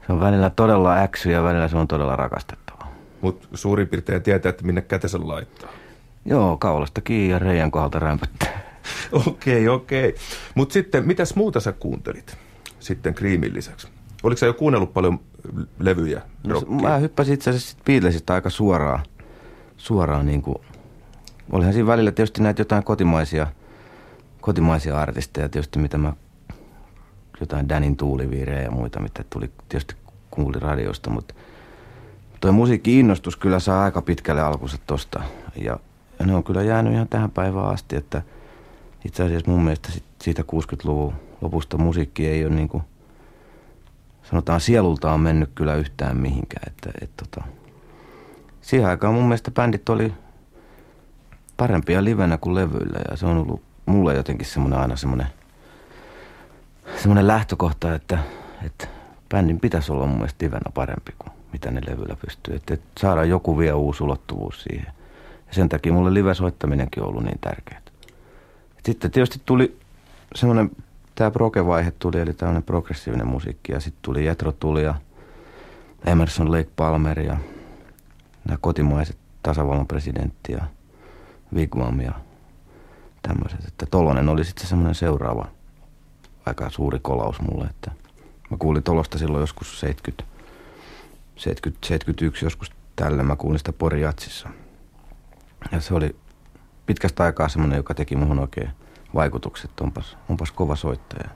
[0.07, 2.87] se on välillä todella äksy ja välillä se on todella rakastettava.
[3.21, 5.69] Mutta suurin piirtein tietää, että minne kätensä laittaa.
[6.25, 8.59] Joo, kaulasta kiinni ja reijän kohdalta rämpöttää.
[9.27, 10.15] Okei, okei.
[10.55, 12.37] Mutta sitten, mitäs muuta sä kuuntelit
[12.79, 13.98] sitten Kriimin lisäksi?
[14.23, 15.19] Oliko sä jo kuunnellut paljon
[15.79, 16.21] levyjä?
[16.43, 19.05] No, mä hyppäsin itse asiassa Beatlesista aika suoraan,
[19.77, 20.57] suoraan niin kuin
[21.51, 23.47] olihan siinä välillä tietysti näitä jotain kotimaisia,
[24.41, 26.13] kotimaisia artisteja, tietysti mitä mä,
[27.39, 29.95] jotain Danin tuuliviirejä ja muita, mitä tuli tietysti
[30.31, 31.33] kuuli radiosta, mutta
[32.41, 35.23] tuo musiikki-innostus kyllä saa aika pitkälle alkunsa tosta.
[35.55, 35.79] Ja,
[36.19, 38.21] ja ne on kyllä jäänyt ihan tähän päivään asti, että
[39.05, 39.89] itse asiassa mun mielestä
[40.21, 42.83] siitä 60-luvun lopusta musiikki ei ole niin kuin,
[44.29, 46.63] sanotaan sielultaan mennyt kyllä yhtään mihinkään.
[46.67, 47.47] Että, et, tota,
[48.61, 50.13] siihen aikaan mun mielestä bändit oli
[51.57, 55.27] parempia livenä kuin levyillä ja se on ollut mulle jotenkin semmoinen aina semmoinen,
[56.95, 58.19] semmoinen lähtökohta, että,
[58.65, 58.87] että
[59.29, 62.55] bändin pitäisi olla mun mielestä livenä parempi kuin mitä ne levyllä pystyy.
[62.55, 64.93] Että, että saadaan joku vielä uusi ulottuvuus siihen.
[65.47, 67.81] Ja sen takia mulle live-soittaminenkin on ollut niin tärkeää.
[68.85, 69.77] Sitten tietysti tuli
[70.35, 70.71] semmoinen,
[71.19, 73.71] tämä proge-vaihe tuli, eli tämmöinen progressiivinen musiikki.
[73.71, 74.95] Ja sitten tuli Jetro tuli ja
[76.05, 77.37] Emerson Lake Palmer ja
[78.45, 80.61] nämä kotimaiset tasavallan presidentti ja–
[81.53, 82.11] Wigwam ja
[83.21, 83.65] tämmöiset.
[83.67, 85.47] Että Tolonen oli sitten semmoinen seuraava
[86.45, 87.91] aika suuri kolaus mulle, että
[88.49, 90.23] mä kuulin Tolosta silloin joskus 70,
[91.35, 94.49] 70 71 joskus tällä, mä kuulin sitä Poriatsissa.
[95.71, 96.15] Ja se oli
[96.85, 98.69] pitkästä aikaa semmoinen, joka teki muhun oikein
[99.15, 101.29] vaikutukset, onpas, onpas kova soittaja.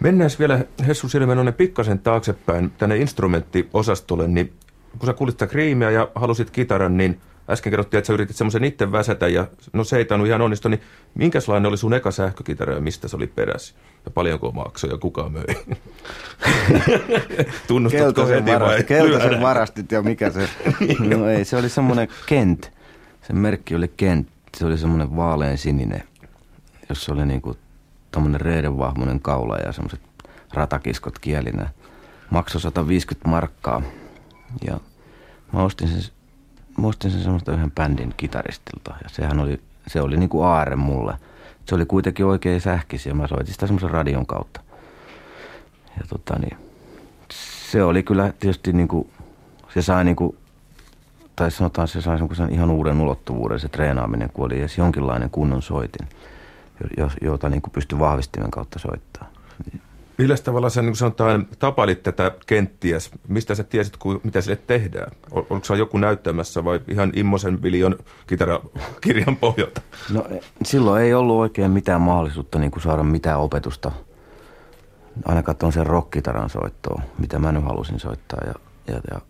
[0.00, 4.52] Mennään vielä Hessu Silmenonen pikkasen taaksepäin tänne instrumenttiosastolle, niin
[4.98, 7.20] kun sä kuulit sitä kriimiä ja halusit kitaran, niin–
[7.50, 10.68] äsken kerrottiin, että sä yritit semmoisen itse väsätä ja no se ei tainnut ihan onnistu,
[10.68, 10.80] niin
[11.14, 13.74] minkälainen oli sun eka sähkökitara ja mistä se oli peräsi?
[14.04, 15.44] Ja paljonko maksoi ja kuka möi?
[17.68, 18.84] Tunnustatko heti vai?
[18.84, 20.48] Keltaisen varastit ja mikä se?
[21.08, 22.72] No ei, se oli semmoinen Kent.
[23.22, 24.28] Se merkki oli Kent.
[24.56, 26.02] Se oli semmoinen vaalean sininen,
[26.88, 27.56] jossa oli niinku
[28.10, 30.00] tommonen reidenvahmunen kaula ja semmoiset
[30.52, 31.68] ratakiskot kielinä.
[32.30, 33.82] Maksoi 150 markkaa
[34.66, 34.80] ja
[35.52, 36.12] mä ostin sen,
[36.80, 41.14] mä ostin sen semmoista yhden bändin kitaristilta ja sehän oli, se oli niinku aare mulle.
[41.64, 44.60] Se oli kuitenkin oikein sähkisi ja mä soitin sitä semmoisen radion kautta.
[45.96, 46.56] Ja tota niin,
[47.70, 49.10] se oli kyllä tietysti niinku,
[49.74, 50.36] se sai niinku,
[51.36, 55.62] tai sanotaan se sai sen ihan uuden ulottuvuuden se treenaaminen, kun oli edes jonkinlainen kunnon
[55.62, 56.08] soitin,
[57.22, 59.28] jota niinku pystyi vahvistimen kautta soittaa.
[60.18, 62.98] Millä tavalla sä niin sanotaan, tapailit tätä kenttiä?
[63.28, 65.12] Mistä sä tiesit, kun, mitä sille tehdään?
[65.30, 69.80] Oliko se joku näyttämässä vai ihan Immosen Viljon kitarakirjan pohjalta?
[70.12, 70.26] No
[70.64, 73.92] silloin ei ollut oikein mitään mahdollisuutta niin kuin saada mitään opetusta.
[75.24, 78.40] Ainakaan tuon sen rockkitaran soittoa, mitä mä nyt halusin soittaa.
[78.46, 78.54] Ja,
[78.94, 79.20] ja, ja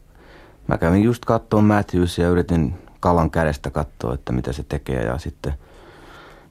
[0.66, 5.02] mä kävin just kattoon Matthews ja yritin kalan kädestä katsoa, että mitä se tekee.
[5.02, 5.54] Ja sitten,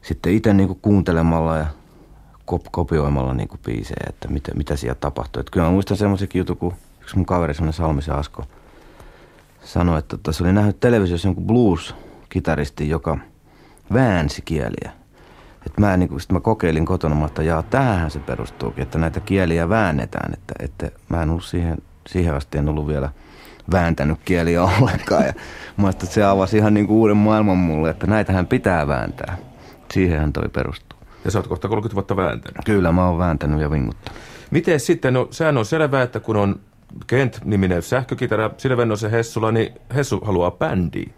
[0.03, 1.65] sitten itse niin kuuntelemalla ja
[2.51, 5.39] kop- kopioimalla niin kuin biisejä, että mitä, mitä siellä tapahtuu.
[5.39, 8.43] Että kyllä mä muistan semmoisenkin jutun, kun yksi mun kaveri, semmoinen Salmisen Asko,
[9.63, 13.17] sanoi, että tota, se oli nähnyt televisiossa jonkun blues-kitaristi, joka
[13.93, 14.91] väänsi kieliä.
[15.65, 19.69] Että mä, niin kun, mä kokeilin kotona, että jaa, tähän se perustuukin, että näitä kieliä
[19.69, 20.33] väännetään.
[20.33, 21.77] Että, että mä en ollut siihen,
[22.07, 23.09] siihen asti en ollut vielä
[23.71, 25.25] vääntänyt kieliä ollenkaan.
[25.25, 25.33] Ja
[25.77, 29.37] mä että se avasi ihan niin kuin uuden maailman mulle, että näitähän pitää vääntää.
[29.93, 30.99] Siihenhän toi perustuu.
[31.25, 32.65] Ja sä oot kohta 30 vuotta vääntänyt.
[32.65, 34.21] Kyllä, mä oon vääntänyt ja vinguttanut.
[34.51, 36.59] Miten sitten, no sehän on selvää, että kun on
[37.07, 41.09] Kent-niminen sähkökitara, Silvennosen Hessula, niin Hessu haluaa bändiä.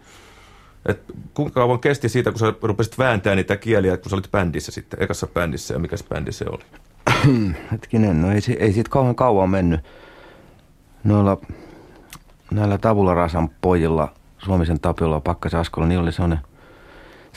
[0.86, 1.02] Et
[1.34, 5.02] kuinka kauan kesti siitä, kun sä rupesit vääntää niitä kieliä, kun sä olit bändissä sitten,
[5.02, 6.64] ekassa bändissä, ja mikä bändi se oli?
[7.72, 9.80] Hetkinen, no ei, ei siitä kauan kauan mennyt.
[11.04, 11.38] Noilla,
[12.50, 16.38] näillä Tabula Rasan pojilla, Suomisen Tapiolla Pakkasen Askolla, niin oli sellainen–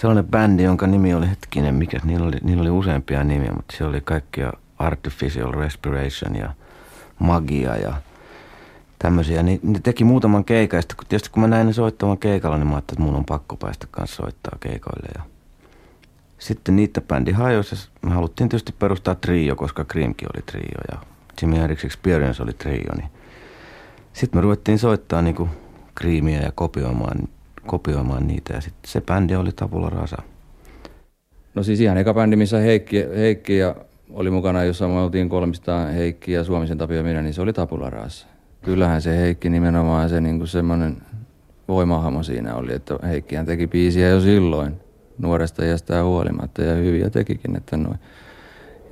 [0.01, 3.85] sellainen bändi, jonka nimi oli hetkinen, mikä, niillä oli, niillä oli useampia nimiä, mutta se
[3.85, 6.53] oli kaikkia Artificial Respiration ja
[7.19, 7.93] Magia ja
[8.99, 9.43] tämmöisiä.
[9.43, 12.73] Niin ne teki muutaman keikan ja tietysti kun mä näin ne soittamaan keikalla, niin mä
[12.73, 15.07] ajattelin, että mun on pakko päästä kanssa soittaa keikoille.
[15.15, 15.23] Ja
[16.37, 20.97] sitten niitä bändi hajosi me haluttiin tietysti perustaa trio, koska Creamkin oli trio ja
[21.41, 22.95] Jimmy Hendrix Experience oli trio.
[22.95, 23.09] Niin
[24.13, 25.49] sitten me ruvettiin soittaa niinku
[25.99, 27.17] Creamia ja kopioimaan
[27.69, 30.17] kopioimaan niitä ja sitten se bändi oli Tabula Rasa.
[31.55, 33.75] No siis ihan eka bändi, missä Heikki, Heikki ja
[34.09, 37.89] oli mukana, jossa me oltiin kolmistaan Heikki ja Suomisen Tapio minä, niin se oli Tabula
[37.89, 38.27] Rasa.
[38.61, 40.97] Kyllähän se Heikki nimenomaan se niin semmoinen
[41.67, 44.73] voimahamo siinä oli, että Heikkihän teki biisiä jo silloin
[45.17, 47.99] nuoresta iästä huolimatta ja hyviä tekikin, että noin.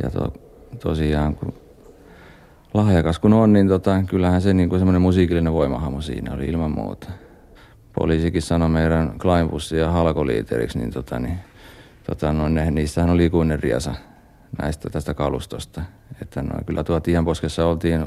[0.04, 0.34] Ja to,
[0.80, 1.54] tosiaan kun
[2.74, 7.08] lahjakas kun on, niin tota, kyllähän se niin semmoinen musiikillinen voimahamo siinä oli ilman muuta
[8.00, 11.40] poliisikin sanoi meidän Kleinbussia halkoliiteriksi, niin, tota, niin
[12.04, 13.96] tota, no, ne, niissähän oli ikuinen riesa
[14.62, 15.82] näistä tästä kalustosta.
[16.22, 18.06] Että no, kyllä tuo Tienposkessa oltiin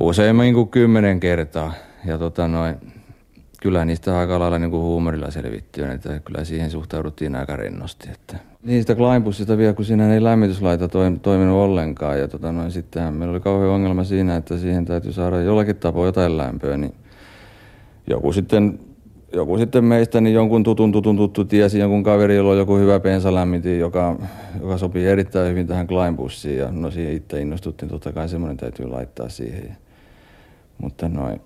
[0.00, 1.72] useimmin kuin kymmenen kertaa.
[2.04, 2.76] Ja tota, noin,
[3.62, 8.08] kyllä niistä aika lailla niin kuin huumorilla selvittyy, että kyllä siihen suhtauduttiin aika rennosti.
[8.12, 8.36] Että.
[8.62, 10.88] Niistä Kleinbussista vielä, kun siinä ei lämmityslaita
[11.22, 12.18] toiminut ollenkaan.
[12.18, 16.06] Ja tota, noin, sittenhän meillä oli kauhean ongelma siinä, että siihen täytyy saada jollakin tapaa
[16.06, 16.76] jotain lämpöä.
[16.76, 16.94] Niin
[18.10, 18.78] joku sitten,
[19.32, 23.00] joku sitten meistä niin jonkun tutun tutun tuttu tiesi jonkun kaveri, jolla on joku hyvä
[23.00, 24.16] bensalämmitin, joka,
[24.60, 28.86] joka sopii erittäin hyvin tähän Kleinbussiin ja no siihen itse innostuttiin, totta kai semmoinen täytyy
[28.86, 29.76] laittaa siihen.
[30.78, 31.40] Mutta noin,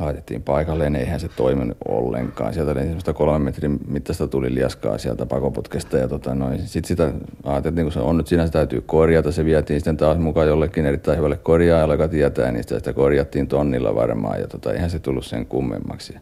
[0.00, 2.54] laitettiin paikalle, niin eihän se toiminut ollenkaan.
[2.54, 6.58] Sieltä oli semmoista kolmen metrin mittaista tuli liaskaa sieltä pakoputkesta ja tota noin.
[6.58, 7.12] Sitten sitä
[7.44, 9.32] ajateltiin, kun se on nyt siinä, se täytyy korjata.
[9.32, 13.48] Se vietiin sitten taas mukaan jollekin erittäin hyvälle korjaajalle, joka tietää, niin sitä, sitä korjattiin
[13.48, 16.14] tonnilla varmaan ja tota, eihän se tullut sen kummemmaksi.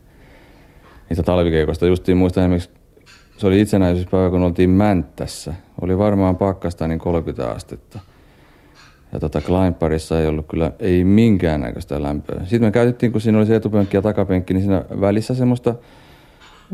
[1.10, 2.70] Niitä talvikeikosta justiin muistan esimerkiksi
[3.42, 5.54] se oli itsenäisyyspäivä, kun oltiin Mänttässä.
[5.80, 8.00] Oli varmaan pakkasta niin 30 astetta.
[9.12, 12.40] Ja tota Kleinparissa ei ollut kyllä ei minkäännäköistä lämpöä.
[12.40, 15.74] Sitten me käytettiin, kun siinä oli se etupenkki ja takapenkki, niin siinä välissä semmoista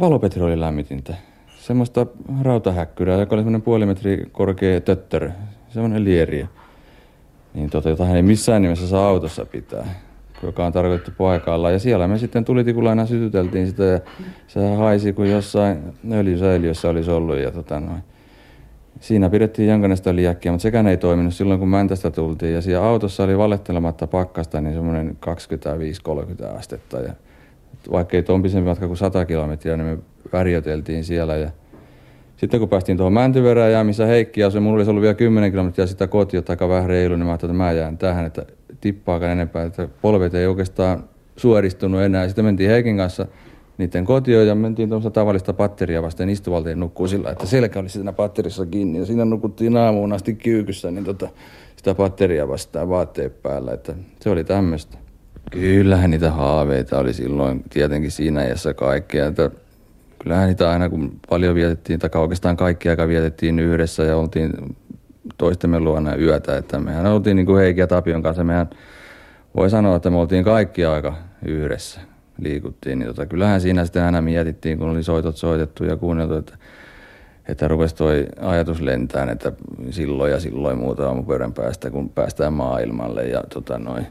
[0.01, 1.15] valopetrolilämmitintä.
[1.59, 2.07] Semmoista
[2.43, 5.31] rautahäkkyrää, joka oli semmoinen puoli metri korkea töttörö.
[5.69, 6.47] Semmoinen lieriä.
[7.55, 9.87] Niin tota, jota hän ei missään nimessä saa autossa pitää
[10.43, 11.71] joka on tarkoitettu paikalla.
[11.71, 14.01] Ja siellä me sitten tulitikulla sytyteltiin sitä ja
[14.47, 15.79] se haisi kuin jossain
[16.13, 17.39] öljysäiliössä olisi ollut.
[17.39, 18.03] Ja tota noin
[19.01, 22.55] Siinä pidettiin jonkinlaista liäkkiä, mutta sekään ei toiminut silloin, kun Mäntästä tultiin.
[22.55, 25.17] Ja siellä autossa oli valettelematta pakkasta niin semmoinen
[26.45, 27.01] 25-30 astetta.
[27.01, 27.13] Ja
[27.93, 29.99] vaikka ei tuon matka kuin 100 kilometriä, niin me
[30.33, 31.37] värjöteltiin siellä.
[31.37, 31.51] Ja
[32.37, 36.07] sitten kun päästiin tuohon Mäntyverään, missä Heikki asui, mulla olisi ollut vielä 10 kilometriä sitä
[36.07, 38.47] kotia, aika vähän reilu, niin mä ajattelin, että mä jään tähän, että
[38.81, 41.05] tippaakaan enempää, että polvet ei oikeastaan
[41.37, 42.27] suoristunut enää.
[42.27, 43.27] Sitten mentiin Heikin kanssa
[43.79, 48.13] niiden kotioon ja mentiin tuossa tavallista patteria vasten istuvalteen nukkuu sillä, että selkä oli siinä
[48.13, 51.29] patterissa kiinni ja siinä nukuttiin aamuun asti kyykyssä, niin tota,
[51.77, 54.99] sitä patteria vastaan vaatteet päällä, että se oli tämmöistä.
[55.51, 59.51] Kyllähän niitä haaveita oli silloin tietenkin siinä iässä kaikkea, että
[60.19, 64.53] kyllähän niitä aina kun paljon vietettiin, tai oikeastaan kaikki aika vietettiin yhdessä ja oltiin
[65.39, 68.71] toistemme luona yötä, että mehän oltiin niin kuin Heikki ja Tapion kanssa, mehän
[69.57, 71.15] voi sanoa, että me oltiin kaikki aika
[71.45, 72.01] yhdessä
[72.43, 76.59] liikuttiin, niin tota, kyllähän siinä sitten aina mietittiin, kun oli soitot soitettu ja kuunneltu, että,
[77.49, 79.53] että rupesi toi ajatus lentään, että
[79.91, 84.07] silloin ja silloin muuta aamupöydän päästä, kun päästään maailmalle ja tota, noin,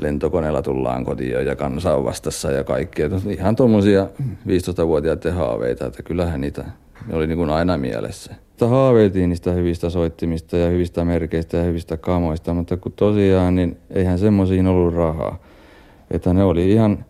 [0.00, 3.08] lentokoneella tullaan kotiin ja kansa on vastassa ja kaikkea.
[3.26, 4.06] Ihan tuommoisia
[4.48, 6.64] 15-vuotiaiden haaveita, että kyllähän niitä
[7.12, 8.34] oli niin kuin aina mielessä.
[8.50, 13.76] Että haaveiltiin niistä hyvistä soittimista ja hyvistä merkeistä ja hyvistä kamoista, mutta kun tosiaan, niin
[13.90, 15.38] eihän semmoisiin ollut rahaa.
[16.10, 17.04] Että ne oli ihan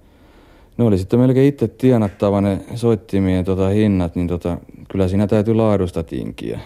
[0.78, 4.58] ne oli sitten melkein itse tienattava ne soittimien tota, hinnat, niin tota,
[4.90, 6.60] kyllä siinä täytyy laadusta tinkiä.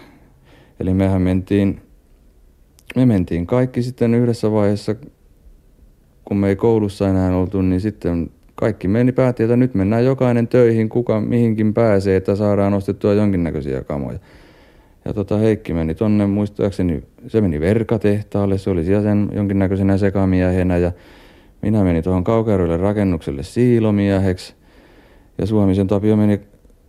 [0.79, 1.81] Eli mehän mentiin,
[2.95, 4.95] me mentiin kaikki sitten yhdessä vaiheessa,
[6.25, 10.47] kun me ei koulussa enää oltu, niin sitten kaikki meni päätti, että nyt mennään jokainen
[10.47, 14.19] töihin, kuka mihinkin pääsee, että saadaan ostettua jonkinnäköisiä kamoja.
[15.05, 20.77] Ja tota Heikki meni tonne, muistaakseni, se meni verkatehtaalle, se oli siellä sen jonkinnäköisenä sekamiehenä
[20.77, 20.91] ja
[21.61, 24.55] minä menin tuohon Kaukeroille rakennukselle siilomieheksi
[25.37, 26.41] ja Suomisen Tapio meni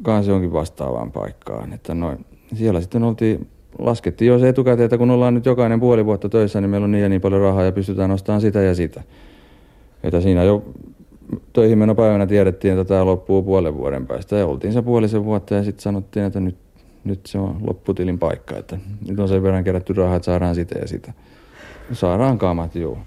[0.02, 1.72] kanssa jonkin vastaavaan paikkaan.
[1.72, 3.48] Että noin, siellä sitten oltiin,
[3.78, 6.90] laskettiin jo se etukäteen, että kun ollaan nyt jokainen puoli vuotta töissä, niin meillä on
[6.90, 9.02] niin ja niin paljon rahaa ja pystytään ostamaan sitä ja sitä.
[10.02, 10.64] Että siinä jo
[11.52, 14.36] töihin menopäivänä tiedettiin, että tämä loppuu puolen vuoden päästä.
[14.36, 16.56] Ja oltiin se puolisen vuotta ja sitten sanottiin, että nyt,
[17.04, 18.56] nyt se on lopputilin paikka.
[18.56, 21.12] Että nyt on sen verran kerätty rahaa, että saadaan sitä ja sitä.
[21.92, 22.98] Saadaan kamat, joo.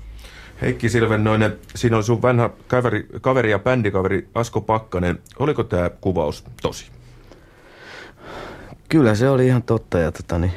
[0.61, 5.19] Heikki Silvennoinen, siinä oli sun vanha kaveri, kaveri ja bändikaveri Asko Pakkanen.
[5.39, 6.85] Oliko tämä kuvaus tosi?
[8.89, 10.51] Kyllä se oli ihan totta ja tota, niin,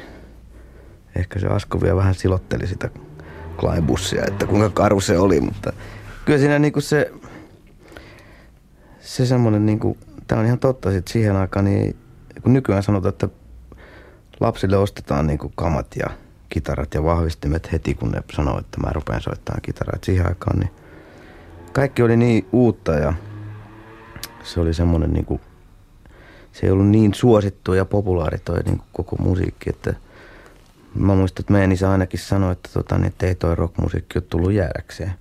[1.15, 2.89] ehkä se Asko vielä vähän silotteli sitä
[3.57, 5.73] Kleinbussia, että kuinka karu se oli, mutta
[6.25, 7.11] kyllä siinä niinku se,
[8.99, 9.97] se semmoinen, niinku,
[10.27, 11.95] tämä on ihan totta, että siihen aikaan, niin,
[12.43, 13.29] kun nykyään sanotaan, että
[14.39, 19.21] lapsille ostetaan niinku kamat ja kitarat ja vahvistimet heti, kun ne sanoi, että mä rupean
[19.21, 19.99] soittamaan kitaraa.
[20.03, 20.71] siihen aikaan niin
[21.73, 23.13] kaikki oli niin uutta ja
[24.43, 25.41] se oli semmoinen niin kuin,
[26.51, 29.93] se ei ollut niin suosittu ja populaari toi niin kuin koko musiikki, että
[30.95, 34.25] mä muistan, että meidän isä ainakin sanoi, että, tota, niin, että ei toi rockmusiikki ole
[34.29, 35.13] tullut jäädäkseen.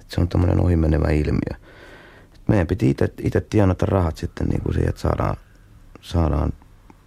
[0.00, 1.58] Että se on tämmöinen ohimenevä ilmiö.
[2.34, 5.36] Et meidän piti itse tienata rahat sitten niin kuin siihen, että saadaan,
[6.00, 6.52] saadaan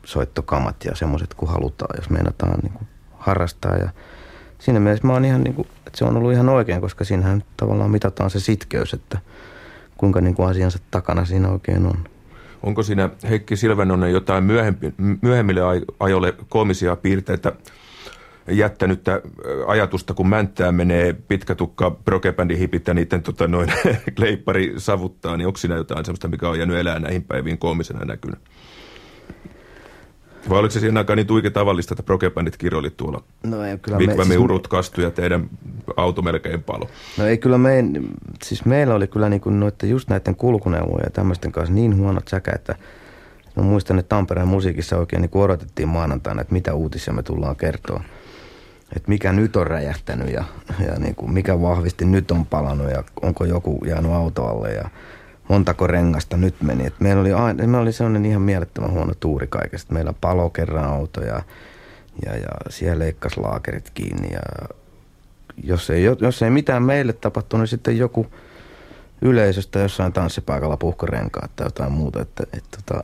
[0.06, 2.88] soittokamat ja semmoiset kuin halutaan, jos meinataan niin kuin
[3.26, 3.76] harrastaa.
[3.76, 3.90] Ja
[4.60, 7.44] siinä mielessä mä oon ihan niin kuin, että se on ollut ihan oikein, koska siinähän
[7.58, 9.20] tavallaan mitataan se sitkeys, että
[9.98, 11.98] kuinka niin kuin asiansa takana siinä oikein on.
[12.64, 15.62] Onko siinä Heikki Silvenonen jotain myöhempi, myöhemmille
[16.00, 17.54] ajoille koomisia piirteitä
[18.48, 19.22] jättänyttä
[19.68, 23.74] ajatusta, kun mänttää menee pitkä tukka prokebändin hipit ja niiden tota, noin
[24.18, 28.40] leippari savuttaa, niin onko siinä jotain sellaista, mikä on jäänyt elää näihin päiviin koomisena näkynyt?
[30.50, 33.24] Vai oliko se siinä aikaan niin tuikin tavallista, että prokebändit kirjoilit tuolla?
[33.44, 34.26] No ei kyllä me...
[34.26, 34.38] Siis...
[34.38, 35.50] urut kastu ja teidän
[35.98, 36.90] auto melkein palo.
[37.18, 37.84] No ei kyllä me,
[38.44, 42.52] siis meillä oli kyllä niinku noiden, just näiden kulkuneuvojen ja tämmöisten kanssa niin huonot säkä,
[42.56, 42.76] että
[43.56, 48.04] mä muistan, että Tampereen musiikissa oikein niin odotettiin maanantaina, että mitä uutisia me tullaan kertoa.
[48.96, 50.44] Että mikä nyt on räjähtänyt ja,
[50.88, 54.90] ja niin kuin mikä vahvisti nyt on palannut ja onko joku jäänyt autoalle ja
[55.48, 56.86] montako rengasta nyt meni.
[56.86, 59.94] Et meillä, oli meillä oli sellainen ihan mielettömän huono tuuri kaikesta.
[59.94, 61.42] Meillä palo kerran auto ja,
[62.26, 64.34] ja, ja siellä leikkasi laakerit kiinni.
[64.34, 64.68] Ja
[65.64, 68.28] jos, ei, jos ei mitään meille tapahtunut, niin sitten joku
[69.22, 72.22] yleisöstä jossain tanssipaikalla puhkorenkaat tai jotain muuta.
[72.22, 73.04] Että, et, tota,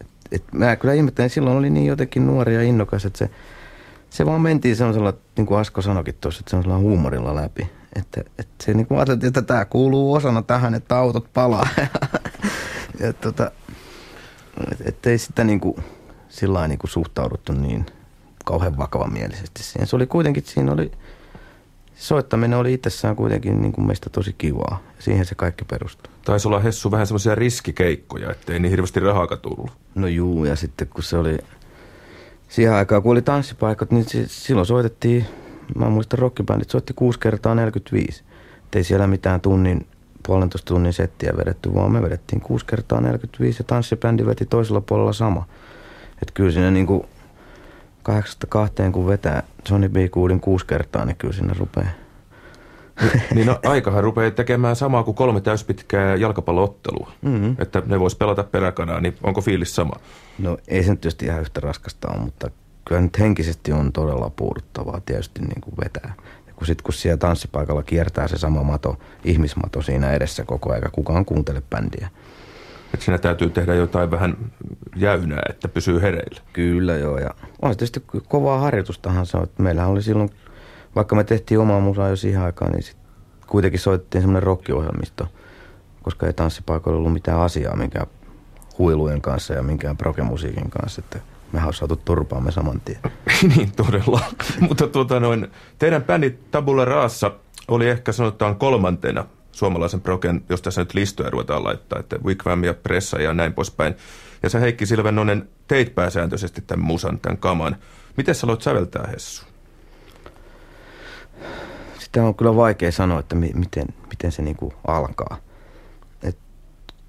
[0.00, 3.30] et, et, mä kyllä ihmettelen, silloin oli niin jotenkin nuori ja innokas, että se,
[4.10, 7.70] se vaan mentiin sellaisella, niin kuin Asko sanoikin tuossa, että sellaisella huumorilla läpi.
[7.94, 11.68] Että, että se niin kuin ajateltiin, että tämä kuuluu osana tähän, että autot palaa.
[13.00, 13.50] ja tota,
[14.84, 15.76] että ei sitä niin kuin,
[16.28, 17.86] sillä niin kuin suhtauduttu niin
[18.44, 19.86] kauhean vakavamielisesti siihen.
[19.86, 20.92] Se oli kuitenkin, siinä oli,
[21.94, 24.82] soittaminen oli itsessään kuitenkin niin kuin meistä tosi kivaa.
[24.96, 26.12] Ja siihen se kaikki perustuu.
[26.24, 29.70] Taisi olla Hessu vähän semmoisia riskikeikkoja, ettei niin hirveästi rahaa tullut.
[29.94, 31.38] No juu, ja sitten kun se oli
[32.48, 35.26] siihen aikaan, kun oli tanssipaikat, niin silloin soitettiin
[35.74, 38.24] mä muistan rockibändit soitti 6 kertaa 45.
[38.64, 39.86] Et ei siellä mitään tunnin,
[40.26, 45.12] puolentoista tunnin settiä vedetty, vaan me vedettiin 6 kertaa 45 ja tanssibändi veti toisella puolella
[45.12, 45.46] sama.
[46.22, 47.06] Et kyllä siinä niinku
[48.02, 49.96] kahdeksasta kahteen kun vetää Johnny B.
[50.12, 51.90] Goodin kuusi kertaa, niin kyllä siinä rupeaa,
[53.34, 57.12] niin no, aikahan rupeaa tekemään samaa kuin kolme täyspitkää jalkapalloottelua.
[57.22, 57.56] Mm-hmm.
[57.58, 59.92] Että ne vois pelata peräkanaa, niin onko fiilis sama?
[60.38, 62.50] No ei se nyt tietysti ihan yhtä raskasta ole, mutta
[62.84, 66.14] kyllä nyt henkisesti on todella puuduttavaa tietysti niin kuin vetää.
[66.46, 70.90] Ja kun sitten kun siellä tanssipaikalla kiertää se sama mato, ihmismato siinä edessä koko ajan,
[70.92, 72.08] kukaan kuuntele bändiä.
[72.94, 74.36] Että siinä täytyy tehdä jotain vähän
[74.96, 76.40] jäynää, että pysyy hereillä.
[76.52, 77.30] Kyllä joo, ja
[77.62, 79.46] on se tietysti kovaa harjoitustahan se on.
[79.58, 80.30] Meillähän oli silloin,
[80.94, 82.96] vaikka me tehtiin omaa musaa jo siihen aikaan, niin sit
[83.46, 85.28] kuitenkin soitettiin semmoinen rockiohjelmisto,
[86.02, 88.06] koska ei tanssipaikoilla ollut mitään asiaa minkään
[88.78, 93.00] huilujen kanssa ja minkään prokemusiikin kanssa, että mehän on saatu turpaamme saman tien.
[93.56, 94.20] niin todella.
[94.68, 97.30] Mutta tuota noin, teidän bändi Tabula Raassa
[97.68, 102.74] oli ehkä sanotaan kolmantena suomalaisen proken, jos tässä nyt listoja ruvetaan laittaa, että Wigwam ja
[102.74, 103.94] Pressa ja näin poispäin.
[104.42, 107.76] Ja sä Heikki Silvenonen teit pääsääntöisesti tämän musan, tämän kaman.
[108.16, 109.46] Miten sä aloit säveltää Hessu?
[111.98, 115.36] Sitä on kyllä vaikea sanoa, että mi- miten, miten se niinku alkaa.
[116.22, 116.38] Et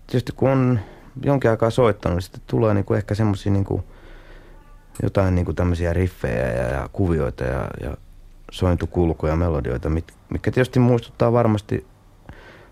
[0.07, 0.79] tietysti kun on
[1.23, 3.83] jonkin aikaa soittanut, niin sitten tulee niinku ehkä semmoisia niinku,
[5.03, 7.97] jotain niinku tämmöisiä riffejä ja, ja kuvioita ja, ja
[8.51, 11.85] sointukulkuja ja melodioita, mit, mitkä tietysti muistuttaa varmasti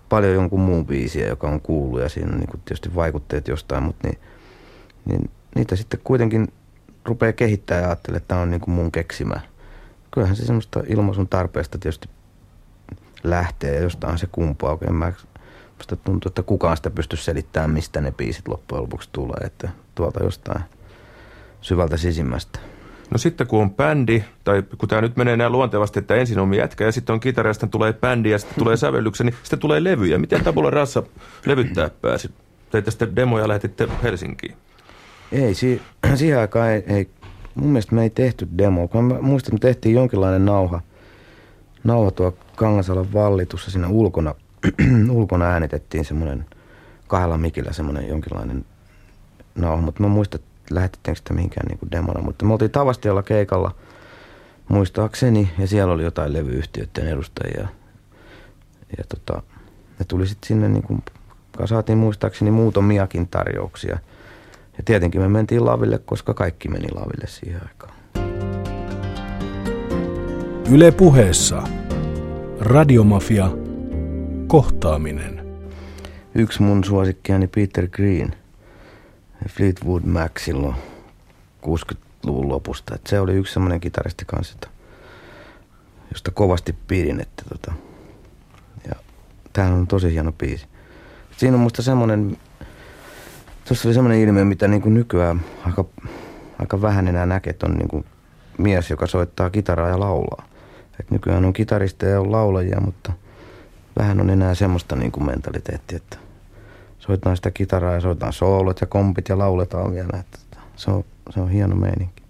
[0.10, 4.08] paljon jonkun muun biisiä, joka on kuullut ja siinä on niin tietysti vaikutteet jostain, mutta
[4.08, 4.20] niin,
[5.06, 6.48] niin niitä sitten kuitenkin
[7.06, 9.40] rupeaa kehittää ja ajattelee, että tämä on niin kuin mun keksimä.
[10.12, 12.10] Kyllähän se semmoista ilmaisun tarpeesta tietysti
[13.24, 14.78] lähtee ja jostain se kumpaa.
[14.88, 15.14] En mä,
[15.78, 20.24] musta tuntuu, että kukaan sitä pysty selittämään, mistä ne biisit loppujen lopuksi tulee, että tuolta
[20.24, 20.64] jostain
[21.64, 22.60] syvältä sisimmästä.
[23.12, 26.54] No sitten kun on bändi, tai kun tämä nyt menee näin luontevasti, että ensin on
[26.54, 29.60] jätkä ja sitten on kitara ja sitten tulee bändi ja sitten tulee sävellyksen, niin sitten
[29.60, 30.18] tulee levyjä.
[30.18, 31.04] Miten Tabula Rassa
[31.46, 32.32] levyttää pääsi?
[32.72, 34.56] Teitte sitten demoja ja lähetitte Helsinkiin.
[35.32, 35.82] Ei, si-
[36.16, 37.10] siihen aikaan ei, ei,
[37.56, 38.88] mun mielestä me ei tehty demo.
[38.88, 40.82] Kun mä muistan, että me tehtiin jonkinlainen nauha,
[41.84, 44.36] nauha tuo Kangasalan vallitussa siinä ulkona,
[45.12, 46.46] ulkona äänitettiin semmoinen
[47.08, 48.66] kahdella mikillä semmoinen jonkinlainen
[49.56, 53.24] nauha, mutta mä muistan, että lähetettiinkö sitä mihinkään niin kuin demona, mutta me oltiin Tavastialla
[53.24, 53.76] keikalla
[54.68, 57.68] muistaakseni ja siellä oli jotain levyyhtiöiden edustajia.
[58.98, 59.42] Ja tota,
[60.00, 61.04] ne tuli sitten sinne niin kuin,
[61.66, 63.98] saatiin muistaakseni muutamiakin tarjouksia.
[64.78, 67.94] Ja tietenkin me mentiin laville, koska kaikki meni laville siihen aikaan.
[70.72, 71.64] Yle puheessa.
[72.60, 73.52] Radiomafia.
[74.48, 75.46] Kohtaaminen.
[76.36, 78.36] Yksi mun suosikkiani Peter Green–
[79.50, 80.76] Fleetwood Mac silloin
[81.66, 82.96] 60-luvun lopusta.
[82.96, 84.58] Et se oli yksi semmoinen kitaristi kanssa,
[86.12, 87.22] josta kovasti pidin.
[87.22, 87.74] Että tota,
[88.88, 88.96] ja
[89.54, 90.68] tämähän on tosi hieno biisi.
[91.38, 92.38] Siinä on musta semmoinen,
[93.68, 95.86] tuossa oli semmoinen ilmiö, mitä niin kuin nykyään aika,
[96.60, 98.06] aika vähän enää näkee, on niin kuin
[98.58, 100.46] mies, joka soittaa kitaraa ja laulaa.
[101.00, 103.14] Et nykyään on kitaristeja ja on laulajia, mutta
[104.00, 106.18] vähän on enää semmoista niin kuin mentaliteettia, että
[107.06, 110.20] soitetaan sitä kitaraa ja soitetaan soolot ja kompit ja lauletaan vielä.
[110.20, 110.38] Että
[110.76, 112.24] se, on, se on hieno meininki.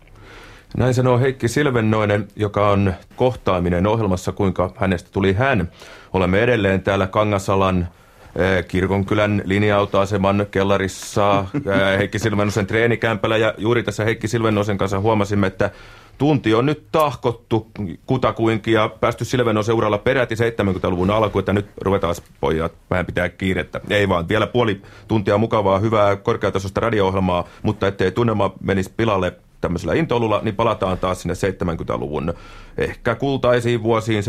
[0.78, 5.72] Näin sanoo Heikki Silvennoinen, joka on kohtaaminen ohjelmassa, kuinka hänestä tuli hän.
[6.14, 7.88] Olemme edelleen täällä Kangasalan
[8.36, 15.48] eh, kirkonkylän linja-autoaseman kellarissa eh, Heikki Silvennosen treenikämpällä ja juuri tässä Heikki Silvennosen kanssa huomasimme,
[15.48, 15.72] että
[16.18, 17.72] tunti on nyt tahkottu
[18.06, 23.82] kutakuinkin ja päästy Silvenon seuralla peräti 70-luvun alku, että nyt ruvetaan pojat vähän pitää kiirettä.
[23.90, 29.94] Ei vaan, vielä puoli tuntia mukavaa, hyvää korkeatasoista radio-ohjelmaa, mutta ettei tunnelma menisi pilalle tämmöisellä
[29.94, 32.34] intoilulla, niin palataan taas sinne 70-luvun
[32.78, 34.24] ehkä kultaisiin vuosiin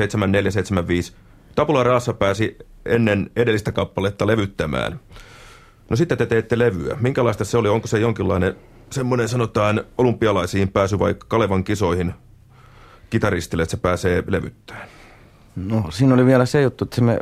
[1.11, 1.15] 74-75.
[1.55, 2.57] Tapula Raassa pääsi
[2.87, 5.01] ennen edellistä kappaletta levyttämään.
[5.91, 6.97] No sitten te teette levyä.
[7.01, 7.69] Minkälaista se oli?
[7.69, 8.57] Onko se jonkinlainen
[8.91, 12.15] semmoinen sanotaan olympialaisiin pääsy vai Kalevan kisoihin
[13.11, 14.89] kitaristille, että se pääsee levyttämään?
[15.57, 17.19] No siinä oli vielä se juttu, että se me,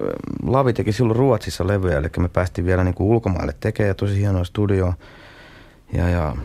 [0.46, 4.44] Lavi teki silloin Ruotsissa levyjä, eli me päästiin vielä niin kuin ulkomaille tekemään tosi hienoa
[4.44, 4.94] studio.
[5.92, 6.36] Ja, ja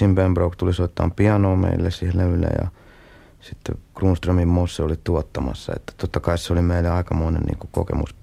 [0.00, 2.68] Jim Benbrook tuli soittamaan pianoa meille siihen levylle ja
[3.40, 5.72] sitten Grunströmin Mosse oli tuottamassa.
[5.76, 8.14] Että totta kai se oli meille aikamoinen niin kuin kokemus.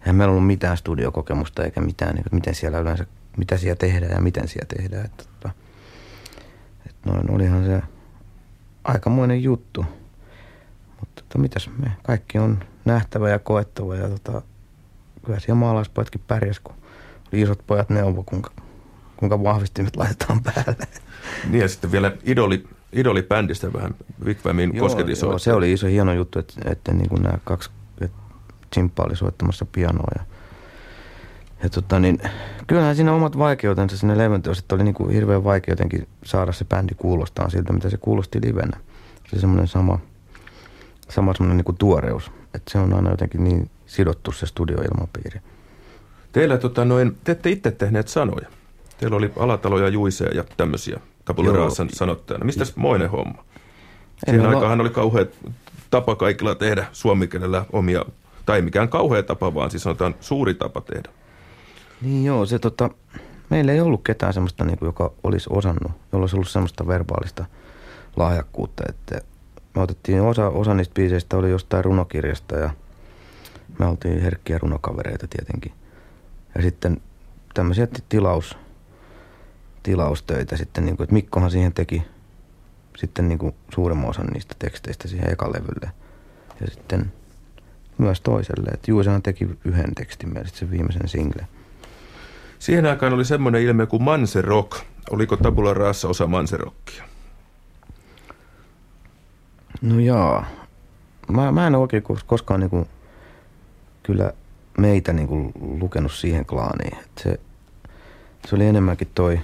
[0.00, 3.06] Eihän meillä ollut mitään studiokokemusta eikä mitään, niin kuin, miten siellä yleensä
[3.36, 5.04] mitä siellä tehdään ja miten siellä tehdään.
[5.04, 5.50] Että, että,
[6.86, 7.82] että noin olihan se
[8.84, 9.84] aikamoinen juttu.
[11.00, 14.42] Mutta että mitäs me, kaikki on nähtävä ja koettava ja tota,
[15.24, 16.74] kyllä siellä maalaispojatkin pärjäs, kun
[17.32, 18.50] oli isot pojat neuvo, kuinka,
[19.16, 20.86] kuinka vahvistimet laitetaan päälle.
[21.50, 26.54] Niin ja sitten vielä idoli, idolibändistä vähän Wigwamin Joo, se oli iso hieno juttu, että,
[26.64, 27.70] että niin kuin nämä kaksi,
[28.00, 28.16] että
[28.98, 30.24] oli soittamassa pianoa ja
[31.64, 32.18] ja tota, niin,
[32.66, 36.64] kyllähän siinä omat vaikeutensa sinne levyntöön, että oli niin kuin hirveän vaikea jotenkin saada se
[36.64, 38.80] bändi kuulostaa siltä, mitä se kuulosti livenä.
[39.30, 39.98] Se semmoinen sama,
[41.08, 45.40] sama semmoinen niin kuin tuoreus että se on aina jotenkin niin sidottu se studioilmapiiri.
[46.32, 48.48] Teillä tota, noin, te ette itse tehneet sanoja.
[48.98, 51.00] Teillä oli alataloja, juiseja ja tämmöisiä
[51.54, 52.44] Raasan sanottajana.
[52.44, 53.44] Mistä moinen homma?
[54.24, 55.26] Siihen aikaan oli kauhean
[55.90, 58.04] tapa kaikilla tehdä suomikielellä omia,
[58.46, 61.08] tai mikään kauhea tapa, vaan siis sanotaan suuri tapa tehdä.
[62.00, 62.90] Niin joo, se tota,
[63.50, 67.44] meillä ei ollut ketään semmoista, niin kuin, joka olisi osannut, jolla olisi ollut semmoista verbaalista
[68.16, 69.20] lahjakkuutta, että
[69.74, 72.70] me otettiin osa, osa niistä biiseistä oli jostain runokirjasta ja
[73.78, 75.72] me oltiin herkkiä runokavereita tietenkin.
[76.54, 77.00] Ja sitten
[77.54, 78.58] tämmöisiä tilaus,
[79.82, 82.02] tilaustöitä sitten, niin kuin, että Mikkohan siihen teki
[82.96, 85.90] sitten niin kuin suuremman osan niistä teksteistä siihen ekalevylle.
[86.60, 87.12] Ja sitten
[87.98, 91.46] myös toiselle, että Juusehan teki yhden tekstin meille, sen viimeisen single.
[92.64, 94.72] Siihen aikaan oli semmoinen ilmiö kuin Manse Rock.
[95.10, 97.04] Oliko Tabula Raassa osa Manse Rockia?
[99.82, 100.46] No jaa.
[101.32, 102.88] Mä, mä en oikein koskaan niinku,
[104.02, 104.32] kyllä
[104.78, 106.98] meitä niinku lukenut siihen klaaniin.
[106.98, 107.40] Et se,
[108.48, 109.40] se oli enemmänkin toi,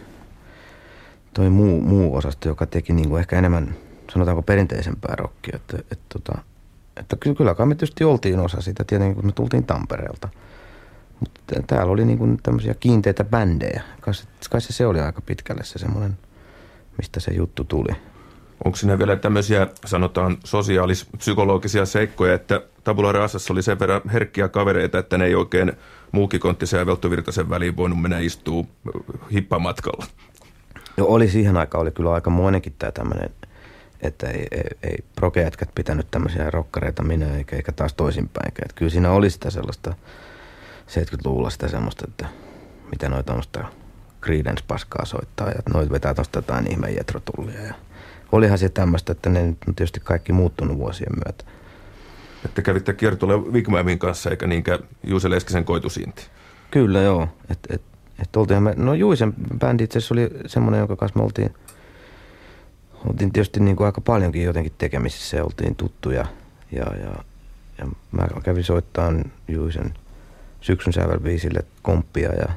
[1.35, 3.77] toi muu, muu osasto, joka teki niinku ehkä enemmän,
[4.13, 5.57] sanotaanko perinteisempää rockia.
[5.57, 6.39] Että, et, tota,
[6.97, 10.29] että kyllä kai me tietysti oltiin osa sitä tietenkin, kun me tultiin Tampereelta.
[11.21, 13.83] Mutta täällä oli niinku tämmöisiä kiinteitä bändejä.
[14.01, 16.19] Kai se, se, oli aika pitkälle se semmoinen,
[16.99, 17.97] mistä se juttu tuli.
[18.65, 24.99] Onko siinä vielä tämmöisiä, sanotaan, sosiaalis-psykologisia seikkoja, että Tabula Rasassa oli sen verran herkkiä kavereita,
[24.99, 25.73] että ne ei oikein
[26.13, 28.67] muukikonttisen ja Velttovirtasen väliin voinut mennä istuu
[29.33, 30.07] hippamatkalla?
[30.97, 33.31] No oli siihen aikaan, oli kyllä aika moinenkin tämä tämmöinen,
[34.03, 38.49] että ei, ei, ei prokejätkät pitänyt tämmöisiä rokkareita minä eikä, eikä taas toisinpäin.
[38.49, 39.95] Että kyllä siinä oli sitä sellaista
[40.91, 42.27] 70-luvulla sitä semmoista, että
[42.91, 43.65] mitä noita tuommoista
[44.23, 47.75] Creedence-paskaa soittaa ja noit vetää tuosta jotain ihmeen jetrotullia ja
[48.33, 51.45] olihan se tämmöistä, että ne on tietysti kaikki muuttunut vuosien myötä.
[52.45, 56.27] Että kävitte kiertolle Wigmamin kanssa eikä niinkään Juuse Leskisen koitusinti.
[56.71, 57.29] Kyllä joo.
[57.51, 57.83] Et, et,
[58.23, 61.55] et oltiin me, no Juisen bändi itse asiassa oli semmoinen, jonka kanssa me oltiin,
[63.09, 66.27] oltiin tietysti niin kuin aika paljonkin jotenkin tekemisissä ja oltiin tuttuja.
[66.73, 67.25] Ja, ja,
[67.79, 69.95] ja mä kävin soittamaan Juisen
[70.61, 72.49] syksyn sävelbiisille komppia ja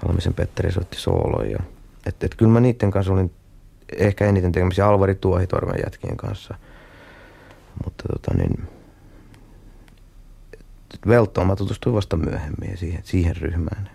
[0.00, 1.58] Salmisen Petteri soitti sooloja.
[2.06, 3.32] Että et kyllä mä niiden kanssa olin
[3.96, 6.54] ehkä eniten tekemisiä Alvari Tuohitorven jätkien kanssa.
[7.84, 8.68] Mutta tota niin,
[11.08, 13.90] Veltoon mä tutustuin vasta myöhemmin siihen, siihen ryhmään.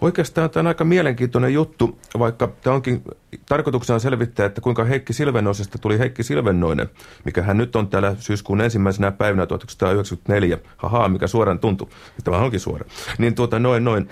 [0.00, 3.02] Oikeastaan tämä on aika mielenkiintoinen juttu, vaikka tämä onkin
[3.46, 6.90] tarkoituksena selvittää, että kuinka Heikki Silvennoisesta tuli Heikki Silvennoinen,
[7.24, 10.58] mikä hän nyt on täällä syyskuun ensimmäisenä päivänä 1994.
[10.76, 11.88] Haha, mikä suoraan tuntui.
[12.24, 12.84] Tämä onkin suora.
[13.18, 14.08] Niin tuota, noin, noin.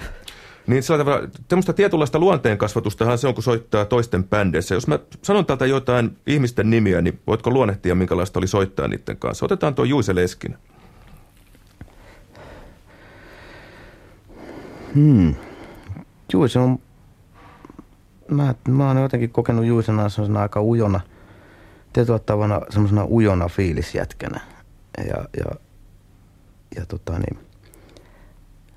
[0.66, 4.74] Niin sillä tavalla, tämmöistä tietynlaista luonteen kasvatustahan se on, kun soittaa toisten bändeissä.
[4.74, 9.44] Jos mä sanon täältä jotain ihmisten nimiä, niin voitko luonnehtia, minkälaista oli soittaa niiden kanssa?
[9.44, 10.56] Otetaan tuo Juise Leskin.
[14.94, 15.34] Hmm.
[16.34, 16.78] Juise on...
[18.30, 21.00] Mä, mä oon jotenkin kokenut Juisena sellaisena aika ujona,
[21.92, 22.20] tietyllä
[22.70, 24.40] semmoisena ujona fiilisjätkänä.
[24.98, 25.50] Ja, ja,
[26.76, 27.38] ja tota niin,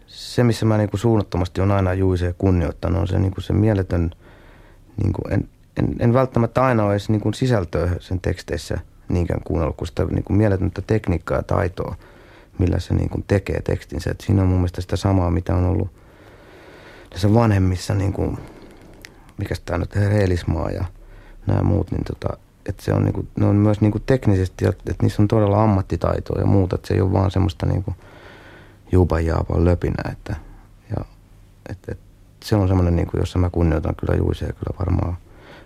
[0.08, 3.54] se, missä mä niin kuin suunnattomasti on aina Juiseen kunnioittanut, on se, niin kuin se
[3.54, 4.12] mieletön,
[5.04, 5.50] niin kuin en,
[5.80, 8.80] en, en, välttämättä aina ole edes niin kuin sisältöä sen teksteissä
[9.10, 11.96] niinkään kuunnellut, kuin sitä niin kuin mieletöntä tekniikkaa ja taitoa,
[12.60, 14.12] millä se niin kuin tekee tekstinsä.
[14.12, 16.07] Et siinä on mun mielestä sitä samaa, mitä on ollut
[17.10, 18.38] tässä vanhemmissa, niin kuin,
[19.38, 20.86] mikä tämä nyt, Reelismaa ja
[21.48, 24.66] nämä muut, niin tota, että se on, niin kuin, ne on myös niin kuin teknisesti,
[24.66, 27.96] että niissä on todella ammattitaitoa ja muuta, että se ei ole vaan semmoista niin kuin,
[28.92, 30.12] juupan jaapan löpinä.
[30.12, 30.36] Että,
[30.90, 31.06] ja,
[31.70, 32.00] et, et,
[32.44, 35.18] se on semmoinen, niin kuin, jossa mä kunnioitan kyllä Juisia kyllä varmaan.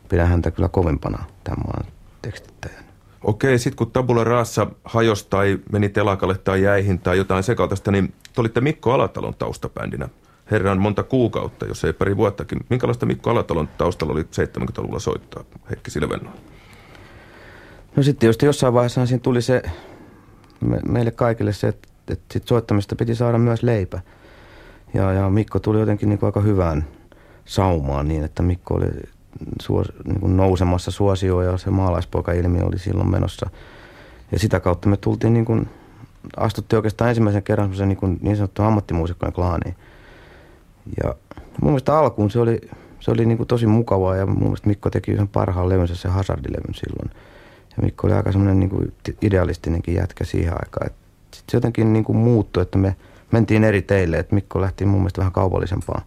[0.10, 1.86] Pidän häntä kyllä kovimpana tämän maan
[2.22, 2.84] tekstittäjän.
[3.24, 8.14] Okei, sitten kun Tabula Raassa hajosi tai meni telakalle tai jäihin tai jotain sekaltaista, niin
[8.34, 10.10] te olitte Mikko Alatalon taustabändinä.
[10.52, 12.60] Herran monta kuukautta, jos ei pari vuottakin.
[12.70, 16.34] Minkälaista Mikko Alatalon taustalla oli 70-luvulla soittaa Heikki Silvennoa?
[17.96, 19.62] No sitten tietysti jossain vaiheessa siinä tuli se
[20.62, 24.02] me, meille kaikille se, että että sit soittamista piti saada myös leipä.
[24.94, 26.86] Ja, ja Mikko tuli jotenkin niin kuin aika hyvään
[27.46, 28.86] saumaan niin, että Mikko oli
[29.62, 33.50] suos, niin kuin nousemassa suosioon ja se maalaispoika-ilmiö oli silloin menossa.
[34.32, 35.70] Ja sitä kautta me tultiin niin kuin,
[36.38, 39.76] astuttiin oikeastaan ensimmäisen kerran semmoisen niin, kuin, niin sanottu ammattimuusikkojen klaaniin.
[41.04, 41.16] Ja
[41.62, 42.62] mun mielestä alkuun se oli,
[43.00, 46.10] se oli niin kuin tosi mukavaa ja mun mielestä Mikko teki yhden parhaan levynsä, se
[46.10, 47.12] Hazardilevyn silloin.
[47.78, 50.92] Ja Mikko oli aika semmoinen niin idealistinenkin jätkä siihen aikaan,
[51.36, 52.96] sitten se jotenkin niin kuin muuttui, että me
[53.32, 56.02] mentiin eri teille, että Mikko lähti mun mielestä vähän kaupallisempaan,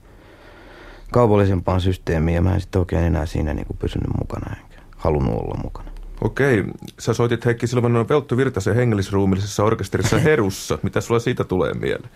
[1.12, 5.35] kaupallisempaan systeemiin ja mä en sitten oikein enää siinä niin kuin pysynyt mukana enkä halunnut
[5.35, 5.91] olla mukana.
[6.20, 6.64] Okei,
[6.99, 10.79] sä soitit Heikki Silvanon Velttu Virtasen hengellisruumillisessa orkesterissa Herussa.
[10.83, 12.11] Mitä sulla siitä tulee mieleen?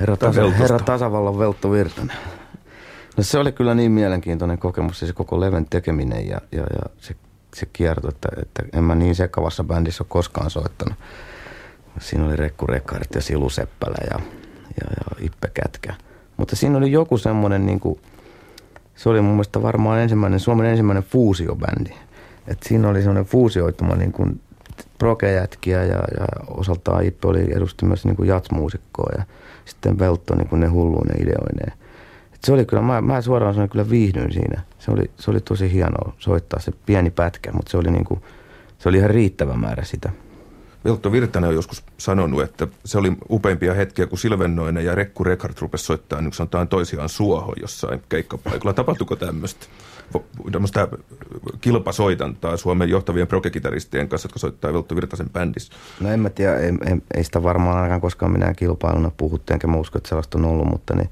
[0.00, 2.16] Herra, tasa, herra tasavallan Velttu Virtanen.
[3.16, 7.16] No se oli kyllä niin mielenkiintoinen kokemus, se koko Leven tekeminen ja, ja, ja se,
[7.54, 10.98] se kierto, että, että en mä niin sekavassa bändissä ole koskaan soittanut.
[12.00, 14.20] Siinä oli Rekku Rekkarit ja Silu Seppälä ja,
[14.80, 15.94] ja, ja Ippe Kätkä.
[16.36, 18.00] Mutta siinä oli joku semmoinen, niin kuin,
[18.94, 21.90] se oli mun mielestä varmaan ensimmäinen, Suomen ensimmäinen fuusiobändi.
[22.46, 24.40] Et siinä oli semmoinen fuusioituma niin kuin
[24.98, 29.24] progejätkiä ja, ja osaltaan Ippe oli edusti myös niin kuin jatsmuusikkoa ja
[29.68, 31.72] sitten Veltto niin kuin ne hulluinen ideoineen.
[32.34, 34.62] Et se oli kyllä, mä, mä suoraan sanoin kyllä viihdyin siinä.
[34.78, 38.22] Se oli, se oli tosi hienoa soittaa se pieni pätkä, mutta se oli, niin kuin,
[38.78, 40.10] se oli ihan riittävä määrä sitä.
[40.84, 45.54] Veltto Virtanen on joskus sanonut, että se oli upeimpia hetkiä, kun Silvennoinen ja Rekku Rekard
[45.60, 48.72] rupesi soittaa niin sanotaan toisiaan suohon jossain keikkapaikalla.
[48.72, 49.66] Tapahtuiko tämmöistä?
[50.52, 50.88] Tämmöistä
[51.60, 55.72] kilpasoitantaa Suomen johtavien progekitaristien kanssa, jotka soittaa Veltto Virtasen bändissä?
[56.00, 59.66] No en mä tiedä, ei, ei, ei sitä varmaan ainakaan koskaan minä kilpailuna puhuttu, enkä
[59.66, 61.10] mä usko, että sellaista on ollut, mutta niin,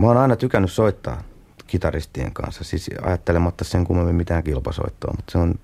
[0.00, 1.22] mä oon aina tykännyt soittaa
[1.66, 5.54] kitaristien kanssa, siis ajattelematta sen kummemmin mitään kilpasoittoa, mutta se on,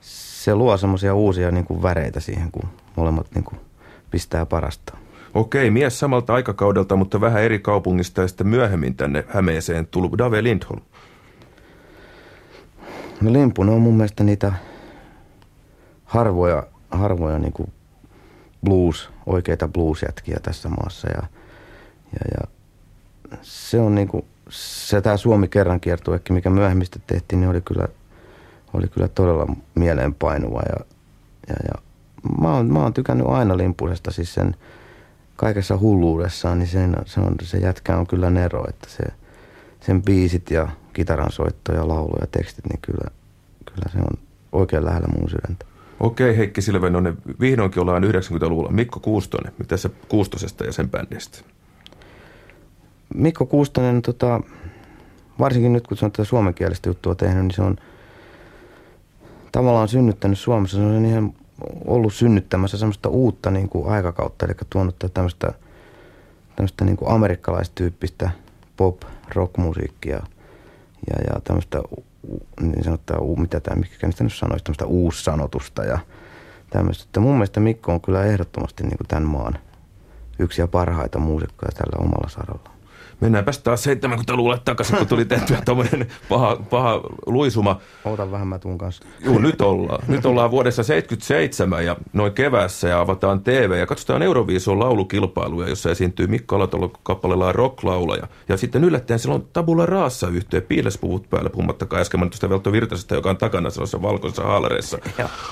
[0.00, 3.60] se luo semmoisia uusia niin kuin väreitä siihen, kun molemmat niin kuin
[4.10, 4.96] pistää parasta.
[5.34, 10.42] Okei, mies samalta aikakaudelta, mutta vähän eri kaupungista ja sitten myöhemmin tänne Hämeeseen tullut Dave
[10.42, 10.80] Lindholm.
[13.20, 14.52] No Limpunen on mun mielestä niitä
[16.04, 17.72] harvoja, harvoja niin kuin
[18.64, 21.22] blues, oikeita bluesjätkiä tässä maassa ja,
[22.12, 22.48] ja, ja
[23.42, 27.88] se on niin kuin, se tämä Suomi kerran kiertueekki, mikä myöhemmin tehtiin, niin oli kyllä,
[28.74, 30.84] oli kyllä todella mieleenpainuva ja,
[31.48, 31.82] ja, ja
[32.40, 34.56] mä, oon, mä oon tykännyt aina Limpusesta, siis sen
[35.36, 39.04] kaikessa hulluudessaan, niin sen, se, on, se jätkä on kyllä nero, että se,
[39.80, 43.10] sen biisit ja kitaran soitto ja laulu ja tekstit, niin kyllä,
[43.64, 44.18] kyllä se on
[44.52, 45.66] oikein lähellä mun sydäntä.
[46.00, 48.70] Okei, Heikki Silvenonen, vihdoinkin ollaan 90-luvulla.
[48.70, 51.38] Mikko Kuustonen, mitä se Kuustosesta ja sen bändistä?
[53.14, 54.40] Mikko Kuustonen, tota,
[55.38, 57.76] varsinkin nyt kun se on tätä suomenkielistä juttua tehnyt, niin se on
[59.52, 60.76] tavallaan synnyttänyt Suomessa.
[60.76, 61.32] Se on ihan
[61.84, 65.52] ollut synnyttämässä semmoista uutta niin kuin aikakautta, eli tuonut tämmöistä,
[66.56, 68.30] tämmöistä niin kuin amerikkalaistyyppistä
[68.76, 69.00] pop,
[69.34, 70.22] rock-musiikkia–
[71.10, 71.82] ja, ja tämmöistä
[72.60, 75.98] niin sanottua, mitä tämä, mikä nyt sanoisi, tämmöistä uussanotusta ja
[76.70, 77.04] tämmöistä.
[77.04, 79.58] Että mun mielestä Mikko on kyllä ehdottomasti niin kuin tämän maan
[80.38, 82.75] yksi ja parhaita muusikkoja tällä omalla saralla.
[83.20, 87.80] Mennäänpä taas 70-luvulle takaisin, kun tuli tehtyä tuommoinen paha, paha luisuma.
[88.04, 89.04] Ota vähän mä tuun kanssa.
[89.24, 90.04] Joo, nyt ollaan.
[90.08, 95.90] Nyt ollaan vuodessa 77 ja noin kevässä ja avataan TV ja katsotaan Euroviisun laulukilpailuja, jossa
[95.90, 98.26] esiintyy Mikko Alatalo kappaleella rocklaulaja.
[98.48, 103.30] Ja sitten yllättäen silloin Tabula Raassa yhteen piilespuvut päällä, puhumattakaan äsken mainitusta Velto Virtasesta, joka
[103.30, 104.98] on takana sellaisessa valkoisessa haalareissa.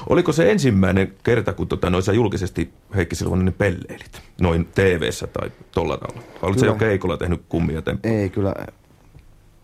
[0.08, 4.22] Oliko se ensimmäinen kerta, kun tota, noissa julkisesti Heikki Silvonen pelleilit?
[4.40, 6.22] Noin tv tai tolla tavalla?
[6.42, 8.14] Oletko se jo keikolla tehnyt kummia temppuja?
[8.14, 8.54] Ei kyllä,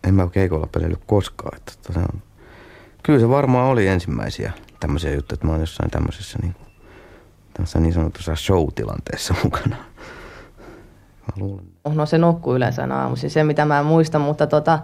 [0.07, 1.57] en mä keikolla pelellyt koskaan.
[1.57, 2.21] Että tota se on,
[3.03, 6.55] kyllä se varmaan oli ensimmäisiä tämmöisiä juttuja, että mä oon jossain tämmöisessä niin,
[7.53, 9.75] tämmöisessä niin sanotussa show-tilanteessa mukana.
[11.21, 11.65] Mä luulen.
[11.93, 14.79] No se nukkuu yleensä aamuisin, se mitä mä en muista, mutta tota,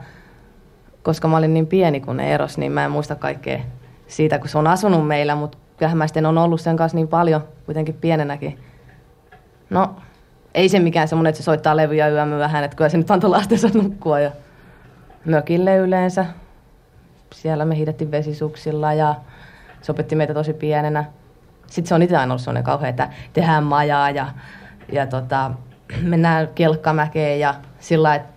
[1.03, 3.59] koska mä olin niin pieni kun ne eros, niin mä en muista kaikkea
[4.07, 7.07] siitä, kun se on asunut meillä, mutta kyllähän mä sitten on ollut sen kanssa niin
[7.07, 8.59] paljon, kuitenkin pienenäkin.
[9.69, 9.95] No,
[10.57, 13.29] ei se mikään semmoinen, että se soittaa levyjä yömme vähän, että kyllä se nyt antoi
[13.29, 14.31] lastensa nukkua ja
[15.25, 16.25] mökille yleensä.
[17.33, 19.15] Siellä me hiidettiin vesisuksilla ja
[19.81, 21.05] se opetti meitä tosi pienenä.
[21.67, 24.27] Sitten se on itse aina ollut sellainen kauhean, että tehdään majaa ja,
[24.91, 25.51] ja tota,
[26.01, 28.29] mennään kelkkamäkeen ja sillä että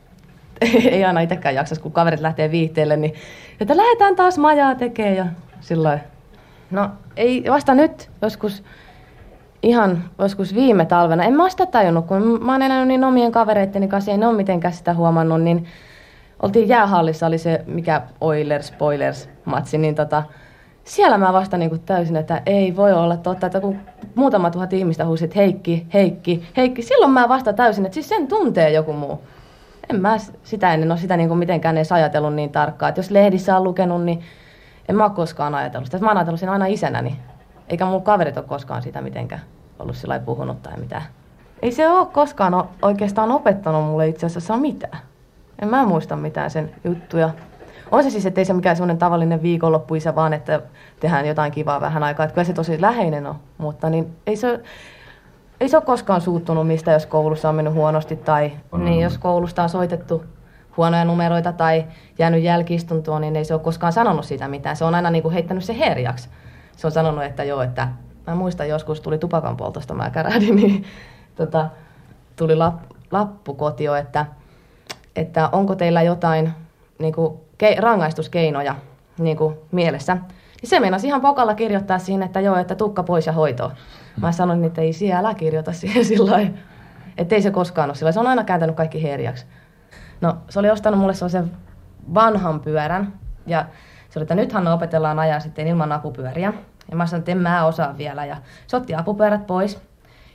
[0.91, 3.15] ei aina itsekään jaksa, kun kaverit lähtee viihteelle, niin
[3.61, 5.27] että lähdetään taas majaa tekemään ja
[5.61, 5.99] sillä
[6.71, 8.63] No ei vasta nyt, joskus
[9.63, 11.25] ihan joskus viime talvena.
[11.25, 14.37] En mä sitä tajunnut, kun mä oon elänyt niin omien kavereitteni kanssa, ei ne ole
[14.37, 15.67] mitenkään sitä huomannut, niin
[16.43, 20.23] oltiin jäähallissa, oli se mikä Oilers, Spoilers matsi, niin tota,
[20.85, 23.77] siellä mä vasta niin kuin täysin, että ei voi olla totta, että kun
[24.15, 28.27] muutama tuhat ihmistä huusi, että Heikki, Heikki, Heikki, silloin mä vasta täysin, että siis sen
[28.27, 29.23] tuntee joku muu.
[29.91, 33.11] En mä sitä ennen ole sitä niin kuin mitenkään edes ajatellut niin tarkkaan, että jos
[33.11, 34.21] lehdissä on lukenut, niin
[34.89, 35.99] en mä ole koskaan ajatellut sitä.
[35.99, 37.17] Mä oon ajatellut sen aina isänäni.
[37.71, 39.43] Eikä mun kaverit ole koskaan sitä mitenkään
[39.79, 41.03] ollut sillä puhunut tai mitään.
[41.63, 44.99] Ei se ole koskaan oikeastaan opettanut mulle itse asiassa mitään.
[45.63, 47.31] En mä muista mitään sen juttuja.
[47.91, 50.61] On se siis, ettei se mikään semmoinen tavallinen viikonloppuisa, vaan että
[51.01, 52.25] tehdään jotain kivaa vähän aikaa.
[52.25, 54.61] Että kyllä se tosi läheinen on, mutta niin ei se,
[55.61, 58.85] ei se ole koskaan suuttunut mistä, jos koulussa on mennyt huonosti tai mm.
[58.85, 60.25] niin, jos koulusta on soitettu
[60.77, 61.85] huonoja numeroita tai
[62.19, 64.77] jäänyt jälkiistuntoon, niin ei se ole koskaan sanonut siitä mitään.
[64.77, 66.29] Se on aina niin kuin heittänyt se herjaksi.
[66.81, 67.89] Se on sanonut, että joo, että
[68.27, 70.85] mä muistan joskus tuli tupakan poltosta, mä kärähdin, niin
[71.35, 71.69] tota,
[72.37, 72.75] tuli lap,
[73.11, 74.27] lappu kotio, että,
[75.17, 76.53] että onko teillä jotain
[76.99, 78.75] niin kuin, ke, rangaistuskeinoja
[79.19, 80.15] niin kuin, mielessä.
[80.15, 83.73] Niin se meinasi ihan pokalla kirjoittaa siihen, että joo, että tukka pois ja hoitoon.
[84.21, 86.59] Mä sanoin, että ei siellä kirjoita siihen sillä lailla.
[87.19, 89.47] Että ei se koskaan ole sillä Se on aina kääntänyt kaikki herjaksi.
[90.21, 91.51] No, se oli ostanut mulle sellaisen
[92.15, 93.13] vanhan pyörän.
[93.47, 93.67] Ja
[94.11, 96.53] se oli, että nythän me opetellaan ajaa sitten ilman apupyöriä.
[96.91, 98.25] Ja mä sanoin, että en mä osaa vielä.
[98.25, 98.37] Ja
[98.67, 99.83] se otti apupyörät pois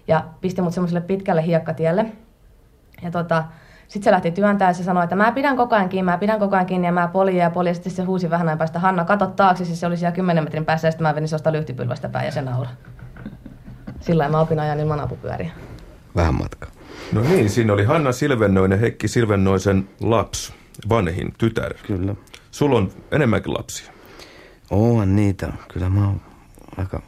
[0.08, 2.06] ja pisti mut semmoiselle pitkälle hiekkatielle.
[3.01, 3.43] Ja tota,
[3.88, 6.39] sitten se lähti työntää ja se sanoi, että mä pidän koko ajan kiinni, mä pidän
[6.39, 7.70] koko ajan kiinni ja mä polin ja polin.
[7.70, 9.66] Ja sitten se huusi vähän ajan päästä, Hanna, kato taakse.
[9.66, 12.32] Siis se oli siellä 10 metrin päässä ja sitten mä venin sellaista lyhtipylvästä päin ja
[12.32, 12.70] se naura.
[13.99, 15.51] Sillä mä opin ajan ilman apupyöriä.
[16.16, 16.70] Vähän matkaa.
[17.12, 20.53] No niin, siinä oli Hanna Silvennoinen, Heikki Silvennoisen lapsi,
[20.89, 21.74] vanhin tytär.
[21.88, 22.16] Kyllä.
[22.51, 23.91] Sulla on enemmänkin lapsia.
[24.72, 25.53] Onhan niitä.
[25.74, 26.22] Kyllä mä oon
[26.78, 27.01] aika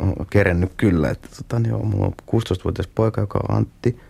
[0.00, 1.10] oon kerennyt kyllä.
[1.10, 4.00] Että, tota, niin joo, mulla on 16-vuotias poika, joka on Antti.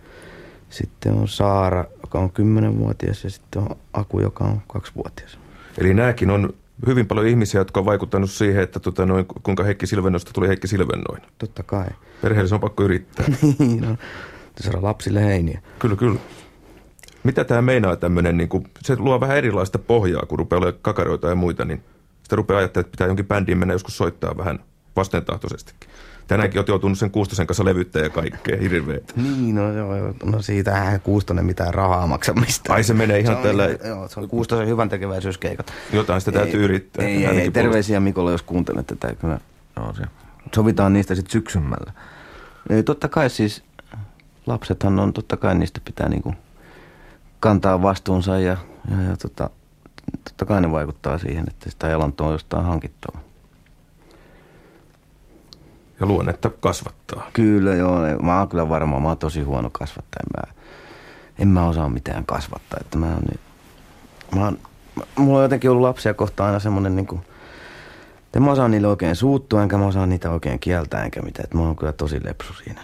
[0.69, 5.39] Sitten on Saara, joka on 10-vuotias ja sitten on Aku, joka on 2-vuotias.
[5.77, 6.53] Eli nämäkin on
[6.87, 10.67] hyvin paljon ihmisiä, jotka on vaikuttanut siihen, että tota, noin, kuinka Heikki Silvennoista tuli Heikki
[10.67, 11.29] Silvennoinen.
[11.37, 11.87] Totta kai.
[12.21, 13.25] Perheelle se on pakko yrittää.
[13.59, 13.97] niin on.
[14.61, 15.61] Saada lapsille heiniä.
[15.79, 16.19] Kyllä, kyllä.
[17.23, 18.49] Mitä tämä meinaa tämmöinen, niin
[18.81, 21.83] se luo vähän erilaista pohjaa, kun rupeaa olemaan kakaroita ja muita, niin
[22.27, 24.59] sitä rupeaa ajattelemaan, että pitää jonkin bändiin mennä joskus soittaa vähän
[24.95, 25.89] vastentahtoisestikin.
[26.27, 29.13] Tänäänkin olet joutunut sen Kuustosen kanssa levyttäjä ja kaikkea hirveet.
[29.15, 32.73] Niin, no joo, no siitä eihän Kuustonen mitään rahaa maksamista.
[32.73, 33.65] Ai se menee ihan se tällä...
[33.65, 35.73] Joo, se on Kuustosen hyvän tekeväisyyskeikat.
[35.93, 37.05] Jotain sitä täytyy yrittää.
[37.05, 39.15] Ei, ei, ei terveisiä Mikolle, jos kuuntelet tätä.
[39.15, 39.39] Kyllä,
[39.77, 40.03] joo, se.
[40.55, 41.93] Sovitaan niistä sitten syksymällä.
[42.69, 43.63] Ei, totta kai siis
[44.45, 46.33] lapsethan on, totta kai niistä pitää niinku
[47.39, 48.57] kantaa vastuunsa ja,
[48.91, 49.49] ja, ja tota,
[50.23, 53.19] totta kai ne vaikuttaa siihen, että sitä elantoa on jostain hankittava.
[55.99, 57.29] Ja luonnetta kasvattaa.
[57.33, 60.25] Kyllä joo, mä oon kyllä varma, mä oon tosi huono kasvattaja.
[60.37, 60.53] Mä,
[61.39, 63.39] en mä osaa mitään kasvattaa, että mä oon niin,
[64.35, 64.57] mä oon,
[65.17, 67.21] mulla on jotenkin ollut lapsia kohtaan aina semmonen niinku,
[68.25, 71.43] että mä osaan niille oikein suuttua, enkä mä osaa niitä oikein kieltää, enkä mitään.
[71.43, 72.81] Että mä oon kyllä tosi lepsu siinä.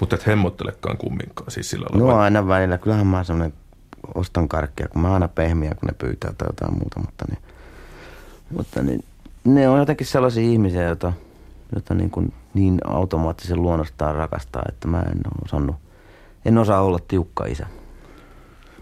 [0.00, 2.22] Mutta et hemmottelekaan kumminkaan siis sillä No lailla.
[2.22, 2.78] aina välillä.
[2.78, 3.52] Kyllähän mä semmonen
[4.14, 7.00] ostan karkkia, kun mä aina pehmiä, kun ne pyytää tai jotain muuta.
[7.00, 7.38] Mutta, niin,
[8.50, 9.04] mutta niin,
[9.44, 11.12] ne on jotenkin sellaisia ihmisiä, joita,
[11.74, 15.76] joita niin, kuin niin automaattisen luonnostaan rakastaa, että mä en osannut,
[16.44, 17.66] en osaa olla tiukka isä.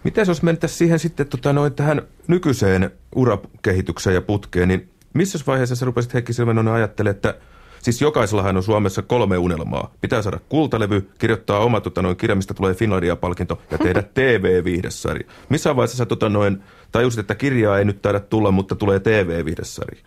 [0.04, 5.76] Miten jos mentäisiin siihen sitten tota, noin, tähän nykyiseen urakehitykseen ja putkeen, niin missä vaiheessa
[5.76, 7.34] sä rupesit Heikki Silvenonen ajattelemaan, että
[7.82, 9.94] siis jokaisellahan on Suomessa kolme unelmaa.
[10.00, 15.28] Pitää saada kultalevy, kirjoittaa oma tota, noin, kirja, mistä tulee Finlandia-palkinto ja tehdä TV-viihdesarja.
[15.48, 16.62] Missä vaiheessa sä tota, noin,
[16.92, 20.00] tajusit, että kirjaa ei nyt taida tulla, mutta tulee TV-viihdesarja?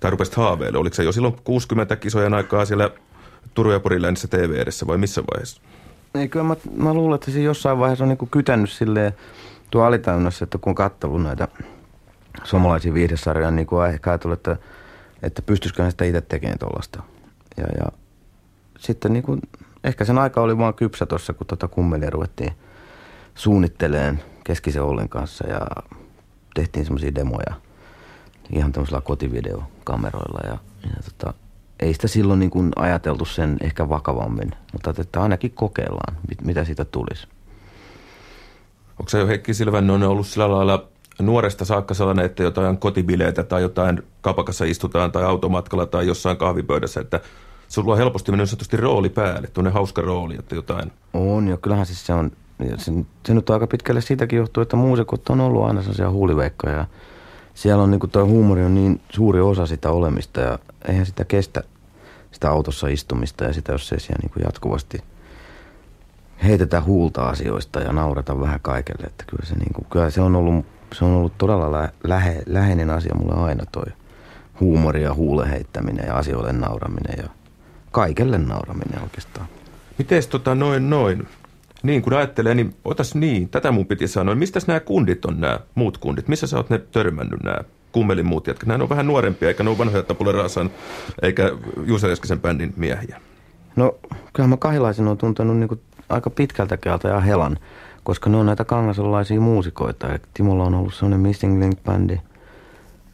[0.00, 0.78] Tai rupesit haaveille.
[0.78, 2.90] Oliko se jo silloin 60 kisojen aikaa siellä
[3.54, 5.62] Turun ja Porin lännissä TV edessä vai missä vaiheessa?
[6.14, 9.12] Ei, kyllä mä, mä luulen, että se jossain vaiheessa on niin kytänyt silleen
[9.70, 11.48] tuo alitäynnässä, että kun on kattellut näitä
[12.44, 14.56] suomalaisia viihdesarjoja, niin kuin ehkä ajatellut, että,
[15.22, 17.02] että pystyisikö sitä itse tekemään tuollaista.
[17.56, 17.86] Ja, ja
[18.78, 19.40] sitten niin kuin,
[19.84, 22.52] ehkä sen aika oli vaan kypsä tuossa, kun tota kummelia ruvettiin
[23.34, 25.60] suunnitteleen keskisen Ollen kanssa ja
[26.54, 27.54] tehtiin semmoisia demoja
[28.52, 31.34] ihan tämmöisillä kotivideokameroilla ja, ja tota,
[31.80, 36.64] ei sitä silloin niin kuin ajateltu sen ehkä vakavammin, mutta että ainakin kokeillaan, mit, mitä
[36.64, 37.28] siitä tulisi.
[38.90, 40.88] Onko se jo Heikki Silvennoinen ollut sillä lailla
[41.20, 47.00] nuoresta saakka sellainen, että jotain kotibileitä tai jotain kapakassa istutaan tai automatkalla tai jossain kahvipöydässä,
[47.00, 47.20] että
[47.68, 50.92] sulla on helposti mennyt sanotusti rooli päälle, tuonne hauska rooli, että jotain.
[51.12, 52.30] On jo, kyllähän siis se on,
[52.76, 52.92] se,
[53.26, 56.84] se nyt aika pitkälle siitäkin johtuu, että muusikot on ollut aina sellaisia huuliveikkoja ja
[57.54, 60.58] siellä on niin tuo huumori on niin suuri osa sitä olemista ja
[60.88, 61.62] eihän sitä kestä
[62.32, 64.98] sitä autossa istumista ja sitä, jos ei siellä niin jatkuvasti
[66.44, 69.06] heitetä huulta asioista ja naurata vähän kaikelle.
[69.06, 72.42] Että kyllä se, niin kuin, kyllä se on ollut, se on ollut todella lä- lähe,
[72.46, 73.86] läheinen asia mulle aina toi
[74.60, 77.28] huumori ja huulen heittäminen ja asioille nauraminen ja
[77.90, 79.46] kaikelle nauraminen oikeastaan.
[79.98, 81.28] Miten tota noin noin?
[81.82, 84.34] Niin kun ajattelee, niin otas niin, tätä mun piti sanoa.
[84.34, 86.28] Mistä nämä kundit on nämä muut kundit?
[86.28, 87.58] Missä sä oot ne törmännyt nämä
[87.92, 88.66] kummelin muut jätkät?
[88.66, 90.70] Nämä on vähän nuorempia, eikä ne ole vanhoja Tapule Rasan
[91.22, 91.52] eikä
[91.86, 93.20] Juuso Eskisen bändin miehiä.
[93.76, 93.98] No
[94.32, 97.58] kyllähän mä kahilaisen on tuntenut niin aika pitkältä keältä ja helan,
[98.04, 100.06] koska ne on näitä kangasolaisia muusikoita.
[100.06, 102.20] Ja Timolla on ollut sellainen Missing Link-bändi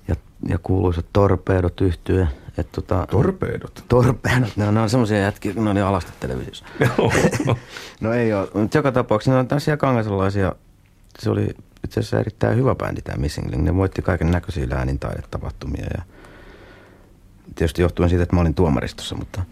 [0.08, 0.14] ja,
[0.48, 2.28] ja kuuluisat Torpeedot yhtye.
[2.58, 3.84] Et tota, Torpeedot?
[3.88, 6.64] Torpeedot, ne on, ne on semmoisia jätkiä, kun ne oli alasti televisiossa.
[8.00, 10.54] no ei ole, mutta joka tapauksessa ne on tämmöisiä kangasolaisia
[11.18, 11.48] se oli
[11.84, 13.62] itse asiassa erittäin hyvä bändi tämä Missing Link.
[13.62, 16.02] Ne voitti kaiken näköisiä läänintaidetapahtumia ja
[17.54, 19.42] tietysti johtuen siitä, että mä olin tuomaristossa, mutta...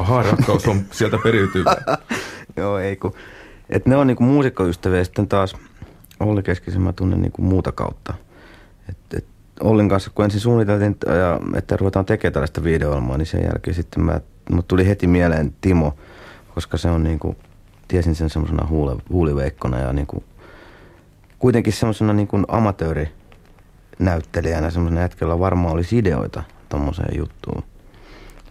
[0.00, 1.64] Ahaa, rakkaus on sieltä periytyy.
[2.56, 3.14] Joo, ei kun...
[3.70, 5.56] Et ne on niinku muusikkoystäviä sitten taas
[6.20, 8.14] Olli Keskisen mä tunnen niinku muuta kautta.
[8.88, 9.24] Et, et
[9.60, 10.96] Ollin kanssa, kun ensin suunniteltiin,
[11.56, 14.20] että ruvetaan tekemään tällaista videoilmaa, niin sen jälkeen sitten mä,
[14.50, 15.94] mut tuli heti mieleen Timo,
[16.54, 17.36] koska se on niinku,
[17.88, 20.24] tiesin sen semmoisena huule, huuliveikkona ja niinku,
[21.38, 27.62] kuitenkin semmoisena niinku amatöörinäyttelijänä, semmoisena jätkellä varmaan olisi ideoita tommoseen juttuun.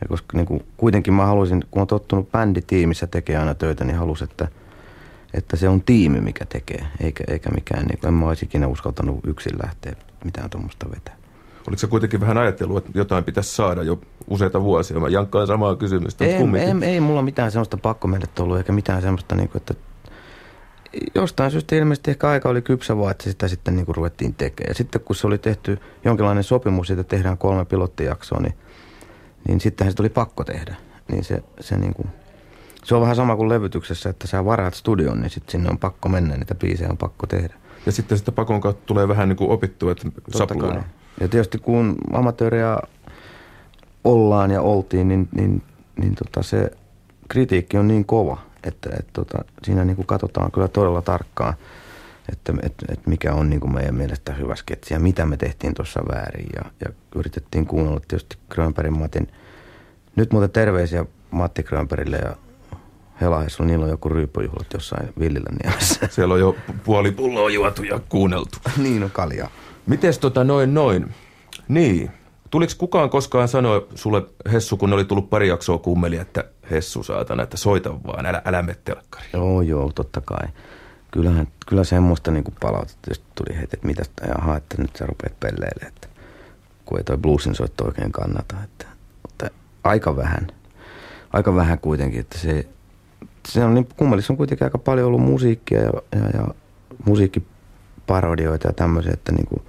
[0.01, 4.27] Ja koska niinku, kuitenkin mä haluaisin, kun on tottunut bänditiimissä tekee aina töitä, niin halusin,
[4.31, 4.47] että,
[5.37, 9.19] että se on tiimi, mikä tekee, eikä, eikä mikään, niin en mä olisi ikinä uskaltanut
[9.27, 9.93] yksin lähteä
[10.23, 11.15] mitään tuommoista vetää.
[11.67, 14.99] Oliko se kuitenkin vähän ajatellut, että jotain pitäisi saada jo useita vuosia?
[14.99, 16.25] Mä jankkaan samaa kysymystä.
[16.25, 19.73] Ei, ei, ei mulla mitään semmoista pakkomeidät ollut, eikä mitään semmoista, niin kuin, että
[21.15, 24.69] jostain syystä ilmeisesti ehkä aika oli kypsä vaan, että sitä sitten niin kuin ruvettiin tekemään.
[24.69, 28.53] Ja sitten kun se oli tehty jonkinlainen sopimus, että tehdään kolme pilottijaksoa, niin,
[29.47, 30.75] niin sittenhän se tuli pakko tehdä.
[31.11, 32.07] Niin se, se, niin kuin,
[32.85, 36.09] se on vähän sama kuin levytyksessä, että sä varaat studion, niin sitten sinne on pakko
[36.09, 37.53] mennä, niitä biisejä on pakko tehdä.
[37.85, 40.83] Ja sitten sitä pakon kautta tulee vähän niin kuin opittua, että sapluuna.
[41.19, 42.77] Ja tietysti kun amatööriä
[44.03, 45.63] ollaan ja oltiin, niin, niin,
[45.99, 46.71] niin tota se
[47.27, 51.53] kritiikki on niin kova, että et tota, siinä niin kuin katsotaan kyllä todella tarkkaan,
[52.31, 55.73] että et, et mikä on niin kuin meidän mielestä hyvä sketsi ja mitä me tehtiin
[55.73, 56.47] tuossa väärin.
[56.55, 59.27] Ja, ja yritettiin kuunnella tietysti Grönbergin Matin.
[60.15, 62.35] Nyt muuten terveisiä Matti Grönbergille ja
[63.21, 66.07] Helahes on, niillä on joku ryyppöjuhlat jossain Villillä niemessä.
[66.11, 68.57] Siellä on jo puoli pulloa juotu ja kuunneltu.
[68.83, 69.49] niin on kalja.
[69.85, 71.13] Mites tota noin noin?
[71.67, 72.11] Niin.
[72.49, 77.43] Tuliko kukaan koskaan sanoa sulle, Hessu, kun oli tullut pari jaksoa kummeli, että Hessu saatana,
[77.43, 79.25] että soita vaan, älä, älä mene telkkari.
[79.33, 80.47] Joo, joo, totta kai.
[81.11, 85.39] Kyllähän, kyllä semmoista niin kuin palautetta tuli heti, että mitä jaha, että nyt sä rupeat
[85.39, 86.07] pelleilemään, että
[86.85, 88.55] kun ei toi bluesin soitto oikein kannata.
[88.63, 88.85] Että,
[89.21, 89.49] mutta
[89.83, 90.47] aika vähän,
[91.33, 92.65] aika vähän kuitenkin, että se,
[93.47, 96.47] se on niin, kummalissa on kuitenkin aika paljon ollut musiikkia ja, ja, ja
[97.05, 99.61] musiikkiparodioita ja tämmöisiä, että niin kuin,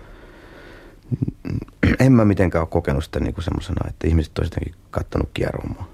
[2.00, 5.86] en mä mitenkään ole kokenut sitä niin semmoisena, että ihmiset olisivat jotenkin kattonut kierromaan.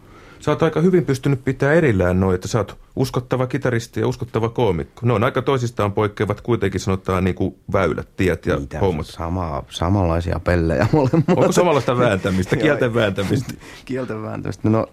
[0.42, 4.48] Sä oot aika hyvin pystynyt pitää erillään noin, että sä oot uskottava kitaristi ja uskottava
[4.48, 5.06] koomikko.
[5.06, 9.06] Ne on aika toisistaan poikkeavat kuitenkin sanotaan niin kuin väylät, tiet ja Mitä hommat.
[9.06, 11.28] Sama, samanlaisia pellejä molemmat.
[11.28, 13.54] Onko samanlaista vääntämistä, kielten vääntämistä?
[13.84, 14.68] kielten vääntämistä.
[14.68, 14.86] No,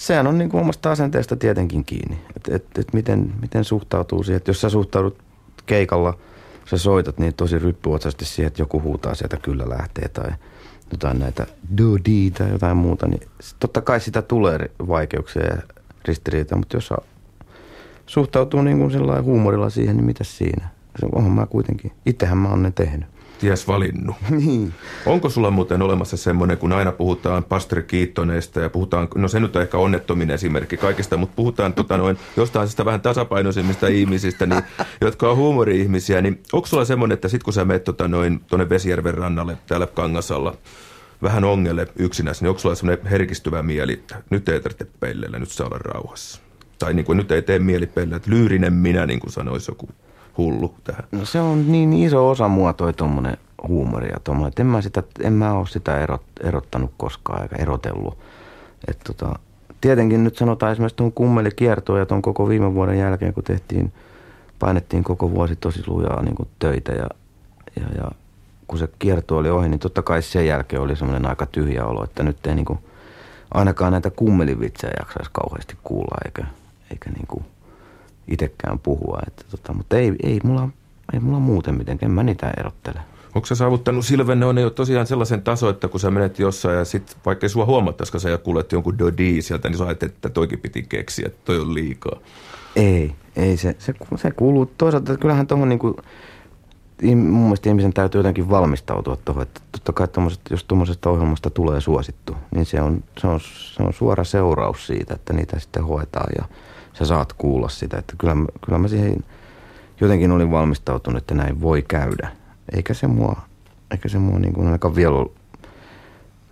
[0.00, 2.18] sehän on niin kuin omasta asenteesta tietenkin kiinni.
[2.36, 4.36] Että et, et miten, miten suhtautuu siihen.
[4.36, 5.18] Että jos sä suhtaudut
[5.66, 6.18] keikalla,
[6.64, 10.30] sä soitat niin tosi ryppyotsaisesti siihen, että joku huutaa sieltä kyllä lähtee tai
[10.90, 11.46] jotain näitä
[11.78, 11.84] do
[12.38, 13.28] tai jotain muuta, niin
[13.60, 15.56] totta kai sitä tulee vaikeuksia ja
[16.04, 16.92] ristiriita, mutta jos
[18.06, 20.68] suhtautuu niin kuin huumorilla siihen, niin mitä siinä?
[21.00, 23.08] Se onhan mä kuitenkin, itsehän mä oon ne tehnyt
[23.40, 24.16] ties valinnut.
[24.30, 24.72] Niin.
[25.06, 29.56] Onko sulla muuten olemassa semmoinen, kun aina puhutaan pastori Kiittoneista ja puhutaan, no se nyt
[29.56, 34.62] on ehkä onnettomin esimerkki kaikista, mutta puhutaan tota noin, jostain sitä vähän tasapainoisemmista ihmisistä, niin,
[35.00, 38.68] jotka on huumori-ihmisiä, niin onko sulla semmoinen, että sit kun sä menet tota noin tuonne
[38.68, 40.56] Vesijärven rannalle täällä Kangasalla,
[41.22, 45.50] vähän ongelle yksinässä, niin onko sulla semmoinen herkistyvä mieli, että nyt ei tarvitse pelleillä, nyt
[45.50, 46.40] saa olla rauhassa?
[46.78, 49.88] Tai niin kuin nyt ei tee mieli pelleillä, että lyyrinen minä, niin kuin sanoisi joku
[50.40, 51.04] hullu tähän?
[51.12, 53.36] No se on niin iso osa mua toi tuommoinen
[53.68, 57.56] huumori ja tommonen, että en mä, sitä, en mä ole sitä erot, erottanut koskaan eikä
[57.58, 58.18] erotellut.
[58.88, 59.38] Et tota,
[59.80, 63.92] tietenkin nyt sanotaan esimerkiksi tuon kummeli kiertoa ja tuon koko viime vuoden jälkeen, kun tehtiin,
[64.58, 67.06] painettiin koko vuosi tosi lujaa niin töitä ja,
[67.80, 68.10] ja, ja
[68.66, 72.04] kun se kierto oli ohi, niin totta kai sen jälkeen oli semmoinen aika tyhjä olo,
[72.04, 72.78] että nyt ei niin kuin,
[73.54, 76.44] ainakaan näitä kummelivitsejä jaksaisi kauheasti kuulla eikä,
[76.90, 77.44] eikä niin kuin–
[78.30, 79.18] itsekään puhua.
[79.26, 80.68] Että tota, mutta ei, ei, mulla,
[81.12, 83.00] ei mulla muuten mitenkään, en mä niitä erottele.
[83.34, 86.84] Onko sä saavuttanut Silvenne on jo tosiaan sellaisen taso, että kun sä menet jossain ja
[86.84, 90.58] sit vaikka ei sua huomattaisikaan, sä kuulet jonkun dodi sieltä, niin sä ajattelet, että toikin
[90.58, 92.20] piti keksiä, että toi on liikaa.
[92.76, 95.96] Ei, ei se, se, se kuuluu toisaalta, että kyllähän tuohon niinku,
[97.02, 100.08] mun mielestä ihmisen täytyy jotenkin valmistautua tuohon, että totta kai
[100.50, 103.40] jos tuommoisesta ohjelmasta tulee suosittu, niin se on, se, on,
[103.74, 106.44] se on suora seuraus siitä, että niitä sitten hoetaan ja
[107.00, 107.98] sä saat kuulla sitä.
[107.98, 109.24] Että kyllä, kyllä mä siihen
[110.00, 112.32] jotenkin olin valmistautunut, että näin voi käydä.
[112.76, 113.40] Eikä se mua,
[113.90, 115.34] eikä se mua niin kuin ainakaan vielä ollut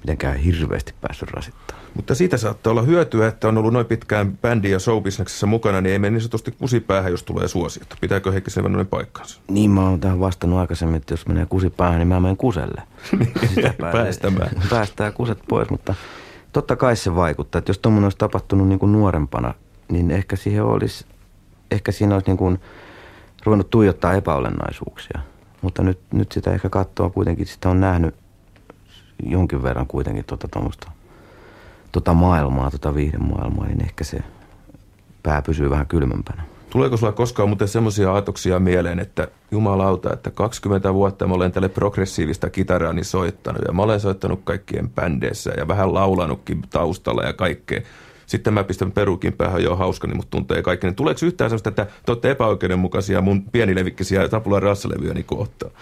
[0.00, 1.78] mitenkään hirveästi päässyt rasittaa.
[1.94, 5.92] Mutta siitä saattaa olla hyötyä, että on ollut noin pitkään bändi- ja showbisneksessä mukana, niin
[5.92, 7.96] ei mene niin sanotusti kusipäähän, jos tulee suosiota.
[8.00, 9.40] Pitääkö Heikki sen noin paikkansa?
[9.48, 12.82] Niin, mä oon tähän vastannut aikaisemmin, että jos menee kusipäähän, niin mä menen kuselle.
[13.54, 14.50] Sitä Päästämään.
[14.70, 15.94] Päästää kuset pois, mutta
[16.52, 17.58] totta kai se vaikuttaa.
[17.58, 19.54] Että jos tuommoinen olisi tapahtunut niin kuin nuorempana,
[19.88, 21.06] niin ehkä siihen olisi,
[21.70, 22.60] ehkä siinä olisi niin kuin
[23.44, 25.20] ruvennut tuijottaa epäolennaisuuksia.
[25.62, 28.14] Mutta nyt, nyt sitä ehkä katsoa kuitenkin, sitä on nähnyt
[29.26, 30.48] jonkin verran kuitenkin tuota,
[31.92, 34.18] tuota maailmaa, tuota viihdemaailmaa, niin ehkä se
[35.22, 36.42] pää pysyy vähän kylmempänä.
[36.70, 41.68] Tuleeko sulla koskaan muuten semmoisia ajatuksia mieleen, että jumalauta, että 20 vuotta mä olen tälle
[41.68, 47.32] progressiivista kitaraa niin soittanut ja mä olen soittanut kaikkien bändeissä ja vähän laulanutkin taustalla ja
[47.32, 47.80] kaikkea.
[48.28, 50.86] Sitten mä pistän perukin päähän, jo hauska, niin mut tuntee kaikki.
[50.86, 55.72] Niin tuleeko yhtään sellaista, että te olette epäoikeudenmukaisia mun pienilevikkisiä tapula rassalevyjä niin kohtaan?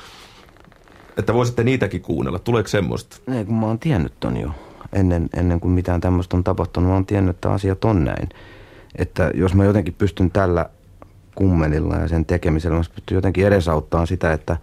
[1.17, 2.39] Että voisitte niitäkin kuunnella.
[2.39, 3.17] Tuleeko semmoista?
[3.33, 4.51] Ei, kun mä oon tiennyt ton jo.
[4.93, 8.29] Ennen, ennen kuin mitään tämmöistä on tapahtunut, mä oon tiennyt, että asiat on näin.
[8.97, 10.67] Että jos mä jotenkin pystyn tällä
[11.35, 14.57] kummelilla ja sen tekemisellä, mä pystyn jotenkin edesauttamaan sitä, että,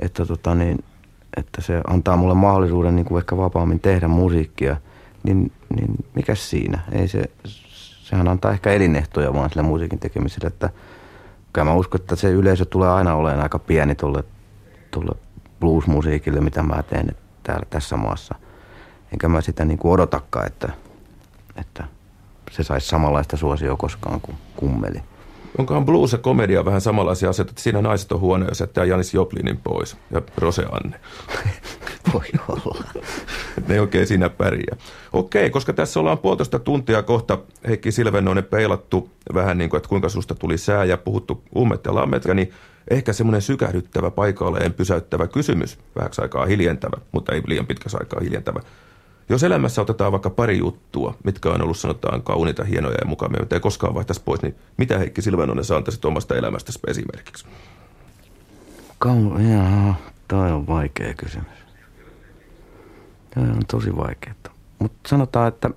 [0.00, 0.84] että, tota niin,
[1.36, 4.76] että se antaa mulle mahdollisuuden niin kuin ehkä vapaammin tehdä musiikkia,
[5.24, 6.80] niin, niin mikä siinä?
[6.92, 7.24] Ei se,
[8.02, 10.70] sehän antaa ehkä elinehtoja vaan sille musiikin tekemiselle, että
[11.52, 14.24] kyllä mä uskon, että se yleisö tulee aina olemaan aika pieni tuolle,
[14.90, 15.16] tuolle
[15.60, 18.34] bluesmusiikille, mitä mä teen täällä tässä maassa.
[19.12, 20.72] Enkä mä sitä niin kuin odotakaan, että,
[21.56, 21.84] että
[22.50, 25.02] se saisi samanlaista suosioa koskaan kuin kummeli.
[25.58, 29.14] Onkohan blues ja komedia vähän samanlaisia asioita, että siinä naiset on huono, jos jättää Janis
[29.14, 31.00] Joplinin pois ja Rose Anne.
[32.12, 32.84] Voi olla.
[33.68, 34.76] ne ei oikein siinä pärjää.
[35.12, 40.08] Okei, koska tässä ollaan puolitoista tuntia kohta Heikki Silvennoinen peilattu vähän niin kuin, että kuinka
[40.08, 42.52] susta tuli sää ja puhuttu ummet ja lammet, niin
[42.90, 48.60] ehkä semmoinen sykähdyttävä paikalleen pysäyttävä kysymys, vähäksi aikaa hiljentävä, mutta ei liian pitkässä aikaa hiljentävä.
[49.28, 53.56] Jos elämässä otetaan vaikka pari juttua, mitkä on ollut sanotaan kauniita, hienoja ja mukavia, mitä
[53.56, 57.46] ei koskaan vaihtaisi pois, niin mitä Heikki Silvenonen sä antaisit omasta elämästäsi esimerkiksi?
[59.04, 59.94] Kau- Jaa,
[60.28, 61.58] toi on vaikea kysymys.
[63.34, 64.34] Toi on tosi vaikeaa.
[64.78, 65.70] Mutta sanotaan, että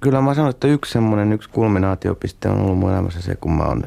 [0.00, 3.62] kyllä mä sanon, että yksi semmoinen, yksi kulminaatiopiste on ollut mun elämässä se, kun mä
[3.62, 3.82] oon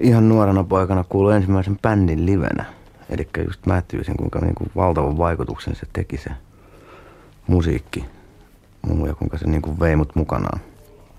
[0.00, 2.64] ihan nuorena poikana kuullut ensimmäisen bändin livenä–
[3.10, 6.30] Eli just Matthewsin, kuinka niin kuin valtavan vaikutuksen se teki se
[7.46, 8.04] musiikki
[8.82, 10.60] muu ja kuinka se niin kuin vei mut mukanaan.